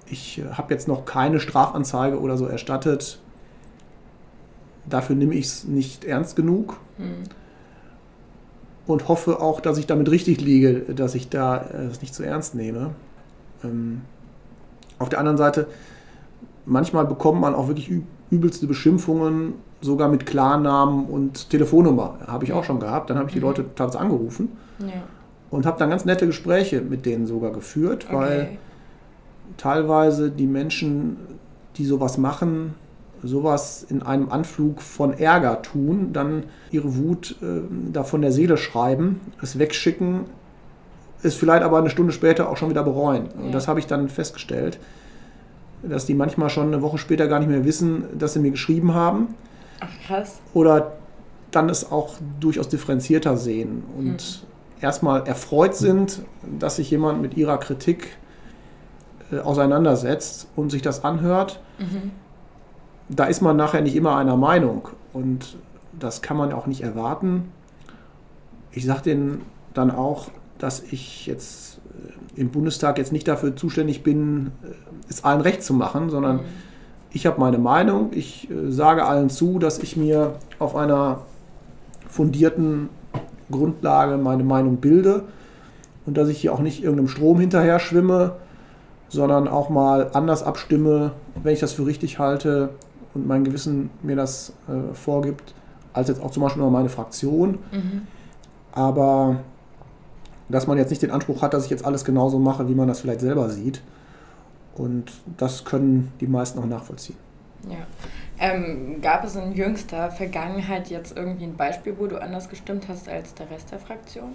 Ich 0.07 0.39
äh, 0.39 0.53
habe 0.53 0.73
jetzt 0.73 0.89
noch 0.89 1.05
keine 1.05 1.41
Strafanzeige 1.41 2.21
oder 2.21 2.37
so 2.37 2.47
erstattet. 2.47 3.21
Dafür 4.89 5.17
nehme 5.17 5.35
ich 5.35 5.47
es 5.47 5.65
nicht 5.65 6.05
ernst 6.05 6.35
genug. 6.35 6.79
Hm 6.97 7.25
und 8.89 9.07
hoffe 9.07 9.41
auch, 9.41 9.61
dass 9.61 9.79
ich 9.79 9.87
damit 9.87 10.11
richtig 10.11 10.41
liege, 10.41 10.81
dass 10.95 11.15
ich 11.15 11.29
da 11.29 11.59
es 11.91 11.99
äh, 11.99 12.01
nicht 12.01 12.15
zu 12.15 12.25
ernst 12.25 12.55
nehme. 12.55 12.91
Ähm, 13.63 14.01
auf 14.99 15.11
der 15.11 15.21
anderen 15.21 15.37
Seite, 15.37 15.69
manchmal 16.65 17.05
bekommt 17.07 17.41
man 17.41 17.55
auch 17.55 17.69
wirklich 17.69 17.93
übelste 18.31 18.67
Beschimpfungen, 18.67 19.55
sogar 19.83 20.09
mit 20.09 20.25
Klarnamen 20.25 21.05
und 21.05 21.51
Telefonnummer. 21.51 22.19
Habe 22.27 22.47
ich 22.47 22.53
auch 22.55 22.65
schon 22.65 22.81
gehabt. 22.81 23.11
Dann 23.11 23.19
habe 23.19 23.29
ich 23.29 23.35
die 23.35 23.41
mhm. 23.41 23.47
Leute 23.47 23.65
teilweise 23.77 24.01
angerufen 24.01 24.57
ja. 24.79 25.03
und 25.51 25.67
habe 25.67 25.79
dann 25.79 25.91
ganz 25.91 26.07
nette 26.07 26.27
Gespräche 26.27 26.81
mit 26.81 27.05
denen 27.05 27.27
sogar 27.27 27.53
geführt, 27.53 28.07
okay. 28.09 28.17
weil 28.17 28.49
teilweise 29.59 30.31
die 30.31 30.47
Menschen, 30.47 31.19
die 31.77 31.85
sowas 31.85 32.17
machen, 32.17 32.75
sowas 33.23 33.85
in 33.89 34.03
einem 34.03 34.31
Anflug 34.31 34.83
von 34.83 35.13
Ärger 35.13 35.63
tun, 35.63 36.13
dann 36.13 36.45
ihre 36.71 36.97
Wut 36.97 37.37
äh, 37.43 37.61
da 37.93 38.05
von 38.05 38.23
der 38.23 38.33
Seele 38.33 38.57
schreiben, 38.57 39.21
es 39.43 39.59
wegschicken, 39.59 40.25
es 41.23 41.35
vielleicht 41.35 41.63
aber 41.63 41.79
eine 41.79 41.91
Stunde 41.91 42.13
später 42.13 42.49
auch 42.49 42.57
schon 42.57 42.71
wieder 42.71 42.83
bereuen. 42.83 43.29
Ja. 43.37 43.45
Und 43.45 43.53
das 43.53 43.69
habe 43.69 43.81
ich 43.81 43.87
dann 43.87 44.09
festgestellt, 44.09 44.79
dass 45.83 46.07
die 46.07 46.15
manchmal 46.15 46.51
schon 46.51 46.69
eine 46.69 46.83
Woche 46.83 46.99
später 46.99 47.27
gar 47.29 47.39
nicht 47.41 47.49
mehr 47.49 47.65
wissen, 47.65 48.05
dass 48.17 48.35
sie 48.35 48.41
mir 48.41 48.51
geschrieben 48.51 48.95
haben. 48.95 49.35
Ach, 49.81 50.07
krass. 50.07 50.41
Oder 50.55 50.93
dann 51.51 51.69
es 51.69 51.91
auch 51.91 52.15
durchaus 52.41 52.69
differenzierter 52.69 53.37
sehen 53.37 53.83
und 53.97 54.07
mhm. 54.07 54.83
erstmal 54.83 55.27
erfreut 55.27 55.75
sind, 55.75 56.23
dass 56.59 56.77
sich 56.77 56.91
jemand 56.91 57.23
mit 57.23 57.37
ihrer 57.37 57.59
Kritik 57.59 58.17
äh, 59.33 59.39
auseinandersetzt 59.39 60.49
und 60.57 60.71
sich 60.71 60.83
das 60.83 61.05
anhört. 61.05 61.61
Mhm 61.79 62.13
da 63.09 63.25
ist 63.25 63.41
man 63.41 63.57
nachher 63.57 63.81
nicht 63.81 63.97
immer 63.97 64.17
einer 64.17 64.37
Meinung 64.37 64.89
und 65.13 65.57
das 65.99 66.23
kann 66.23 66.37
man 66.37 66.53
auch 66.53 66.67
nicht 66.67 66.83
erwarten. 66.83 67.53
Ich 68.71 68.85
sage 68.85 69.03
denen 69.03 69.43
dann 69.75 69.91
auch, 69.91 70.29
dass 70.59 70.83
ich 70.83 71.27
jetzt 71.27 71.81
äh, 72.37 72.41
im 72.41 72.51
Bundestag 72.51 72.99
jetzt 72.99 73.13
nicht 73.13 73.27
dafür 73.27 73.57
zuständig 73.57 74.03
bin, 74.03 74.53
äh, 74.63 74.75
es 75.09 75.25
allen 75.25 75.41
recht 75.41 75.63
zu 75.63 75.75
machen, 75.75 76.11
sondern 76.11 76.37
mhm. 76.37 76.43
ich 77.13 77.27
habe 77.27 77.41
meine 77.41 77.59
Meinung. 77.59 78.11
Ich 78.13 78.51
äh, 78.51 78.71
sage 78.71 79.05
allen 79.05 79.31
zu, 79.31 79.59
dass 79.59 79.79
ich 79.79 79.97
mir 79.97 80.35
auf 80.59 80.77
einer 80.77 81.21
fundierten 82.09 82.89
Grundlage 83.51 84.19
meine 84.19 84.45
Meinung 84.45 84.77
bilde 84.77 85.25
und 86.07 86.17
dass 86.17 86.29
ich 86.29 86.39
hier 86.41 86.53
auch 86.53 86.61
nicht 86.61 86.83
irgendeinem 86.83 87.09
Strom 87.09 87.41
hinterher 87.41 87.79
schwimme, 87.79 88.37
sondern 89.09 89.49
auch 89.49 89.71
mal 89.71 90.11
anders 90.13 90.43
abstimme, 90.43 91.13
wenn 91.43 91.55
ich 91.55 91.61
das 91.61 91.73
für 91.73 91.87
richtig 91.87 92.19
halte, 92.19 92.71
und 93.19 93.27
mein 93.27 93.45
Gewissen 93.45 93.91
mir 94.03 94.17
das 94.17 94.53
äh, 94.69 94.95
vorgibt, 94.95 95.55
als 95.93 96.09
jetzt 96.09 96.23
auch 96.23 96.31
zum 96.31 96.43
Beispiel 96.43 96.63
noch 96.63 96.71
meine 96.71 96.89
Fraktion. 96.89 97.59
Mhm. 97.73 98.07
Aber 98.73 99.41
dass 100.49 100.67
man 100.67 100.79
jetzt 100.79 100.91
nicht 100.91 101.03
den 101.03 101.11
Anspruch 101.11 101.43
hat, 101.43 101.53
dass 101.55 101.65
ich 101.65 101.71
jetzt 101.71 101.85
alles 101.85 102.05
genauso 102.05 102.39
mache, 102.39 102.69
wie 102.69 102.75
man 102.75 102.89
das 102.89 103.01
vielleicht 103.01 103.21
selber 103.21 103.51
sieht. 103.51 103.83
Und 104.77 105.13
das 105.37 105.65
können 105.65 106.13
die 106.21 106.27
meisten 106.27 106.59
auch 106.59 106.67
nachvollziehen. 106.67 107.17
Ja. 107.69 107.79
Ähm, 108.39 109.01
gab 109.03 109.25
es 109.25 109.35
in 109.35 109.53
jüngster 109.53 110.11
Vergangenheit 110.11 110.89
jetzt 110.89 111.17
irgendwie 111.17 111.45
ein 111.45 111.57
Beispiel, 111.57 111.95
wo 111.99 112.07
du 112.07 112.21
anders 112.23 112.49
gestimmt 112.49 112.85
hast 112.89 113.09
als 113.09 113.35
der 113.35 113.51
Rest 113.51 113.73
der 113.73 113.81
Fraktion? 113.81 114.31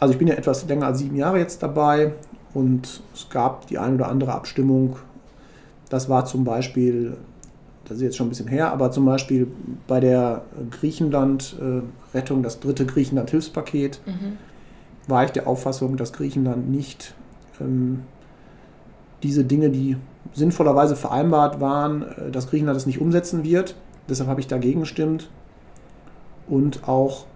Also 0.00 0.12
ich 0.12 0.18
bin 0.18 0.28
ja 0.28 0.34
etwas 0.34 0.66
länger 0.66 0.86
als 0.86 0.98
sieben 1.00 1.16
Jahre 1.16 1.38
jetzt 1.38 1.62
dabei 1.62 2.12
und 2.54 3.02
es 3.12 3.28
gab 3.28 3.66
die 3.66 3.78
ein 3.78 3.96
oder 3.96 4.08
andere 4.08 4.32
Abstimmung, 4.32 4.96
das 5.88 6.08
war 6.08 6.24
zum 6.24 6.44
Beispiel, 6.44 7.16
das 7.84 7.98
ist 7.98 8.02
jetzt 8.02 8.16
schon 8.16 8.26
ein 8.26 8.30
bisschen 8.30 8.48
her, 8.48 8.72
aber 8.72 8.90
zum 8.90 9.04
Beispiel 9.04 9.48
bei 9.86 10.00
der 10.00 10.42
Griechenland-Rettung, 10.70 12.42
das 12.42 12.60
dritte 12.60 12.86
Griechenland-Hilfspaket, 12.86 14.00
mhm. 14.06 14.38
war 15.06 15.24
ich 15.24 15.30
der 15.30 15.46
Auffassung, 15.46 15.96
dass 15.96 16.12
Griechenland 16.12 16.70
nicht 16.70 17.14
ähm, 17.60 18.00
diese 19.22 19.44
Dinge, 19.44 19.70
die 19.70 19.96
sinnvollerweise 20.34 20.96
vereinbart 20.96 21.60
waren, 21.60 22.02
äh, 22.02 22.30
dass 22.30 22.48
Griechenland 22.48 22.76
das 22.76 22.86
nicht 22.86 23.00
umsetzen 23.00 23.44
wird. 23.44 23.74
Deshalb 24.08 24.28
habe 24.28 24.40
ich 24.40 24.46
dagegen 24.46 24.80
gestimmt. 24.80 25.30
Und 26.48 26.88
auch 26.88 27.26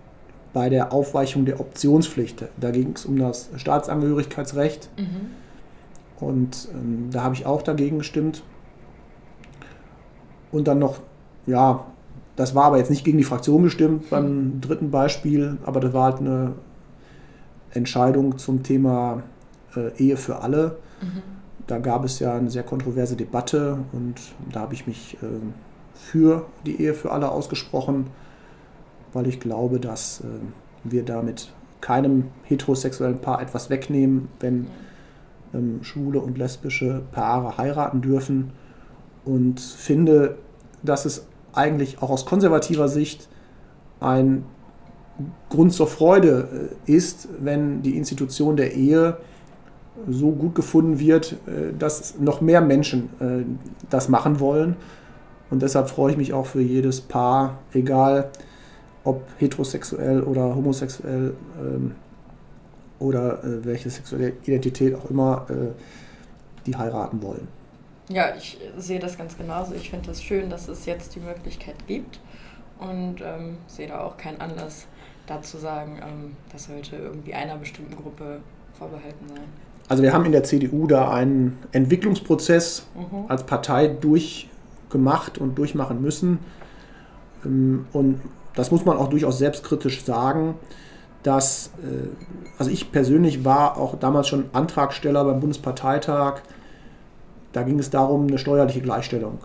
bei 0.52 0.68
der 0.68 0.92
Aufweichung 0.92 1.44
der 1.44 1.60
Optionspflicht. 1.60 2.44
Da 2.58 2.70
ging 2.70 2.92
es 2.94 3.04
um 3.04 3.18
das 3.18 3.50
Staatsangehörigkeitsrecht. 3.56 4.88
Mhm. 4.98 5.41
Und 6.22 6.68
ähm, 6.72 7.08
da 7.10 7.24
habe 7.24 7.34
ich 7.34 7.46
auch 7.46 7.62
dagegen 7.62 7.98
gestimmt. 7.98 8.44
Und 10.52 10.68
dann 10.68 10.78
noch, 10.78 11.00
ja, 11.46 11.84
das 12.36 12.54
war 12.54 12.64
aber 12.64 12.78
jetzt 12.78 12.90
nicht 12.90 13.04
gegen 13.04 13.18
die 13.18 13.24
Fraktion 13.24 13.64
gestimmt 13.64 14.08
beim 14.08 14.60
dritten 14.60 14.90
Beispiel, 14.90 15.58
aber 15.64 15.80
das 15.80 15.92
war 15.92 16.04
halt 16.04 16.20
eine 16.20 16.52
Entscheidung 17.72 18.38
zum 18.38 18.62
Thema 18.62 19.24
äh, 19.74 19.90
Ehe 19.98 20.16
für 20.16 20.40
alle. 20.40 20.76
Mhm. 21.00 21.22
Da 21.66 21.78
gab 21.78 22.04
es 22.04 22.20
ja 22.20 22.34
eine 22.34 22.50
sehr 22.50 22.62
kontroverse 22.62 23.16
Debatte 23.16 23.78
und 23.92 24.14
da 24.50 24.60
habe 24.60 24.74
ich 24.74 24.86
mich 24.86 25.18
äh, 25.22 25.26
für 25.94 26.46
die 26.64 26.80
Ehe 26.80 26.94
für 26.94 27.10
alle 27.10 27.30
ausgesprochen, 27.30 28.06
weil 29.12 29.26
ich 29.26 29.40
glaube, 29.40 29.80
dass 29.80 30.20
äh, 30.20 30.24
wir 30.84 31.04
damit 31.04 31.52
keinem 31.80 32.28
heterosexuellen 32.44 33.18
Paar 33.18 33.42
etwas 33.42 33.70
wegnehmen, 33.70 34.28
wenn 34.40 34.68
ähm, 35.54 35.80
schwule 35.82 36.20
und 36.20 36.38
lesbische 36.38 37.02
Paare 37.12 37.58
heiraten 37.58 38.00
dürfen 38.00 38.52
und 39.24 39.60
finde, 39.60 40.36
dass 40.82 41.04
es 41.04 41.26
eigentlich 41.52 42.02
auch 42.02 42.10
aus 42.10 42.26
konservativer 42.26 42.88
Sicht 42.88 43.28
ein 44.00 44.44
Grund 45.50 45.72
zur 45.72 45.86
Freude 45.86 46.70
äh, 46.86 46.92
ist, 46.92 47.28
wenn 47.40 47.82
die 47.82 47.96
Institution 47.96 48.56
der 48.56 48.74
Ehe 48.74 49.18
so 50.08 50.32
gut 50.32 50.54
gefunden 50.54 50.98
wird, 50.98 51.32
äh, 51.46 51.72
dass 51.78 52.18
noch 52.18 52.40
mehr 52.40 52.60
Menschen 52.60 53.10
äh, 53.20 53.44
das 53.90 54.08
machen 54.08 54.40
wollen. 54.40 54.76
Und 55.50 55.62
deshalb 55.62 55.90
freue 55.90 56.12
ich 56.12 56.16
mich 56.16 56.32
auch 56.32 56.46
für 56.46 56.62
jedes 56.62 57.00
Paar, 57.02 57.58
egal 57.74 58.30
ob 59.04 59.22
heterosexuell 59.38 60.22
oder 60.22 60.54
homosexuell, 60.54 61.34
ähm, 61.60 61.92
oder 63.02 63.42
äh, 63.44 63.64
welche 63.64 63.90
sexuelle 63.90 64.32
Identität 64.44 64.94
auch 64.94 65.10
immer 65.10 65.46
äh, 65.50 65.72
die 66.64 66.76
heiraten 66.76 67.22
wollen. 67.22 67.48
Ja, 68.08 68.34
ich 68.36 68.58
sehe 68.78 69.00
das 69.00 69.18
ganz 69.18 69.36
genauso. 69.36 69.74
Ich 69.74 69.90
finde 69.90 70.08
das 70.08 70.22
schön, 70.22 70.50
dass 70.50 70.68
es 70.68 70.86
jetzt 70.86 71.14
die 71.14 71.20
Möglichkeit 71.20 71.76
gibt 71.86 72.20
und 72.78 73.16
ähm, 73.20 73.58
sehe 73.66 73.88
da 73.88 74.00
auch 74.00 74.16
keinen 74.16 74.40
Anlass 74.40 74.86
dazu 75.26 75.58
sagen, 75.58 76.00
ähm, 76.02 76.36
das 76.52 76.64
sollte 76.64 76.96
irgendwie 76.96 77.34
einer 77.34 77.56
bestimmten 77.56 77.96
Gruppe 77.96 78.40
vorbehalten 78.78 79.28
sein. 79.28 79.44
Also 79.88 80.02
wir 80.02 80.12
haben 80.12 80.24
in 80.24 80.32
der 80.32 80.44
CDU 80.44 80.86
da 80.86 81.12
einen 81.12 81.58
Entwicklungsprozess 81.72 82.86
mhm. 82.94 83.26
als 83.28 83.44
Partei 83.44 83.88
durchgemacht 83.88 85.38
und 85.38 85.56
durchmachen 85.56 86.00
müssen. 86.00 86.38
Ähm, 87.44 87.86
und 87.92 88.20
das 88.54 88.70
muss 88.70 88.84
man 88.84 88.96
auch 88.96 89.08
durchaus 89.08 89.38
selbstkritisch 89.38 90.04
sagen 90.04 90.54
dass, 91.22 91.70
äh, 91.82 92.08
also 92.58 92.70
ich 92.70 92.92
persönlich 92.92 93.44
war 93.44 93.76
auch 93.76 93.98
damals 93.98 94.28
schon 94.28 94.44
Antragsteller 94.52 95.24
beim 95.24 95.40
Bundesparteitag. 95.40 96.40
Da 97.52 97.62
ging 97.62 97.78
es 97.78 97.90
darum, 97.90 98.26
eine 98.26 98.38
steuerliche 98.38 98.80
Gleichstellung 98.80 99.38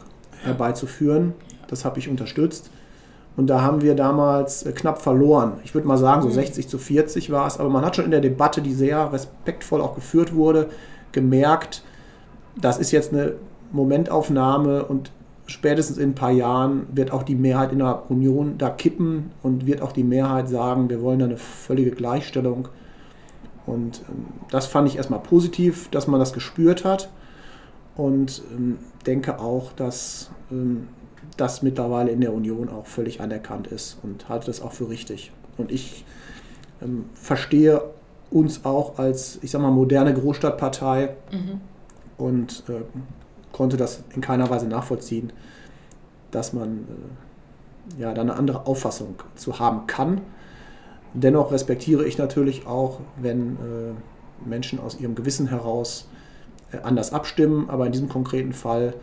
herbeizuführen. 0.44 1.34
Das 1.68 1.86
habe 1.86 2.00
ich 2.00 2.10
unterstützt. 2.10 2.70
Und 3.36 3.48
da 3.48 3.62
haben 3.62 3.82
wir 3.82 3.94
damals 3.94 4.64
äh, 4.64 4.72
knapp 4.72 5.02
verloren. 5.02 5.60
Ich 5.64 5.76
würde 5.76 5.88
mal 5.88 5.98
sagen, 5.98 6.24
so 6.24 6.30
60 6.30 6.66
mhm. 6.66 6.70
zu 6.70 6.78
40 6.80 7.32
war 7.32 7.46
es. 7.48 7.60
Aber 7.60 7.70
man 7.70 7.86
hat 7.86 7.96
schon 7.96 8.06
in 8.06 8.12
der 8.12 8.22
Debatte, 8.22 8.62
die 8.62 8.74
sehr 8.74 9.14
respektvoll 9.14 9.82
auch 9.82 9.94
geführt 9.94 10.34
wurde, 10.34 10.68
gemerkt, 11.12 11.84
das 12.60 12.80
ist 12.80 12.92
jetzt 12.92 13.14
eine 13.14 13.34
Momentaufnahme 13.72 14.86
und 14.86 15.12
spätestens 15.48 15.98
in 15.98 16.12
ein 16.12 16.16
paar 16.16 16.32
Jahren 16.32 16.88
wird 16.92 17.12
auch 17.12 17.24
die 17.24 17.36
Mehrheit 17.36 17.72
in 17.72 17.80
der 17.80 18.10
Union 18.12 18.58
da 18.58 18.70
kippen 18.70 19.32
und 19.42 19.66
wird 19.66 19.82
auch 19.82 19.92
die 19.92 20.04
Mehrheit 20.04 20.50
sagen, 20.50 20.90
wir 20.90 21.02
wollen 21.02 21.20
da 21.20 21.26
eine 21.26 21.38
völlige 21.38 21.92
Gleichstellung. 21.92 22.68
Und 23.66 24.02
ähm, 24.10 24.26
das 24.52 24.68
fand 24.68 24.88
ich 24.88 24.98
erstmal 24.98 25.20
positiv, 25.20 25.90
dass 25.90 26.08
man 26.08 26.20
das 26.20 26.34
gespürt 26.34 26.86
hat 26.86 27.10
und 27.96 28.44
ähm, 28.56 28.78
denke 29.06 29.40
auch, 29.40 29.72
dass 29.74 30.30
ähm, 30.52 30.90
das 31.38 31.62
mittlerweile 31.64 32.12
in 32.12 32.22
der 32.22 32.34
Union 32.34 32.70
auch 32.70 32.86
völlig 32.86 33.22
anerkannt 33.22 33.68
ist 33.68 33.98
und 34.04 34.30
halte 34.30 34.48
das 34.48 34.62
auch 34.62 34.72
für 34.72 34.90
richtig. 34.90 35.32
Und 35.58 35.72
ich 35.72 36.06
verstehe 37.16 37.82
uns 38.30 38.66
auch 38.66 39.00
als, 39.00 39.40
ich 39.42 39.50
sag 39.50 39.62
mal, 39.62 39.72
moderne 39.72 40.14
Großstadtpartei 40.14 41.16
mhm. 41.32 41.62
und 42.18 42.64
konnte 43.58 43.76
das 43.76 44.04
in 44.14 44.22
keiner 44.22 44.50
Weise 44.50 44.68
nachvollziehen, 44.68 45.34
dass 46.30 46.54
man 46.54 46.86
äh, 47.98 48.02
ja 48.02 48.14
da 48.14 48.22
eine 48.22 48.36
andere 48.36 48.68
Auffassung 48.68 49.16
zu 49.36 49.58
haben 49.60 49.88
kann. 49.88 50.22
Dennoch 51.14 51.52
respektiere 51.52 52.06
ich 52.06 52.20
natürlich 52.20 52.68
auch, 52.68 53.00
wenn 53.18 53.56
äh, 53.56 54.48
Menschen 54.48 54.80
aus 54.80 55.00
ihrem 55.00 55.16
Gewissen 55.16 55.48
heraus 55.48 56.08
äh, 56.72 56.78
anders 56.84 57.14
abstimmen, 57.14 57.70
aber 57.70 57.88
in 57.88 57.92
diesem 57.92 58.10
konkreten 58.10 58.54
Fall 58.54 58.94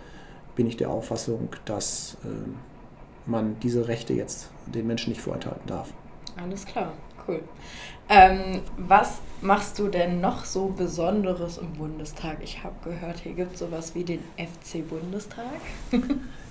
bin 0.55 0.69
ich 0.69 0.77
der 0.77 0.91
Auffassung, 0.91 1.49
dass 1.65 2.17
äh, 2.25 3.29
man 3.29 3.57
diese 3.61 3.89
Rechte 3.89 4.13
jetzt 4.13 4.51
den 4.67 4.87
Menschen 4.87 5.11
nicht 5.11 5.21
vorenthalten 5.21 5.67
darf. 5.67 5.93
Alles 6.37 6.65
klar, 6.65 6.93
Cool. 7.27 7.41
Ähm, 8.09 8.61
was 8.77 9.19
machst 9.41 9.79
du 9.79 9.89
denn 9.89 10.21
noch 10.21 10.45
so 10.45 10.67
Besonderes 10.77 11.59
im 11.59 11.73
Bundestag? 11.73 12.39
Ich 12.43 12.63
habe 12.63 12.75
gehört, 12.85 13.19
hier 13.19 13.33
gibt 13.33 13.55
es 13.55 13.61
sowas 13.61 13.95
wie 13.95 14.05
den 14.05 14.21
FC 14.37 14.87
Bundestag. 14.89 15.45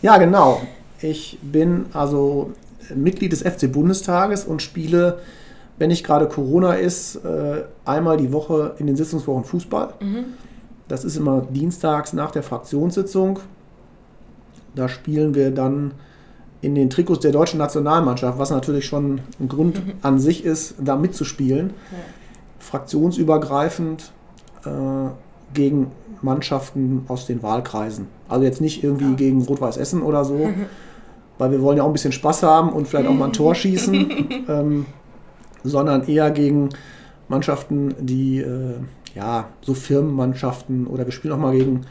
ja, 0.01 0.17
genau. 0.17 0.61
Ich 0.99 1.37
bin 1.41 1.87
also 1.93 2.53
Mitglied 2.93 3.31
des 3.31 3.41
FC 3.41 3.71
Bundestages 3.71 4.45
und 4.45 4.61
spiele, 4.61 5.19
wenn 5.77 5.89
nicht 5.89 6.05
gerade 6.05 6.27
Corona 6.27 6.73
ist, 6.73 7.15
äh, 7.17 7.63
einmal 7.85 8.17
die 8.17 8.31
Woche 8.31 8.75
in 8.79 8.87
den 8.87 8.95
Sitzungswochen 8.95 9.43
Fußball. 9.43 9.93
Mhm. 9.99 10.25
Das 10.87 11.03
ist 11.03 11.17
immer 11.17 11.41
dienstags 11.41 12.13
nach 12.13 12.31
der 12.31 12.43
Fraktionssitzung. 12.43 13.39
Da 14.75 14.89
spielen 14.89 15.35
wir 15.35 15.51
dann 15.51 15.91
in 16.63 16.75
den 16.75 16.89
Trikots 16.89 17.19
der 17.19 17.33
deutschen 17.33 17.57
Nationalmannschaft, 17.59 18.39
was 18.39 18.49
natürlich 18.49 18.85
schon 18.85 19.19
ein 19.39 19.49
Grund 19.49 19.85
mhm. 19.85 19.93
an 20.01 20.17
sich 20.17 20.45
ist, 20.45 20.75
da 20.79 20.95
mitzuspielen. 20.95 21.71
Ja. 21.91 21.97
Fraktionsübergreifend 22.59 24.13
äh, 24.65 24.69
gegen 25.53 25.91
Mannschaften 26.21 27.03
aus 27.09 27.27
den 27.27 27.43
Wahlkreisen. 27.43 28.07
Also 28.29 28.45
jetzt 28.45 28.61
nicht 28.61 28.81
irgendwie 28.81 29.09
ja. 29.09 29.15
gegen 29.15 29.41
Rot-Weiß 29.43 29.75
Essen 29.75 30.01
oder 30.01 30.23
so, 30.23 30.49
weil 31.37 31.51
wir 31.51 31.61
wollen 31.61 31.77
ja 31.77 31.83
auch 31.83 31.87
ein 31.87 31.93
bisschen 31.93 32.13
Spaß 32.13 32.43
haben 32.43 32.69
und 32.69 32.87
vielleicht 32.87 33.09
auch 33.09 33.13
mal 33.13 33.25
ein 33.25 33.33
Tor 33.33 33.55
schießen, 33.55 34.45
ähm, 34.47 34.85
sondern 35.65 36.07
eher 36.07 36.31
gegen 36.31 36.69
Mannschaften, 37.27 37.93
die 37.99 38.39
äh, 38.39 38.75
ja 39.15 39.49
so 39.61 39.73
Firmenmannschaften 39.73 40.87
oder 40.87 41.03
wir 41.03 41.11
spielen 41.11 41.33
auch 41.33 41.37
mal 41.37 41.57
gegen 41.57 41.81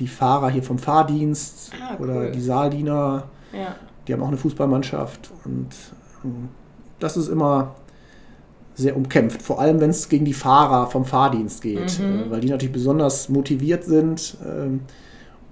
die 0.00 0.08
Fahrer 0.08 0.50
hier 0.50 0.64
vom 0.64 0.78
Fahrdienst 0.78 1.70
ah, 1.80 1.96
cool. 1.98 2.10
oder 2.10 2.30
die 2.30 2.40
Saaldiener 2.40 3.28
ja. 3.52 3.76
Die 4.06 4.12
haben 4.12 4.22
auch 4.22 4.28
eine 4.28 4.36
Fußballmannschaft 4.36 5.30
und 5.44 5.68
ähm, 6.24 6.48
das 6.98 7.16
ist 7.16 7.28
immer 7.28 7.74
sehr 8.74 8.96
umkämpft, 8.96 9.42
vor 9.42 9.60
allem 9.60 9.80
wenn 9.80 9.90
es 9.90 10.08
gegen 10.08 10.24
die 10.24 10.32
Fahrer 10.32 10.86
vom 10.86 11.04
Fahrdienst 11.04 11.62
geht, 11.62 11.98
mhm. 11.98 12.22
Äh, 12.22 12.30
weil 12.30 12.40
die 12.40 12.48
natürlich 12.48 12.72
besonders 12.72 13.28
motiviert 13.28 13.84
sind 13.84 14.36
ähm, 14.46 14.80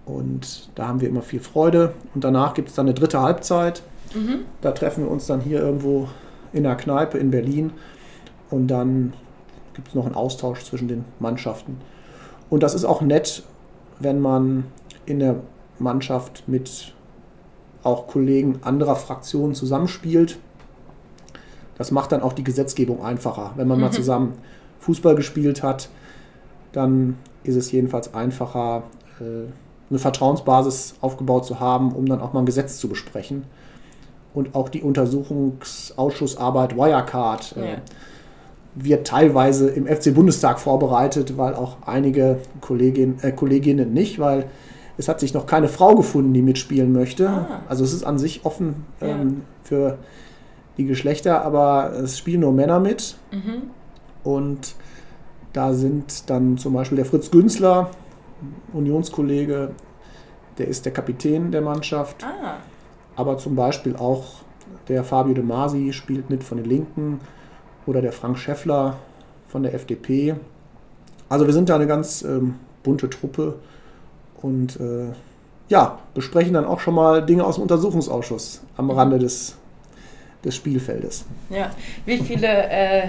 und 0.05 0.70
da 0.76 0.88
haben 0.88 1.01
wir 1.01 1.09
immer 1.09 1.22
viel 1.22 1.40
Freude 1.40 1.92
und 2.14 2.22
danach 2.22 2.55
gibt 2.55 2.68
es 2.68 2.74
dann 2.74 2.86
eine 2.86 2.94
dritte 2.94 3.20
Halbzeit. 3.20 3.82
Mhm. 4.14 4.40
Da 4.61 4.70
treffen 4.70 5.05
wir 5.05 5.11
uns 5.11 5.26
dann 5.26 5.40
hier 5.40 5.61
irgendwo 5.61 6.09
in 6.53 6.62
der 6.62 6.76
Kneipe 6.76 7.18
in 7.18 7.30
Berlin 7.30 7.72
und 8.51 8.68
dann 8.68 9.12
gibt 9.74 9.88
es 9.88 9.94
noch 9.94 10.07
einen 10.07 10.14
Austausch 10.14 10.64
zwischen 10.64 10.88
den 10.88 11.05
Mannschaften. 11.18 11.78
Und 12.49 12.62
das 12.62 12.74
ist 12.74 12.84
auch 12.84 13.03
nett, 13.03 13.42
wenn 13.99 14.20
man 14.20 14.64
in 15.05 15.18
der 15.18 15.36
Mannschaft 15.78 16.44
mit 16.47 16.94
auch 17.87 18.07
Kollegen 18.09 18.59
anderer 18.62 18.97
Fraktionen 18.97 19.55
zusammenspielt. 19.55 20.39
Das 21.78 21.91
macht 21.91 22.12
dann 22.12 22.22
auch 22.22 22.32
die 22.32 22.45
Gesetzgebung 22.45 23.03
einfacher. 23.03 23.53
Wenn 23.57 23.68
man 23.68 23.78
mhm. 23.78 23.84
mal 23.84 23.91
zusammen 23.93 24.34
Fußball 24.80 25.14
gespielt 25.14 25.62
hat, 25.62 25.89
dann 26.72 27.16
ist 27.45 27.57
es 27.57 27.70
jedenfalls 27.72 28.12
einfacher, 28.14 28.82
äh, 29.20 29.49
eine 29.89 29.99
Vertrauensbasis 29.99 30.97
aufgebaut 31.01 31.47
zu 31.47 31.61
haben, 31.61 31.93
um 31.93 32.07
dann 32.07 32.20
auch 32.20 32.32
mal 32.32 32.41
ein 32.41 32.47
Gesetz 32.47 32.78
zu 32.78 32.89
besprechen. 32.89 33.45
Und 34.34 34.55
auch 34.55 34.68
die 34.68 34.82
Untersuchungsausschussarbeit 34.82 36.76
Wirecard 36.76 37.57
äh, 37.57 37.61
ja. 37.61 37.76
wird 38.74 39.07
teilweise 39.07 39.68
im 39.70 39.87
FC 39.87 40.12
Bundestag 40.12 40.59
vorbereitet, 40.59 41.39
weil 41.39 41.55
auch 41.55 41.76
einige 41.87 42.39
Kollegin, 42.61 43.18
äh, 43.22 43.32
Kolleginnen 43.32 43.95
nicht, 43.95 44.18
weil 44.18 44.47
es 44.99 45.09
hat 45.09 45.20
sich 45.20 45.34
noch 45.34 45.47
keine 45.47 45.68
Frau 45.68 45.94
gefunden, 45.94 46.32
die 46.32 46.42
mitspielen 46.42 46.92
möchte. 46.92 47.28
Ah. 47.28 47.61
Also 47.68 47.84
es 47.84 47.92
ist 47.92 48.05
an 48.05 48.18
sich 48.18 48.44
offen 48.44 48.86
ähm, 49.01 49.09
ja. 49.09 49.24
für 49.64 49.99
die 50.78 50.86
Geschlechter, 50.86 51.42
aber 51.42 51.92
es 51.92 52.18
spielen 52.18 52.40
nur 52.40 52.53
Männer 52.53 52.80
mit. 52.80 53.16
Mhm. 53.30 53.70
Und 54.24 54.74
da 55.53 55.72
sind 55.72 56.28
dann 56.28 56.59
zum 56.59 56.74
Beispiel 56.74 56.97
der 56.97 57.07
Fritz 57.07 57.30
Günzler, 57.30 57.90
Unionskollege, 58.72 59.70
der 60.59 60.68
ist 60.68 60.84
der 60.84 60.92
Kapitän 60.92 61.51
der 61.51 61.62
Mannschaft. 61.62 62.24
Ah. 62.24 62.57
Aber 63.16 63.38
zum 63.38 63.55
Beispiel 63.55 63.97
auch 63.97 64.42
der 64.88 65.05
Fabio 65.05 65.34
De 65.34 65.44
Masi 65.44 65.92
spielt 65.92 66.30
mit 66.30 66.44
von 66.44 66.59
den 66.59 66.66
Linken 66.66 67.20
oder 67.86 68.03
der 68.03 68.12
Frank 68.12 68.38
Schäffler 68.38 68.97
von 69.49 69.62
der 69.62 69.74
FDP. 69.74 70.36
Also 71.28 71.47
wir 71.47 71.53
sind 71.53 71.68
da 71.68 71.74
eine 71.74 71.86
ganz 71.86 72.22
ähm, 72.22 72.57
bunte 72.82 73.09
Truppe 73.11 73.55
und 74.43 74.78
äh, 74.80 75.12
ja, 75.68 75.99
besprechen 76.14 76.55
dann 76.55 76.64
auch 76.64 76.80
schon 76.80 76.95
mal 76.95 77.24
Dinge 77.24 77.45
aus 77.45 77.57
dem 77.57 77.62
Untersuchungsausschuss 77.62 78.62
am 78.76 78.91
Rande 78.91 79.18
des, 79.18 79.57
des 80.45 80.55
Spielfeldes. 80.55 81.24
Ja, 81.51 81.70
wie 82.05 82.18
viele, 82.18 82.47
äh, 82.47 83.09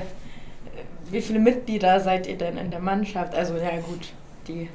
wie 1.12 1.22
viele 1.22 1.40
Mitglieder 1.40 2.00
seid 2.00 2.28
ihr 2.28 2.38
denn 2.38 2.58
in 2.58 2.72
der 2.72 2.80
Mannschaft? 2.80 3.36
Also 3.36 3.56
ja 3.56 3.80
gut, 3.80 4.12
die 4.48 4.70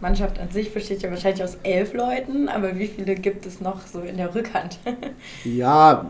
Mannschaft 0.00 0.38
an 0.38 0.50
sich 0.50 0.72
besteht 0.72 1.02
ja 1.02 1.10
wahrscheinlich 1.10 1.42
aus 1.42 1.56
elf 1.62 1.94
Leuten, 1.94 2.48
aber 2.48 2.78
wie 2.78 2.86
viele 2.86 3.14
gibt 3.14 3.46
es 3.46 3.60
noch 3.60 3.86
so 3.86 4.00
in 4.00 4.16
der 4.16 4.34
Rückhand? 4.34 4.78
ja, 5.44 6.06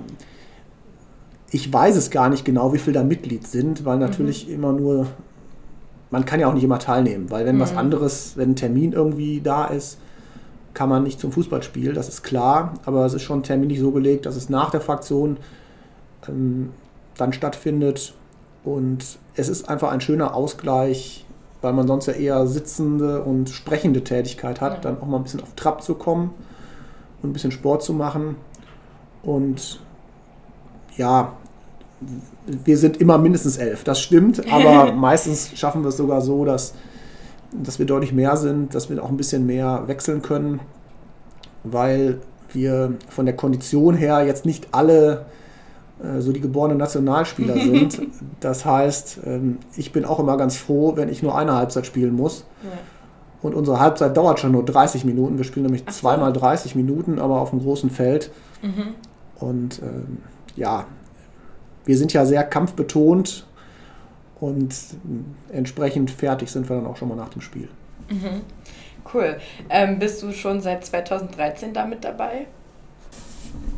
ich 1.51 1.73
weiß 1.73 1.97
es 1.97 2.11
gar 2.11 2.29
nicht 2.29 2.45
genau, 2.45 2.73
wie 2.73 2.79
viele 2.79 2.95
da 2.95 3.05
Mitglied 3.05 3.47
sind, 3.47 3.85
weil 3.85 3.99
natürlich 3.99 4.49
mhm. 4.49 4.55
immer 4.55 4.73
nur 4.73 5.07
man 6.15 6.25
kann 6.25 6.39
ja 6.39 6.47
auch 6.47 6.55
nicht 6.55 6.63
immer 6.63 6.79
teilnehmen, 6.79 7.29
weil 7.33 7.45
wenn 7.45 7.57
mhm. 7.57 7.61
was 7.61 7.77
anderes, 7.77 8.37
wenn 8.37 8.51
ein 8.51 8.57
Termin 8.57 8.93
irgendwie 8.93 9.41
da 9.41 9.65
ist, 9.65 9.99
kann 10.73 10.89
man 10.89 11.03
nicht 11.03 11.19
zum 11.19 11.33
Fußballspiel, 11.33 11.93
das 11.93 12.09
ist 12.09 12.23
klar, 12.23 12.75
aber 12.85 13.05
es 13.05 13.15
ist 13.15 13.23
schon 13.23 13.43
terminlich 13.43 13.81
so 13.81 13.91
gelegt, 13.91 14.25
dass 14.25 14.37
es 14.37 14.49
nach 14.49 14.71
der 14.71 14.81
Fraktion 14.81 15.39
ähm, 16.29 16.71
dann 17.17 17.33
stattfindet 17.33 18.15
und 18.63 19.19
es 19.35 19.49
ist 19.49 19.69
einfach 19.69 19.91
ein 19.91 20.01
schöner 20.01 20.37
Ausgleich, 20.37 21.27
weil 21.63 21.73
man 21.73 21.89
sonst 21.89 22.07
ja 22.07 22.13
eher 22.13 22.47
sitzende 22.47 23.25
und 23.25 23.51
sprechende 23.51 24.05
Tätigkeit 24.05 24.61
hat, 24.61 24.75
ja. 24.75 24.81
dann 24.83 25.03
auch 25.03 25.07
mal 25.07 25.17
ein 25.17 25.25
bisschen 25.25 25.43
auf 25.43 25.55
Trab 25.57 25.83
zu 25.83 25.97
kommen 25.97 26.31
und 27.23 27.31
ein 27.31 27.33
bisschen 27.33 27.51
Sport 27.51 27.83
zu 27.83 27.93
machen 27.93 28.37
und 29.25 29.81
ja, 30.97 31.33
wir 32.47 32.77
sind 32.77 32.99
immer 32.99 33.19
mindestens 33.19 33.57
elf, 33.57 33.85
das 33.85 34.01
stimmt, 34.01 34.43
aber 34.53 34.93
meistens 34.93 35.51
schaffen 35.55 35.83
wir 35.83 35.89
es 35.89 35.97
sogar 35.97 36.21
so, 36.21 36.45
dass, 36.45 36.75
dass 37.53 37.79
wir 37.79 37.87
deutlich 37.87 38.13
mehr 38.13 38.37
sind, 38.37 38.75
dass 38.75 38.91
wir 38.91 39.03
auch 39.03 39.09
ein 39.09 39.17
bisschen 39.17 39.47
mehr 39.47 39.85
wechseln 39.87 40.23
können, 40.23 40.61
weil 41.63 42.21
wir 42.53 42.95
von 43.09 43.27
der 43.27 43.37
Kondition 43.37 43.95
her 43.95 44.25
jetzt 44.25 44.45
nicht 44.45 44.69
alle 44.73 45.27
äh, 46.03 46.21
so 46.21 46.33
die 46.33 46.41
geborenen 46.41 46.79
Nationalspieler 46.79 47.55
sind. 47.61 48.01
Das 48.41 48.65
heißt, 48.65 49.21
ähm, 49.27 49.59
ich 49.77 49.93
bin 49.93 50.05
auch 50.05 50.21
immer 50.21 50.37
ganz 50.37 50.57
froh, 50.57 50.97
wenn 50.97 51.09
ich 51.09 51.23
nur 51.23 51.37
eine 51.37 51.55
Halbzeit 51.55 51.87
spielen 51.87 52.15
muss. 52.15 52.45
Ja. 52.63 52.71
Und 53.43 53.55
unsere 53.55 53.79
Halbzeit 53.79 54.17
dauert 54.17 54.41
schon 54.41 54.53
nur 54.53 54.65
30 54.65 55.05
Minuten. 55.05 55.37
Wir 55.37 55.45
spielen 55.45 55.67
nämlich 55.67 55.85
so. 55.87 55.93
zweimal 55.93 56.33
30 56.33 56.75
Minuten, 56.75 57.19
aber 57.19 57.41
auf 57.41 57.53
einem 57.53 57.61
großen 57.63 57.91
Feld. 57.91 58.31
Mhm. 58.63 58.95
Und 59.39 59.83
ähm, 59.83 60.19
ja, 60.57 60.87
wir 61.85 61.97
sind 61.97 62.13
ja 62.13 62.25
sehr 62.25 62.45
kampfbetont 62.45 63.47
und 64.41 64.75
entsprechend 65.53 66.11
fertig 66.11 66.51
sind 66.51 66.69
wir 66.69 66.77
dann 66.77 66.87
auch 66.87 66.97
schon 66.97 67.09
mal 67.09 67.17
nach 67.17 67.31
dem 67.31 67.41
Spiel. 67.41 67.69
Mhm. 68.11 68.43
Cool. 69.13 69.37
Ähm, 69.69 69.99
bist 69.99 70.23
du 70.23 70.33
schon 70.33 70.61
seit 70.61 70.85
2013 70.85 71.73
damit 71.73 72.05
dabei? 72.05 72.47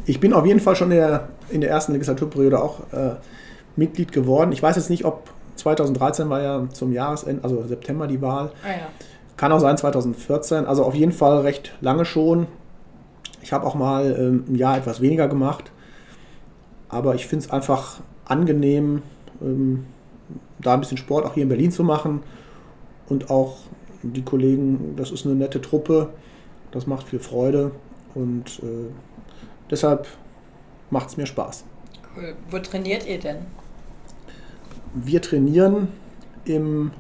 Ich 0.07 0.21
bin 0.21 0.33
auf 0.33 0.47
jeden 0.47 0.61
Fall 0.61 0.77
schon 0.77 0.91
in 0.91 0.99
der, 0.99 1.29
in 1.51 1.61
der 1.61 1.71
ersten 1.71 1.93
Legislaturperiode 1.93 2.63
auch 2.63 2.81
äh, 2.93 3.17
Mitglied 3.75 4.13
geworden. 4.13 4.53
Ich 4.53 4.63
weiß 4.63 4.77
jetzt 4.77 4.89
nicht, 4.89 5.05
ob 5.05 5.29
2013 5.57 6.31
war 6.31 6.43
ja 6.43 6.69
zum 6.73 6.93
Jahresende, 6.93 7.43
also 7.43 7.65
September 7.67 8.07
die 8.07 8.23
Wahl. 8.23 8.53
Ah, 8.63 8.69
ja. 8.69 8.87
Kann 9.37 9.53
auch 9.53 9.59
sein 9.59 9.77
2014. 9.77 10.65
Also 10.65 10.85
auf 10.85 10.95
jeden 10.95 11.13
Fall 11.13 11.41
recht 11.41 11.75
lange 11.81 12.05
schon. 12.05 12.47
Ich 13.43 13.53
habe 13.53 13.67
auch 13.67 13.75
mal 13.75 14.17
ähm, 14.19 14.45
ein 14.49 14.55
Jahr 14.55 14.79
etwas 14.79 15.01
weniger 15.01 15.29
gemacht. 15.29 15.71
Aber 16.89 17.15
ich 17.15 17.27
finde 17.27 17.45
es 17.45 17.51
einfach 17.51 18.01
angenehm, 18.25 19.03
ähm, 19.43 19.87
da 20.59 20.75
ein 20.75 20.81
bisschen 20.81 20.97
Sport 20.97 21.25
auch 21.25 21.35
hier 21.35 21.45
in 21.45 21.49
Berlin 21.49 21.71
zu 21.71 21.85
machen. 21.85 22.23
Und 23.09 23.31
auch 23.31 23.59
die 24.03 24.23
Kollegen, 24.23 24.95
das 24.97 25.11
ist 25.11 25.27
eine 25.27 25.35
nette 25.35 25.61
Truppe, 25.61 26.11
das 26.71 26.87
macht 26.87 27.09
viel 27.09 27.21
Freude 27.21 27.71
und 28.15 28.61
äh, 28.63 28.91
deshalb 29.71 30.07
macht 30.91 31.09
es 31.09 31.17
mir 31.17 31.27
Spaß. 31.27 31.65
Cool. 32.17 32.35
Wo 32.51 32.59
trainiert 32.59 33.07
ihr 33.07 33.19
denn? 33.19 33.39
Wir 34.95 35.21
trainieren 35.21 35.89
im 36.45 36.91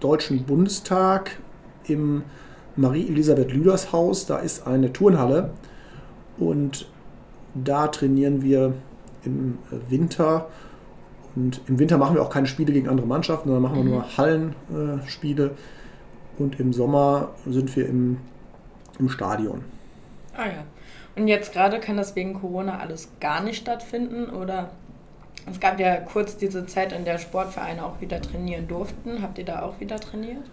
Deutschen 0.00 0.44
Bundestag 0.44 1.38
im 1.86 2.22
Marie-Elisabeth 2.76 3.52
Lüders 3.52 3.92
Haus. 3.92 4.26
Da 4.26 4.38
ist 4.38 4.66
eine 4.66 4.92
Turnhalle 4.92 5.50
und 6.38 6.88
da 7.54 7.88
trainieren 7.88 8.42
wir 8.42 8.74
im 9.24 9.58
Winter. 9.88 10.48
Und 11.36 11.60
im 11.68 11.78
Winter 11.78 11.98
machen 11.98 12.14
wir 12.14 12.22
auch 12.22 12.30
keine 12.30 12.46
Spiele 12.46 12.72
gegen 12.72 12.88
andere 12.88 13.06
Mannschaften, 13.06 13.48
sondern 13.48 13.62
machen 13.62 13.76
wir 13.76 13.84
mhm. 13.84 13.90
nur 13.90 14.16
Hallenspiele. 14.16 15.52
und 16.38 16.58
im 16.58 16.72
Sommer 16.72 17.28
sind 17.46 17.74
wir 17.76 17.86
im, 17.86 18.18
im 18.98 19.08
Stadion. 19.08 19.64
Ah 20.36 20.46
ja. 20.46 20.64
Und 21.16 21.28
jetzt 21.28 21.52
gerade 21.52 21.80
kann 21.80 21.96
das 21.96 22.16
wegen 22.16 22.34
Corona 22.34 22.78
alles 22.78 23.08
gar 23.20 23.42
nicht 23.42 23.58
stattfinden 23.58 24.30
oder 24.30 24.70
Es 25.50 25.58
gab 25.58 25.80
ja 25.80 25.96
kurz 25.96 26.36
diese 26.36 26.66
Zeit, 26.66 26.92
in 26.92 27.04
der 27.04 27.18
Sportvereine 27.18 27.84
auch 27.84 28.00
wieder 28.00 28.20
trainieren 28.20 28.68
durften. 28.68 29.22
Habt 29.22 29.38
ihr 29.38 29.44
da 29.44 29.62
auch 29.62 29.80
wieder 29.80 29.98
trainiert? 29.98 30.50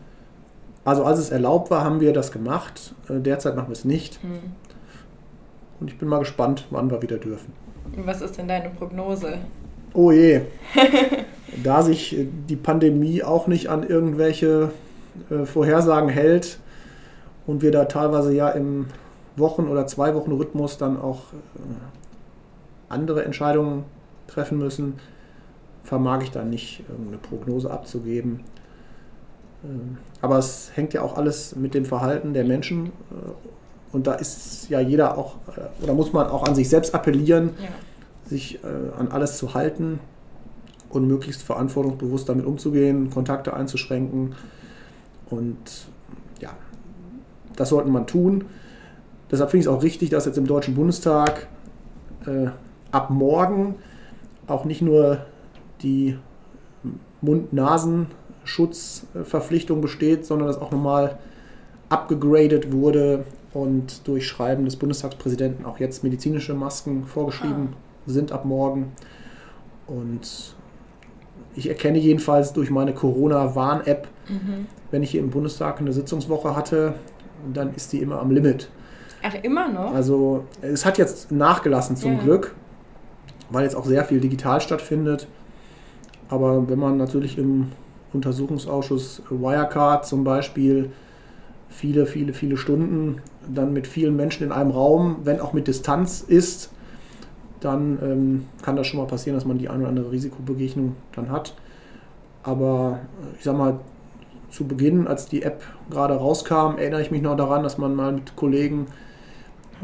Also 0.86 1.04
als 1.04 1.20
es 1.20 1.30
erlaubt 1.30 1.70
war, 1.70 1.84
haben 1.84 2.00
wir 2.00 2.14
das 2.14 2.32
gemacht. 2.32 2.96
Äh, 3.10 3.20
derzeit 3.20 3.56
machen 3.56 3.68
wir 3.68 3.74
es 3.74 3.86
nicht. 3.86 4.22
Hm. 4.22 4.54
Und 5.80 5.92
ich 5.92 5.98
bin 5.98 6.08
mal 6.08 6.20
gespannt, 6.20 6.66
wann 6.70 6.90
wir 6.90 7.02
wieder 7.02 7.18
dürfen. 7.18 7.54
Was 7.98 8.22
ist 8.22 8.38
denn 8.38 8.48
deine 8.48 8.70
Prognose? 8.70 9.38
Oh 9.94 10.12
je. 10.12 10.42
da 11.64 11.82
sich 11.82 12.16
die 12.50 12.56
Pandemie 12.56 13.24
auch 13.24 13.48
nicht 13.48 13.70
an 13.70 13.84
irgendwelche 13.84 14.72
äh, 15.30 15.46
Vorhersagen 15.46 16.10
hält 16.10 16.60
und 17.46 17.62
wir 17.62 17.72
da 17.72 17.86
teilweise 17.86 18.34
ja 18.34 18.50
im 18.50 18.88
Wochen- 19.36 19.68
oder 19.68 19.88
zwei 19.88 20.14
Wochen 20.16 20.32
Rhythmus 20.32 20.78
dann 20.78 21.00
auch 21.00 21.34
äh, 21.56 21.60
andere 22.90 23.24
Entscheidungen 23.24 23.86
treffen 24.28 24.58
müssen, 24.58 24.96
vermag 25.84 26.24
ich 26.24 26.32
da 26.32 26.44
nicht 26.44 26.84
eine 27.08 27.18
Prognose 27.18 27.72
abzugeben. 27.72 28.42
Ähm, 29.64 29.98
aber 30.22 30.38
es 30.38 30.72
hängt 30.76 30.94
ja 30.94 31.02
auch 31.02 31.18
alles 31.18 31.56
mit 31.56 31.74
dem 31.74 31.86
Verhalten 31.86 32.34
der 32.34 32.44
Menschen 32.44 32.88
äh, 32.88 32.90
und 33.92 34.08
da 34.08 34.14
ist 34.14 34.70
ja 34.70 34.80
jeder 34.80 35.18
auch, 35.18 35.36
äh, 35.56 35.84
oder 35.84 35.94
muss 35.94 36.14
man 36.14 36.28
auch 36.28 36.44
an 36.44 36.56
sich 36.56 36.70
selbst 36.70 36.94
appellieren, 36.94 37.52
ja. 37.62 38.30
sich 38.30 38.60
an 38.98 39.10
alles 39.10 39.38
zu 39.38 39.54
halten 39.54 40.00
und 40.90 41.08
möglichst 41.08 41.44
verantwortungsbewusst 41.44 42.28
damit 42.30 42.46
umzugehen, 42.46 43.10
Kontakte 43.10 43.54
einzuschränken. 43.54 44.36
Und 45.30 45.58
ja, 46.40 46.52
das 47.56 47.70
sollte 47.70 47.90
man 47.90 48.06
tun. 48.08 48.46
Deshalb 49.30 49.52
finde 49.52 49.62
ich 49.62 49.68
es 49.68 49.74
auch 49.74 49.84
richtig, 49.84 50.10
dass 50.10 50.26
jetzt 50.26 50.38
im 50.38 50.48
Deutschen 50.48 50.76
Bundestag 50.76 51.48
äh, 52.26 52.48
ab 52.92 53.10
morgen 53.10 53.76
auch 54.48 54.66
nicht 54.66 54.82
nur 54.82 55.20
die 55.82 56.18
Mund-Nasen-Schutzverpflichtung 57.22 59.82
besteht, 59.82 60.26
sondern 60.26 60.48
dass 60.48 60.62
auch 60.62 60.72
nochmal 60.72 61.18
abgegradet 61.90 62.72
wurde 62.72 63.26
und 63.54 64.08
durch 64.08 64.28
Schreiben 64.28 64.66
des 64.66 64.76
Bundestagspräsidenten 64.76 65.66
auch 65.66 65.80
jetzt 65.80 66.04
medizinische 66.04 66.54
Masken 66.54 67.06
vorgeschrieben 67.06 67.70
ah. 67.74 67.78
sind 68.06 68.32
ab 68.32 68.46
morgen. 68.46 68.92
Und 69.88 70.56
ich 71.56 71.70
erkenne 71.70 71.98
jedenfalls 71.98 72.54
durch 72.54 72.70
meine 72.70 72.94
Corona-Warn-App, 72.94 74.08
mhm. 74.30 74.68
wenn 74.92 75.04
ich 75.04 75.12
hier 75.12 75.22
im 75.22 75.30
Bundestag 75.30 75.80
eine 75.80 75.94
Sitzungswoche 75.94 76.56
hatte, 76.56 76.94
dann 77.54 77.74
ist 77.74 77.94
die 77.94 78.00
immer 78.00 78.20
am 78.20 78.32
Limit. 78.32 78.70
Ach, 79.24 79.34
immer 79.42 79.68
noch? 79.68 79.94
Also 79.94 80.44
es 80.62 80.86
hat 80.86 80.98
jetzt 80.98 81.32
nachgelassen 81.32 81.96
zum 81.96 82.14
ja. 82.14 82.20
Glück, 82.20 82.56
weil 83.50 83.64
jetzt 83.64 83.76
auch 83.76 83.86
sehr 83.86 84.06
viel 84.06 84.20
digital 84.20 84.62
stattfindet. 84.62 85.28
Aber 86.30 86.70
wenn 86.70 86.78
man 86.78 86.98
natürlich 86.98 87.38
im 87.38 87.72
Untersuchungsausschuss 88.14 89.24
Wirecard 89.30 90.06
zum 90.06 90.24
Beispiel 90.24 90.92
viele, 91.70 92.06
viele, 92.06 92.34
viele 92.34 92.58
Stunden 92.58 93.22
dann 93.48 93.74
mit 93.74 93.88
vielen 93.88 94.16
Menschen 94.16 94.44
in 94.44 94.52
einem 94.52 94.72
Raum, 94.72 95.18
wenn 95.24 95.40
auch 95.40 95.54
mit 95.54 95.68
Distanz 95.68 96.22
ist, 96.22 96.72
dann 97.60 98.00
ähm, 98.02 98.46
kann 98.62 98.76
das 98.76 98.88
schon 98.88 99.00
mal 99.00 99.08
passieren, 99.08 99.36
dass 99.36 99.46
man 99.46 99.58
die 99.58 99.70
eine 99.70 99.80
oder 99.80 99.90
andere 99.90 100.12
Risikobegegnung 100.12 100.96
dann 101.16 101.32
hat. 101.32 101.56
Aber 102.44 103.00
ich 103.38 103.44
sag 103.44 103.58
mal, 103.58 103.80
zu 104.50 104.66
Beginn, 104.66 105.08
als 105.08 105.28
die 105.28 105.44
App 105.44 105.64
gerade 105.90 106.16
rauskam, 106.16 106.78
erinnere 106.78 107.02
ich 107.02 107.12
mich 107.12 107.22
noch 107.22 107.36
daran, 107.36 107.64
dass 107.64 107.78
man 107.78 107.96
mal 107.96 108.14
mit 108.14 108.36
Kollegen 108.36 108.88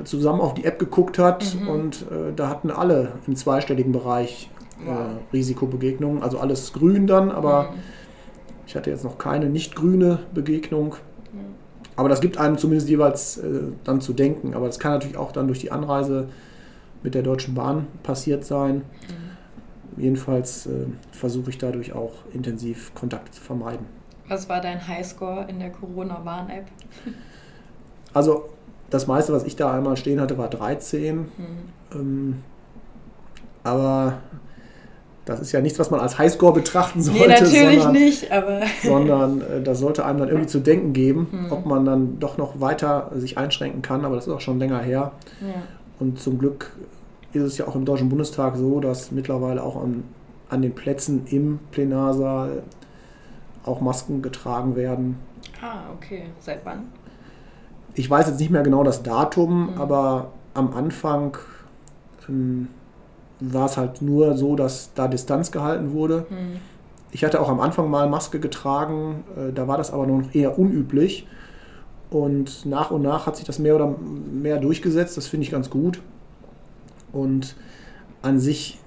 zusammen 0.04 0.42
auf 0.42 0.54
die 0.54 0.66
App 0.66 0.80
geguckt 0.80 1.20
hat 1.20 1.56
mhm. 1.56 1.68
und 1.68 2.02
äh, 2.04 2.34
da 2.36 2.50
hatten 2.50 2.72
alle 2.72 3.14
im 3.28 3.36
zweistelligen 3.36 3.92
Bereich 3.92 4.50
äh, 4.82 4.88
wow. 4.88 4.96
Risikobegegnungen, 5.32 6.24
also 6.24 6.40
alles 6.40 6.74
grün 6.74 7.06
dann, 7.06 7.32
aber 7.32 7.64
mhm. 7.64 7.80
ich 8.66 8.76
hatte 8.76 8.90
jetzt 8.90 9.04
noch 9.04 9.18
keine 9.18 9.50
nicht 9.50 9.76
grüne 9.76 10.20
Begegnung. 10.34 10.96
Aber 11.96 12.10
das 12.10 12.22
gibt 12.22 12.38
einem 12.38 12.58
zumindest 12.58 12.90
jeweils 12.90 13.38
äh, 13.38 13.62
dann 13.84 14.02
zu 14.02 14.14
denken. 14.14 14.54
Aber 14.54 14.68
das 14.68 14.80
kann 14.80 14.94
natürlich 14.94 15.18
auch 15.18 15.32
dann 15.32 15.48
durch 15.48 15.60
die 15.60 15.72
Anreise 15.72 16.28
mit 17.04 17.16
der 17.16 17.22
Deutschen 17.22 17.54
Bahn 17.54 17.88
passiert 18.02 18.46
sein. 18.46 18.78
Mhm. 18.78 20.02
Jedenfalls 20.02 20.66
äh, 20.66 20.88
versuche 21.12 21.52
ich 21.52 21.58
dadurch 21.58 21.94
auch 21.94 22.14
intensiv 22.34 22.94
Kontakte 22.96 23.32
zu 23.32 23.42
vermeiden. 23.42 23.86
Was 24.28 24.50
war 24.50 24.62
dein 24.62 24.88
Highscore 24.88 25.46
in 25.50 25.60
der 25.60 25.70
Corona-Warn-App? 25.72 26.66
Also 28.16 28.50
das 28.92 29.08
meiste, 29.08 29.34
was 29.34 29.44
ich 29.44 29.56
da 29.56 29.74
einmal 29.74 29.98
stehen 29.98 30.22
hatte, 30.22 30.38
war 30.38 30.48
13. 30.48 31.18
Mhm. 31.18 31.28
Ähm, 31.92 32.44
aber 33.64 34.20
das 35.26 35.40
ist 35.40 35.52
ja 35.54 35.62
nichts, 35.62 35.80
was 35.80 35.90
man 35.90 36.00
als 36.00 36.18
Highscore 36.18 36.54
betrachten 36.54 37.02
sollte. 37.02 37.22
Nee, 37.22 37.28
natürlich 37.28 37.84
sondern, 37.84 37.92
nicht, 37.92 38.32
aber. 38.32 38.62
sondern 38.84 39.42
äh, 39.42 39.62
das 39.62 39.80
sollte 39.80 40.06
einem 40.06 40.20
dann 40.20 40.28
irgendwie 40.28 40.48
zu 40.48 40.60
denken 40.60 40.94
geben, 40.94 41.28
mhm. 41.32 41.52
ob 41.52 41.66
man 41.66 41.86
dann 41.86 42.20
doch 42.20 42.38
noch 42.38 42.60
weiter 42.60 43.12
sich 43.16 43.38
einschränken 43.38 43.82
kann, 43.82 44.04
aber 44.04 44.16
das 44.16 44.28
ist 44.28 44.34
auch 44.34 44.42
schon 44.42 44.60
länger 44.60 44.80
her. 44.80 45.14
Ja. 45.42 45.62
Und 46.00 46.20
zum 46.20 46.40
Glück 46.40 46.72
ist 47.32 47.44
es 47.44 47.58
ja 47.58 47.68
auch 47.68 47.76
im 47.76 47.86
Deutschen 47.86 48.10
Bundestag 48.10 48.58
so, 48.58 48.80
dass 48.80 49.12
mittlerweile 49.12 49.64
auch 49.64 49.82
an, 49.82 50.04
an 50.50 50.62
den 50.62 50.76
Plätzen 50.76 51.26
im 51.28 51.60
Plenarsaal 51.72 52.64
auch 53.66 53.80
Masken 53.80 54.22
getragen 54.22 54.76
werden. 54.76 55.18
Ah, 55.62 55.84
okay. 55.96 56.24
Seit 56.42 56.66
wann? 56.66 56.90
Ich 57.96 58.10
weiß 58.10 58.28
jetzt 58.28 58.40
nicht 58.40 58.52
mehr 58.52 58.64
genau 58.64 58.84
das 58.84 59.04
Datum, 59.04 59.74
mhm. 59.74 59.82
aber 59.82 60.32
am 60.54 60.74
Anfang 60.74 61.38
ähm, 62.28 62.68
war 63.40 63.66
es 63.66 63.78
halt 63.78 64.02
nur 64.02 64.38
so, 64.38 64.56
dass 64.56 64.92
da 64.94 65.08
Distanz 65.08 65.52
gehalten 65.52 65.94
wurde. 65.94 66.26
Mhm. 66.30 66.60
Ich 67.12 67.24
hatte 67.24 67.42
auch 67.42 67.50
am 67.50 67.60
Anfang 67.60 67.90
mal 67.90 68.10
Maske 68.10 68.40
getragen, 68.40 69.24
äh, 69.38 69.54
da 69.54 69.68
war 69.68 69.78
das 69.78 69.92
aber 69.92 70.08
noch 70.08 70.34
eher 70.34 70.58
unüblich. 70.58 71.28
Und 72.10 72.66
nach 72.66 72.92
und 72.92 73.02
nach 73.02 73.26
hat 73.26 73.38
sich 73.38 73.46
das 73.46 73.58
mehr 73.60 73.76
oder 73.76 73.96
mehr 74.32 74.60
durchgesetzt. 74.60 75.18
Das 75.18 75.28
finde 75.28 75.46
ich 75.46 75.52
ganz 75.52 75.70
gut. 75.70 76.00
Und 77.12 77.56
an 78.22 78.40
sich 78.40 78.80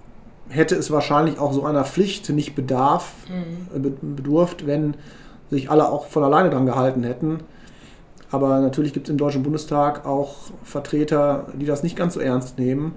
hätte 0.48 0.76
es 0.76 0.90
wahrscheinlich 0.92 1.38
auch 1.38 1.52
so 1.52 1.64
einer 1.64 1.84
Pflicht 1.84 2.28
nicht 2.30 2.54
bedarf, 2.54 3.12
mhm. 3.28 4.16
Bedurft, 4.16 4.66
wenn 4.66 4.94
sich 5.50 5.70
alle 5.70 5.88
auch 5.88 6.06
von 6.06 6.22
alleine 6.22 6.50
dran 6.50 6.66
gehalten 6.66 7.02
hätten. 7.02 7.40
Aber 8.30 8.60
natürlich 8.60 8.92
gibt 8.92 9.06
es 9.06 9.10
im 9.10 9.18
Deutschen 9.18 9.42
Bundestag 9.42 10.04
auch 10.04 10.36
Vertreter, 10.64 11.46
die 11.54 11.66
das 11.66 11.82
nicht 11.82 11.96
ganz 11.96 12.14
so 12.14 12.20
ernst 12.20 12.58
nehmen. 12.58 12.94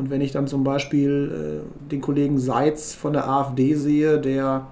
Und 0.00 0.08
wenn 0.08 0.22
ich 0.22 0.32
dann 0.32 0.46
zum 0.46 0.64
Beispiel 0.64 1.60
äh, 1.60 1.90
den 1.90 2.00
Kollegen 2.00 2.38
Seitz 2.38 2.94
von 2.94 3.12
der 3.12 3.28
AfD 3.28 3.74
sehe, 3.74 4.18
der 4.18 4.66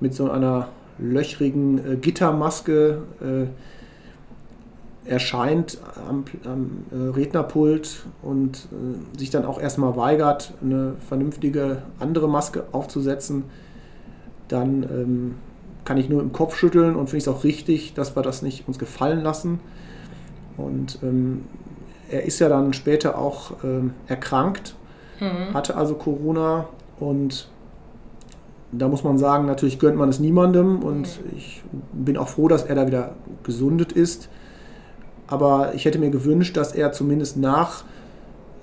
mit 0.00 0.14
so 0.14 0.28
einer 0.28 0.66
löchrigen 0.98 1.92
äh, 1.92 1.94
Gittermaske 1.94 2.98
äh, 3.20 5.08
erscheint 5.08 5.78
am, 6.08 6.24
am 6.44 6.86
äh, 6.90 7.10
Rednerpult 7.14 8.04
und 8.20 8.66
äh, 8.72 9.16
sich 9.16 9.30
dann 9.30 9.44
auch 9.44 9.60
erstmal 9.60 9.94
weigert, 9.94 10.54
eine 10.60 10.94
vernünftige 11.08 11.82
andere 12.00 12.28
Maske 12.28 12.64
aufzusetzen, 12.72 13.44
dann 14.48 14.82
ähm, 14.82 15.34
kann 15.84 15.98
ich 15.98 16.08
nur 16.08 16.20
im 16.20 16.32
Kopf 16.32 16.56
schütteln 16.56 16.96
und 16.96 17.10
finde 17.10 17.18
ich 17.18 17.24
es 17.24 17.28
auch 17.28 17.44
richtig, 17.44 17.94
dass 17.94 18.16
wir 18.16 18.24
das 18.24 18.42
nicht 18.42 18.66
uns 18.66 18.80
gefallen 18.80 19.22
lassen. 19.22 19.60
Und 20.56 20.98
ähm, 21.04 21.44
er 22.10 22.24
ist 22.24 22.38
ja 22.38 22.48
dann 22.48 22.72
später 22.72 23.18
auch 23.18 23.52
ähm, 23.64 23.94
erkrankt, 24.06 24.74
mhm. 25.20 25.54
hatte 25.54 25.76
also 25.76 25.94
Corona 25.94 26.66
und 27.00 27.48
da 28.78 28.88
muss 28.88 29.04
man 29.04 29.18
sagen, 29.18 29.46
natürlich 29.46 29.78
gönnt 29.78 29.96
man 29.96 30.08
es 30.08 30.18
niemandem 30.18 30.82
und 30.82 31.22
mhm. 31.22 31.36
ich 31.36 31.62
bin 31.92 32.16
auch 32.16 32.28
froh, 32.28 32.48
dass 32.48 32.64
er 32.64 32.74
da 32.74 32.86
wieder 32.86 33.14
gesundet 33.42 33.92
ist. 33.92 34.28
Aber 35.26 35.74
ich 35.74 35.84
hätte 35.84 35.98
mir 35.98 36.10
gewünscht, 36.10 36.56
dass 36.56 36.72
er 36.72 36.92
zumindest 36.92 37.36
nach 37.36 37.84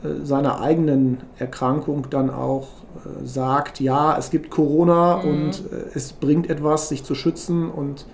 äh, 0.03 0.23
seiner 0.23 0.61
eigenen 0.61 1.21
Erkrankung 1.37 2.07
dann 2.09 2.29
auch 2.29 2.67
äh, 2.95 3.25
sagt, 3.25 3.79
ja, 3.79 4.17
es 4.17 4.29
gibt 4.29 4.51
Corona 4.51 5.17
mhm. 5.17 5.29
und 5.29 5.51
äh, 5.71 5.95
es 5.95 6.13
bringt 6.13 6.49
etwas, 6.49 6.89
sich 6.89 7.03
zu 7.03 7.15
schützen 7.15 7.69
und 7.69 8.05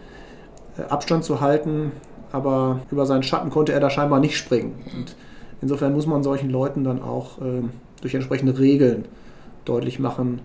Abstand 0.89 1.23
zu 1.23 1.41
halten. 1.41 1.91
Aber 2.31 2.81
über 2.91 3.05
seinen 3.05 3.23
Schatten 3.23 3.49
konnte 3.49 3.73
er 3.73 3.79
da 3.79 3.89
scheinbar 3.89 4.19
nicht 4.19 4.37
springen. 4.37 4.73
Und 4.95 5.15
insofern 5.61 5.93
muss 5.93 6.05
man 6.05 6.23
solchen 6.23 6.49
Leuten 6.49 6.83
dann 6.83 7.01
auch 7.01 7.37
durch 8.01 8.13
entsprechende 8.13 8.59
Regeln 8.59 9.05
deutlich 9.65 9.99
machen, 9.99 10.39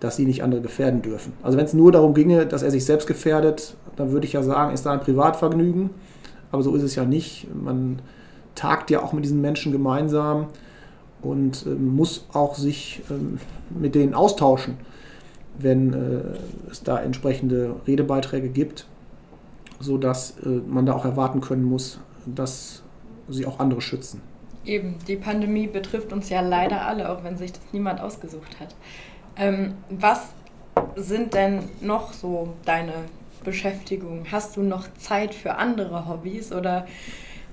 dass 0.00 0.16
sie 0.16 0.26
nicht 0.26 0.42
andere 0.42 0.60
gefährden 0.60 1.00
dürfen. 1.00 1.32
Also 1.42 1.56
wenn 1.56 1.64
es 1.64 1.74
nur 1.74 1.92
darum 1.92 2.12
ginge, 2.12 2.44
dass 2.44 2.62
er 2.62 2.70
sich 2.70 2.84
selbst 2.84 3.06
gefährdet, 3.06 3.74
dann 3.96 4.10
würde 4.10 4.26
ich 4.26 4.32
ja 4.32 4.42
sagen, 4.42 4.74
ist 4.74 4.84
da 4.84 4.92
ein 4.92 5.00
Privatvergnügen. 5.00 5.90
Aber 6.50 6.62
so 6.62 6.74
ist 6.74 6.82
es 6.82 6.96
ja 6.96 7.04
nicht. 7.04 7.46
Man 7.54 8.00
tagt 8.54 8.90
ja 8.90 9.02
auch 9.02 9.12
mit 9.12 9.24
diesen 9.24 9.40
Menschen 9.40 9.72
gemeinsam 9.72 10.46
und 11.22 11.66
äh, 11.66 11.70
muss 11.70 12.26
auch 12.32 12.56
sich 12.56 13.02
äh, 13.10 13.78
mit 13.78 13.94
denen 13.94 14.14
austauschen, 14.14 14.76
wenn 15.58 15.92
äh, 15.92 16.70
es 16.70 16.82
da 16.82 17.00
entsprechende 17.00 17.76
Redebeiträge 17.86 18.48
gibt, 18.48 18.86
sodass 19.82 20.38
äh, 20.38 20.48
man 20.48 20.86
da 20.86 20.94
auch 20.94 21.04
erwarten 21.04 21.40
können 21.40 21.64
muss, 21.64 22.00
dass 22.26 22.82
sie 23.28 23.46
auch 23.46 23.58
andere 23.58 23.80
schützen. 23.80 24.20
Eben, 24.64 24.96
die 25.08 25.16
Pandemie 25.16 25.66
betrifft 25.66 26.12
uns 26.12 26.28
ja 26.28 26.40
leider 26.40 26.86
alle, 26.86 27.10
auch 27.10 27.24
wenn 27.24 27.36
sich 27.36 27.52
das 27.52 27.62
niemand 27.72 28.00
ausgesucht 28.00 28.60
hat. 28.60 28.74
Ähm, 29.36 29.74
was 29.90 30.28
sind 30.94 31.34
denn 31.34 31.64
noch 31.80 32.12
so 32.12 32.54
deine 32.64 32.92
Beschäftigungen? 33.44 34.26
Hast 34.30 34.56
du 34.56 34.62
noch 34.62 34.86
Zeit 34.98 35.34
für 35.34 35.56
andere 35.56 36.08
Hobbys 36.08 36.52
oder 36.52 36.86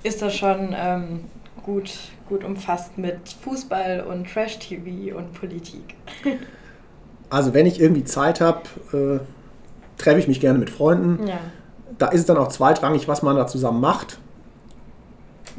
ist 0.04 0.22
das 0.22 0.36
schon 0.36 0.76
ähm, 0.78 1.22
gut, 1.64 1.92
gut 2.28 2.44
umfasst 2.44 2.98
mit 2.98 3.18
Fußball 3.42 4.02
und 4.02 4.32
Trash-TV 4.32 5.18
und 5.18 5.34
Politik? 5.34 5.96
Also 7.32 7.54
wenn 7.54 7.68
ich 7.68 7.80
irgendwie 7.80 8.04
Zeit 8.04 8.42
habe, 8.42 8.64
äh, 8.92 9.20
treffe 10.00 10.18
ich 10.18 10.28
mich 10.28 10.40
gerne 10.40 10.58
mit 10.58 10.72
Freunden. 10.72 11.28
Ja. 11.28 11.38
Da 12.00 12.08
ist 12.08 12.22
es 12.22 12.26
dann 12.26 12.38
auch 12.38 12.48
zweitrangig, 12.48 13.08
was 13.08 13.22
man 13.22 13.36
da 13.36 13.46
zusammen 13.46 13.82
macht. 13.82 14.20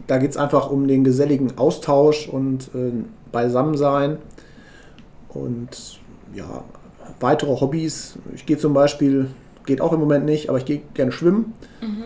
Da 0.06 0.18
geht 0.18 0.30
es 0.30 0.36
einfach 0.36 0.70
um 0.70 0.88
den 0.88 1.04
geselligen 1.04 1.58
Austausch 1.58 2.28
und 2.28 2.74
äh, 2.74 3.04
Beisammensein. 3.30 4.18
Und 5.28 6.00
ja, 6.34 6.64
weitere 7.20 7.60
Hobbys. 7.60 8.18
Ich 8.34 8.46
gehe 8.46 8.58
zum 8.58 8.74
Beispiel, 8.74 9.30
geht 9.66 9.80
auch 9.80 9.92
im 9.92 10.00
Moment 10.00 10.24
nicht, 10.24 10.48
aber 10.48 10.58
ich 10.58 10.64
gehe 10.64 10.80
gerne 10.94 11.12
schwimmen. 11.12 11.52
Mhm. 11.80 12.04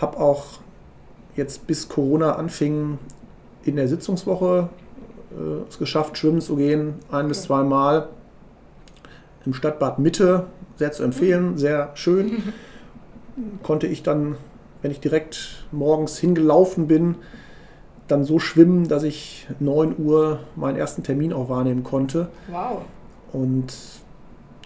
Habe 0.00 0.18
auch 0.18 0.60
jetzt 1.34 1.66
bis 1.66 1.88
Corona 1.88 2.32
anfing 2.32 2.98
in 3.64 3.76
der 3.76 3.88
Sitzungswoche 3.88 4.68
äh, 5.30 5.68
es 5.68 5.78
geschafft, 5.78 6.18
schwimmen 6.18 6.40
zu 6.40 6.56
gehen, 6.56 6.94
ein 7.10 7.20
okay. 7.20 7.28
bis 7.28 7.42
zwei 7.42 7.62
Mal 7.62 8.08
im 9.46 9.54
Stadtbad 9.54 9.98
Mitte, 9.98 10.46
sehr 10.76 10.92
zu 10.92 11.02
empfehlen, 11.02 11.56
sehr 11.56 11.90
schön. 11.94 12.42
Konnte 13.62 13.86
ich 13.86 14.02
dann, 14.02 14.36
wenn 14.82 14.90
ich 14.90 15.00
direkt 15.00 15.64
morgens 15.72 16.18
hingelaufen 16.18 16.86
bin, 16.86 17.16
dann 18.08 18.24
so 18.24 18.38
schwimmen, 18.38 18.88
dass 18.88 19.02
ich 19.02 19.46
9 19.60 19.96
Uhr 19.98 20.40
meinen 20.56 20.76
ersten 20.76 21.02
Termin 21.02 21.32
auch 21.32 21.48
wahrnehmen 21.48 21.84
konnte. 21.84 22.28
Wow. 22.50 22.82
Und 23.32 23.72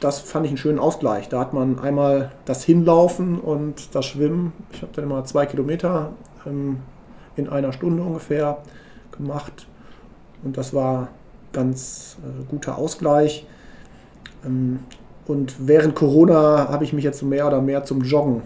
das 0.00 0.20
fand 0.20 0.46
ich 0.46 0.50
einen 0.50 0.58
schönen 0.58 0.78
Ausgleich. 0.78 1.28
Da 1.28 1.40
hat 1.40 1.52
man 1.52 1.78
einmal 1.78 2.32
das 2.44 2.64
Hinlaufen 2.64 3.38
und 3.38 3.94
das 3.94 4.06
Schwimmen. 4.06 4.52
Ich 4.72 4.82
habe 4.82 4.92
dann 4.94 5.04
immer 5.04 5.24
zwei 5.24 5.46
Kilometer 5.46 6.12
ähm, 6.46 6.78
in 7.36 7.48
einer 7.48 7.72
Stunde 7.72 8.02
ungefähr 8.02 8.58
gemacht. 9.12 9.66
Und 10.42 10.56
das 10.56 10.74
war 10.74 11.08
ganz 11.52 12.16
äh, 12.22 12.44
guter 12.50 12.78
Ausgleich. 12.78 13.46
Ähm, 14.44 14.80
und 15.26 15.54
während 15.58 15.94
Corona 15.94 16.68
habe 16.68 16.84
ich 16.84 16.92
mich 16.92 17.04
jetzt 17.04 17.22
mehr 17.22 17.46
oder 17.46 17.62
mehr 17.62 17.84
zum 17.84 18.02
Joggen 18.02 18.42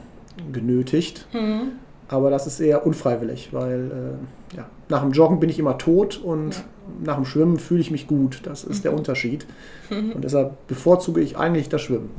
genötigt. 0.53 1.27
Mhm. 1.33 1.73
Aber 2.09 2.31
das 2.31 2.47
ist 2.47 2.61
eher 2.61 2.87
unfreiwillig, 2.87 3.51
weil 3.53 4.19
äh, 4.53 4.57
ja, 4.57 4.67
nach 4.89 5.03
dem 5.03 5.13
Joggen 5.13 5.41
bin 5.41 5.51
ich 5.51 5.59
immer 5.59 5.77
tot 5.77 6.17
und 6.17 6.55
ja. 6.55 6.63
nach 7.05 7.17
dem 7.17 7.27
Schwimmen 7.27 7.59
fühle 7.59 7.81
ich 7.81 7.91
mich 7.91 8.07
gut. 8.07 8.41
Das 8.45 8.65
ist 8.65 8.79
mhm. 8.79 8.83
der 8.83 8.93
Unterschied. 8.95 9.47
Mhm. 9.91 10.13
Und 10.13 10.25
deshalb 10.25 10.67
bevorzuge 10.67 11.21
ich 11.21 11.37
eigentlich 11.37 11.69
das 11.69 11.83
Schwimmen. 11.83 12.11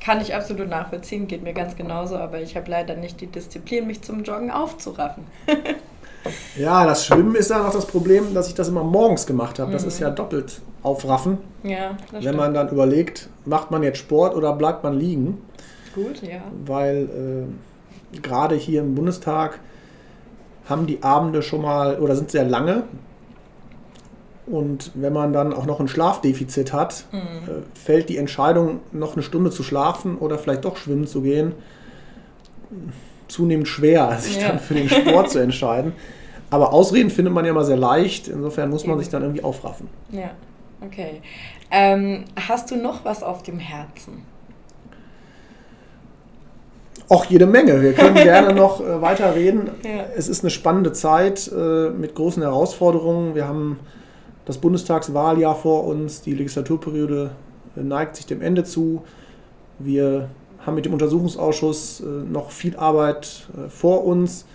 Kann 0.00 0.20
ich 0.20 0.34
absolut 0.34 0.68
nachvollziehen, 0.68 1.28
geht 1.28 1.42
mir 1.44 1.52
ganz 1.52 1.76
genauso, 1.76 2.16
aber 2.16 2.40
ich 2.40 2.56
habe 2.56 2.68
leider 2.70 2.96
nicht 2.96 3.20
die 3.20 3.28
Disziplin, 3.28 3.86
mich 3.86 4.02
zum 4.02 4.24
Joggen 4.24 4.50
aufzuraffen. 4.50 5.24
ja, 6.58 6.84
das 6.86 7.06
Schwimmen 7.06 7.36
ist 7.36 7.50
ja 7.50 7.62
noch 7.62 7.72
das 7.72 7.86
Problem, 7.86 8.34
dass 8.34 8.48
ich 8.48 8.54
das 8.54 8.68
immer 8.68 8.82
morgens 8.82 9.26
gemacht 9.26 9.58
habe. 9.58 9.70
Das 9.70 9.84
ist 9.84 10.00
ja 10.00 10.10
mhm. 10.10 10.16
doppelt 10.16 10.60
aufraffen. 10.82 11.38
Ja, 11.62 11.96
Wenn 12.10 12.22
stimmt. 12.22 12.36
man 12.36 12.54
dann 12.54 12.68
überlegt, 12.70 13.28
macht 13.44 13.70
man 13.70 13.82
jetzt 13.82 13.98
Sport 13.98 14.34
oder 14.34 14.52
bleibt 14.54 14.82
man 14.82 14.98
liegen? 14.98 15.40
Gut, 15.94 16.22
ja. 16.22 16.42
Weil 16.64 17.48
äh, 18.12 18.18
gerade 18.20 18.54
hier 18.54 18.80
im 18.80 18.94
Bundestag 18.94 19.60
haben 20.68 20.86
die 20.86 21.02
Abende 21.02 21.42
schon 21.42 21.62
mal 21.62 21.98
oder 21.98 22.16
sind 22.16 22.30
sehr 22.30 22.44
lange. 22.44 22.84
Und 24.46 24.90
wenn 24.94 25.12
man 25.12 25.32
dann 25.32 25.52
auch 25.52 25.66
noch 25.66 25.80
ein 25.80 25.88
Schlafdefizit 25.88 26.72
hat, 26.72 27.04
mhm. 27.12 27.18
äh, 27.18 27.78
fällt 27.78 28.08
die 28.08 28.16
Entscheidung, 28.16 28.80
noch 28.90 29.14
eine 29.14 29.22
Stunde 29.22 29.50
zu 29.50 29.62
schlafen 29.62 30.18
oder 30.18 30.38
vielleicht 30.38 30.64
doch 30.64 30.76
schwimmen 30.76 31.06
zu 31.06 31.22
gehen, 31.22 31.52
zunehmend 33.28 33.68
schwer, 33.68 34.16
sich 34.20 34.40
ja. 34.40 34.48
dann 34.48 34.58
für 34.58 34.74
den 34.74 34.88
Sport 34.88 35.30
zu 35.30 35.38
entscheiden. 35.38 35.92
Aber 36.50 36.72
Ausreden 36.72 37.08
findet 37.08 37.32
man 37.32 37.44
ja 37.44 37.52
immer 37.52 37.64
sehr 37.64 37.78
leicht. 37.78 38.28
Insofern 38.28 38.68
muss 38.68 38.86
man 38.86 38.98
sich 38.98 39.08
dann 39.08 39.22
irgendwie 39.22 39.42
aufraffen. 39.42 39.88
Ja, 40.10 40.32
okay. 40.84 41.22
Ähm, 41.70 42.24
hast 42.36 42.70
du 42.70 42.76
noch 42.76 43.06
was 43.06 43.22
auf 43.22 43.42
dem 43.42 43.58
Herzen? 43.58 44.24
Auch 47.08 47.24
jede 47.26 47.46
Menge. 47.46 47.82
Wir 47.82 47.92
können 47.92 48.14
gerne 48.22 48.54
noch 48.54 48.80
äh, 48.80 49.00
weiter 49.00 49.34
reden. 49.34 49.70
Ja. 49.82 50.04
Es 50.16 50.28
ist 50.28 50.42
eine 50.42 50.50
spannende 50.50 50.92
Zeit 50.92 51.50
äh, 51.52 51.90
mit 51.90 52.14
großen 52.14 52.42
Herausforderungen. 52.42 53.34
Wir 53.34 53.46
haben 53.46 53.78
das 54.44 54.58
Bundestagswahljahr 54.58 55.54
vor 55.54 55.84
uns. 55.84 56.22
Die 56.22 56.34
Legislaturperiode 56.34 57.30
äh, 57.76 57.80
neigt 57.80 58.16
sich 58.16 58.26
dem 58.26 58.42
Ende 58.42 58.64
zu. 58.64 59.02
Wir 59.78 60.28
haben 60.64 60.74
mit 60.74 60.84
dem 60.84 60.92
Untersuchungsausschuss 60.92 62.00
äh, 62.00 62.04
noch 62.04 62.50
viel 62.50 62.76
Arbeit 62.76 63.48
äh, 63.56 63.68
vor 63.68 64.04
uns. 64.04 64.46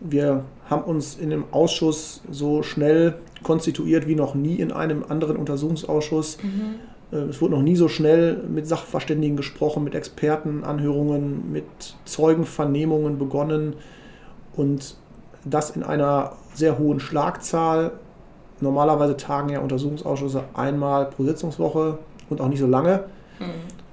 Wir 0.00 0.44
haben 0.68 0.82
uns 0.82 1.16
in 1.16 1.30
dem 1.30 1.44
Ausschuss 1.52 2.22
so 2.30 2.62
schnell 2.62 3.14
konstituiert 3.42 4.06
wie 4.06 4.14
noch 4.14 4.34
nie 4.34 4.56
in 4.56 4.72
einem 4.72 5.04
anderen 5.08 5.36
Untersuchungsausschuss. 5.36 6.38
Mhm. 6.42 6.76
Äh, 7.12 7.16
es 7.16 7.40
wurde 7.40 7.54
noch 7.54 7.62
nie 7.62 7.76
so 7.76 7.88
schnell 7.88 8.42
mit 8.48 8.66
Sachverständigen 8.66 9.36
gesprochen, 9.36 9.84
mit 9.84 9.94
Expertenanhörungen, 9.94 11.50
mit 11.52 11.64
Zeugenvernehmungen 12.04 13.18
begonnen 13.18 13.74
und 14.54 14.96
das 15.44 15.70
in 15.70 15.82
einer 15.82 16.32
sehr 16.54 16.78
hohen 16.78 17.00
Schlagzahl. 17.00 17.92
Normalerweise 18.60 19.16
tagen 19.16 19.50
ja 19.50 19.60
Untersuchungsausschüsse 19.60 20.44
einmal 20.54 21.06
pro 21.06 21.24
Sitzungswoche 21.24 21.98
und 22.30 22.40
auch 22.40 22.48
nicht 22.48 22.60
so 22.60 22.66
lange. 22.66 23.04
Mhm. 23.38 23.44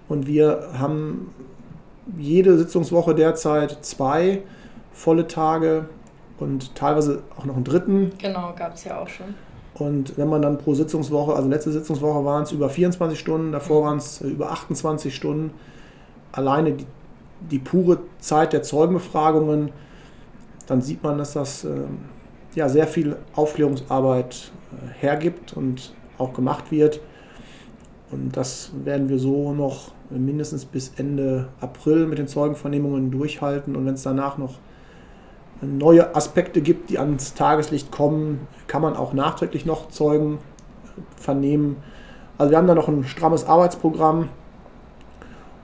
Und 0.09 0.27
wir 0.27 0.69
haben 0.77 1.33
jede 2.17 2.57
Sitzungswoche 2.57 3.15
derzeit 3.15 3.77
zwei 3.85 4.41
volle 4.93 5.27
Tage 5.27 5.85
und 6.39 6.75
teilweise 6.75 7.23
auch 7.37 7.45
noch 7.45 7.55
einen 7.55 7.63
dritten. 7.63 8.11
Genau, 8.19 8.53
gab 8.55 8.75
es 8.75 8.83
ja 8.83 8.99
auch 8.99 9.07
schon. 9.07 9.35
Und 9.75 10.17
wenn 10.17 10.29
man 10.29 10.41
dann 10.41 10.57
pro 10.57 10.73
Sitzungswoche, 10.73 11.33
also 11.33 11.49
letzte 11.49 11.71
Sitzungswoche 11.71 12.23
waren 12.25 12.43
es 12.43 12.51
über 12.51 12.69
24 12.69 13.17
Stunden, 13.17 13.51
davor 13.51 13.81
mhm. 13.81 13.85
waren 13.85 13.97
es 13.97 14.21
äh, 14.21 14.27
über 14.27 14.51
28 14.51 15.15
Stunden, 15.15 15.51
alleine 16.31 16.73
die, 16.73 16.85
die 17.51 17.59
pure 17.59 17.99
Zeit 18.19 18.53
der 18.53 18.63
Zeugenbefragungen, 18.63 19.71
dann 20.67 20.81
sieht 20.81 21.03
man, 21.03 21.17
dass 21.17 21.33
das 21.33 21.65
äh, 21.65 21.69
ja, 22.55 22.69
sehr 22.69 22.87
viel 22.87 23.17
Aufklärungsarbeit 23.35 24.51
äh, 24.71 24.93
hergibt 25.01 25.53
und 25.53 25.93
auch 26.17 26.33
gemacht 26.33 26.71
wird. 26.71 27.01
Und 28.11 28.37
das 28.37 28.71
werden 28.83 29.09
wir 29.09 29.17
so 29.17 29.53
noch 29.53 29.91
mindestens 30.11 30.65
bis 30.65 30.93
Ende 30.97 31.47
April 31.59 32.05
mit 32.05 32.19
den 32.19 32.27
Zeugenvernehmungen 32.27 33.09
durchhalten. 33.09 33.75
Und 33.75 33.87
wenn 33.87 33.95
es 33.95 34.03
danach 34.03 34.37
noch 34.37 34.59
neue 35.63 36.15
Aspekte 36.15 36.61
gibt, 36.61 36.89
die 36.89 36.99
ans 36.99 37.33
Tageslicht 37.33 37.91
kommen, 37.91 38.47
kann 38.67 38.81
man 38.81 38.95
auch 38.95 39.13
nachträglich 39.13 39.65
noch 39.65 39.89
Zeugen 39.89 40.39
vernehmen. 41.15 41.77
Also 42.37 42.51
wir 42.51 42.57
haben 42.57 42.67
da 42.67 42.75
noch 42.75 42.87
ein 42.87 43.03
strammes 43.03 43.45
Arbeitsprogramm 43.45 44.29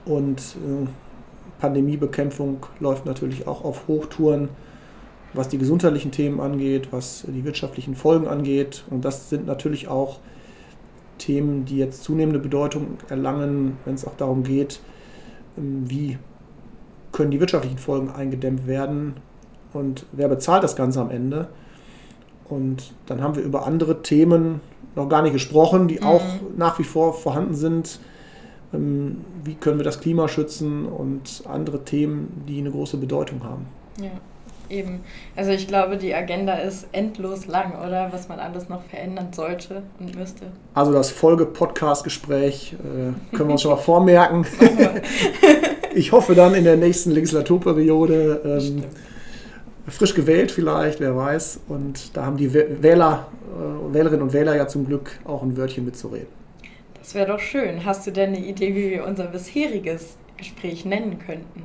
und 0.05 0.39
äh, 0.39 0.87
Pandemiebekämpfung 1.59 2.65
läuft 2.79 3.05
natürlich 3.05 3.47
auch 3.47 3.63
auf 3.63 3.87
Hochtouren, 3.87 4.49
was 5.33 5.49
die 5.49 5.57
gesundheitlichen 5.57 6.11
Themen 6.11 6.39
angeht, 6.39 6.89
was 6.91 7.25
die 7.27 7.43
wirtschaftlichen 7.43 7.95
Folgen 7.95 8.27
angeht. 8.27 8.83
Und 8.89 9.05
das 9.05 9.29
sind 9.29 9.45
natürlich 9.45 9.87
auch 9.87 10.19
Themen, 11.17 11.65
die 11.65 11.77
jetzt 11.77 12.03
zunehmende 12.03 12.39
Bedeutung 12.39 12.97
erlangen, 13.09 13.77
wenn 13.85 13.95
es 13.95 14.05
auch 14.05 14.15
darum 14.15 14.43
geht, 14.43 14.79
ähm, 15.57 15.83
wie 15.89 16.17
können 17.11 17.31
die 17.31 17.39
wirtschaftlichen 17.39 17.77
Folgen 17.79 18.09
eingedämmt 18.09 18.67
werden 18.67 19.15
und 19.73 20.05
wer 20.11 20.27
bezahlt 20.27 20.63
das 20.63 20.75
Ganze 20.75 21.01
am 21.01 21.11
Ende. 21.11 21.47
Und 22.47 22.93
dann 23.05 23.21
haben 23.21 23.35
wir 23.35 23.43
über 23.43 23.65
andere 23.65 24.01
Themen 24.01 24.61
noch 24.95 25.07
gar 25.07 25.21
nicht 25.21 25.33
gesprochen, 25.33 25.87
die 25.87 25.99
mhm. 25.99 26.03
auch 26.03 26.23
nach 26.57 26.79
wie 26.79 26.83
vor 26.83 27.13
vorhanden 27.13 27.53
sind. 27.53 27.99
Ähm, 28.73 29.21
wie 29.43 29.55
können 29.55 29.77
wir 29.77 29.83
das 29.83 29.99
Klima 29.99 30.27
schützen 30.27 30.85
und 30.85 31.43
andere 31.47 31.83
Themen, 31.83 32.43
die 32.47 32.59
eine 32.59 32.71
große 32.71 32.97
Bedeutung 32.97 33.43
haben. 33.43 33.67
Ja. 34.01 34.11
Eben. 34.69 34.99
Also 35.35 35.49
ich 35.49 35.67
glaube, 35.67 35.97
die 35.97 36.13
Agenda 36.13 36.53
ist 36.53 36.87
endlos 36.91 37.47
lang, 37.47 37.73
oder? 37.83 38.09
Was 38.11 38.29
man 38.29 38.39
alles 38.39 38.69
noch 38.69 38.83
verändern 38.83 39.29
sollte 39.31 39.81
und 39.99 40.15
müsste. 40.15 40.45
Also 40.75 40.93
das 40.93 41.09
Folge-Podcast-Gespräch 41.09 42.73
äh, 42.73 43.35
können 43.35 43.49
wir 43.49 43.53
uns 43.53 43.63
schon 43.63 43.71
mal 43.71 43.77
vormerken. 43.77 44.45
ich 45.95 46.11
hoffe 46.11 46.35
dann 46.35 46.53
in 46.53 46.65
der 46.65 46.77
nächsten 46.77 47.09
Legislaturperiode 47.11 48.41
ähm, 48.61 48.83
frisch 49.89 50.13
gewählt 50.13 50.51
vielleicht, 50.51 50.99
wer 50.99 51.15
weiß. 51.15 51.61
Und 51.67 52.15
da 52.15 52.25
haben 52.25 52.37
die 52.37 52.53
Wähler, 52.53 53.27
äh, 53.55 53.93
Wählerinnen 53.93 54.21
und 54.21 54.33
Wähler 54.33 54.55
ja 54.55 54.67
zum 54.67 54.85
Glück 54.85 55.11
auch 55.25 55.43
ein 55.43 55.55
Wörtchen 55.57 55.85
mitzureden. 55.85 56.27
Das 56.99 57.15
wäre 57.15 57.27
doch 57.27 57.39
schön. 57.39 57.85
Hast 57.85 58.05
du 58.05 58.11
denn 58.11 58.35
eine 58.35 58.45
Idee, 58.45 58.75
wie 58.75 58.91
wir 58.91 59.05
unser 59.05 59.25
bisheriges 59.25 60.15
Gespräch 60.37 60.85
nennen 60.85 61.17
könnten? 61.19 61.63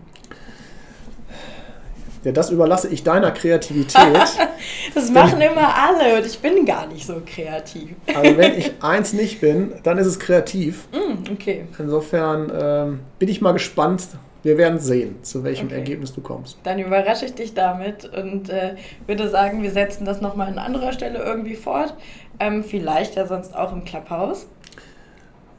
Ja, 2.25 2.33
das 2.33 2.51
überlasse 2.51 2.89
ich 2.89 3.05
deiner 3.05 3.31
Kreativität. 3.31 4.17
das 4.95 5.11
machen 5.11 5.43
immer 5.43 5.75
alle 5.77 6.17
und 6.17 6.27
ich 6.27 6.39
bin 6.39 6.65
gar 6.65 6.87
nicht 6.87 7.07
so 7.07 7.21
kreativ. 7.25 7.91
Also 8.15 8.39
wenn 8.39 8.59
ich 8.59 8.73
eins 8.81 9.13
nicht 9.13 9.43
bin, 9.43 9.75
dann 9.83 9.99
ist 9.99 10.07
es 10.07 10.19
kreativ. 10.19 10.89
Mm, 10.95 11.33
okay. 11.33 11.67
Insofern 11.79 12.53
ähm, 12.57 13.01
bin 13.19 13.29
ich 13.29 13.41
mal 13.41 13.53
gespannt. 13.53 14.07
Wir 14.45 14.57
werden 14.59 14.79
sehen, 14.79 15.17
zu 15.23 15.43
welchem 15.43 15.67
Okay. 15.67 15.77
Ergebnis 15.77 16.15
du 16.15 16.21
kommst. 16.21 16.59
Dann 16.63 16.79
überrasche 16.79 17.25
ich 17.25 17.35
dich 17.35 17.55
damit 17.55 18.05
und 18.05 18.51
äh, 18.51 18.77
würde 19.07 19.29
sagen, 19.29 19.63
wir 19.63 19.71
setzen 19.73 20.05
das 20.05 20.21
nochmal 20.21 20.49
an 20.49 20.59
anderer 20.59 20.93
Stelle 20.93 21.19
irgendwie 21.19 21.57
fort. 21.57 21.95
Ähm, 22.39 22.63
vielleicht 22.63 23.17
ja 23.17 23.27
sonst 23.27 23.57
auch 23.57 23.73
im 23.73 23.85
Klapphaus. 23.85 24.47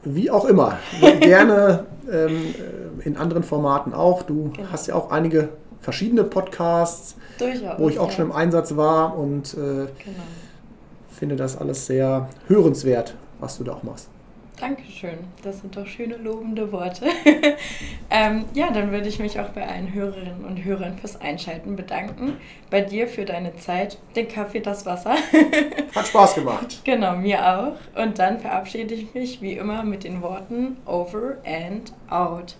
Wie 0.04 0.30
auch 0.30 0.44
immer. 0.44 0.78
Gerne 1.20 1.84
ähm, 2.10 2.54
äh, 3.02 3.02
in 3.06 3.16
anderen 3.16 3.42
Formaten 3.42 3.92
auch. 3.92 4.22
Du 4.22 4.52
Genau. 4.54 4.68
hast 4.70 4.86
ja 4.86 4.94
auch 4.94 5.10
einige 5.10 5.48
verschiedene 5.80 6.22
Podcasts, 6.24 7.16
Durchaus. 7.38 7.78
wo 7.78 7.88
ich 7.88 7.98
auch 7.98 8.06
ja. 8.08 8.12
schon 8.12 8.26
im 8.26 8.32
Einsatz 8.32 8.76
war 8.76 9.18
und 9.18 9.52
äh, 9.54 9.56
Genau. 9.58 9.88
finde 11.10 11.34
das 11.36 11.56
alles 11.58 11.86
sehr 11.86 12.28
hörenswert, 12.46 13.14
was 13.40 13.58
du 13.58 13.64
da 13.64 13.72
auch 13.72 13.82
machst. 13.82 14.08
Dankeschön. 14.58 15.18
Das 15.42 15.60
sind 15.60 15.76
doch 15.76 15.86
schöne 15.86 16.16
lobende 16.16 16.72
Worte. 16.72 17.06
ähm, 18.10 18.46
ja, 18.54 18.70
dann 18.70 18.90
würde 18.90 19.06
ich 19.08 19.18
mich 19.18 19.38
auch 19.38 19.50
bei 19.50 19.66
allen 19.66 19.92
Hörerinnen 19.92 20.44
und 20.46 20.64
Hörern 20.64 20.96
fürs 20.96 21.20
Einschalten 21.20 21.76
bedanken. 21.76 22.38
Bei 22.70 22.80
dir 22.80 23.06
für 23.06 23.26
deine 23.26 23.56
Zeit, 23.56 23.98
den 24.14 24.28
Kaffee, 24.28 24.60
das 24.60 24.86
Wasser. 24.86 25.16
Hat 25.94 26.06
Spaß 26.06 26.36
gemacht. 26.36 26.80
genau, 26.84 27.16
mir 27.16 27.46
auch. 27.46 28.02
Und 28.02 28.18
dann 28.18 28.40
verabschiede 28.40 28.94
ich 28.94 29.12
mich 29.12 29.42
wie 29.42 29.52
immer 29.54 29.82
mit 29.82 30.04
den 30.04 30.22
Worten 30.22 30.78
over 30.86 31.36
and 31.44 31.92
out. 32.08 32.54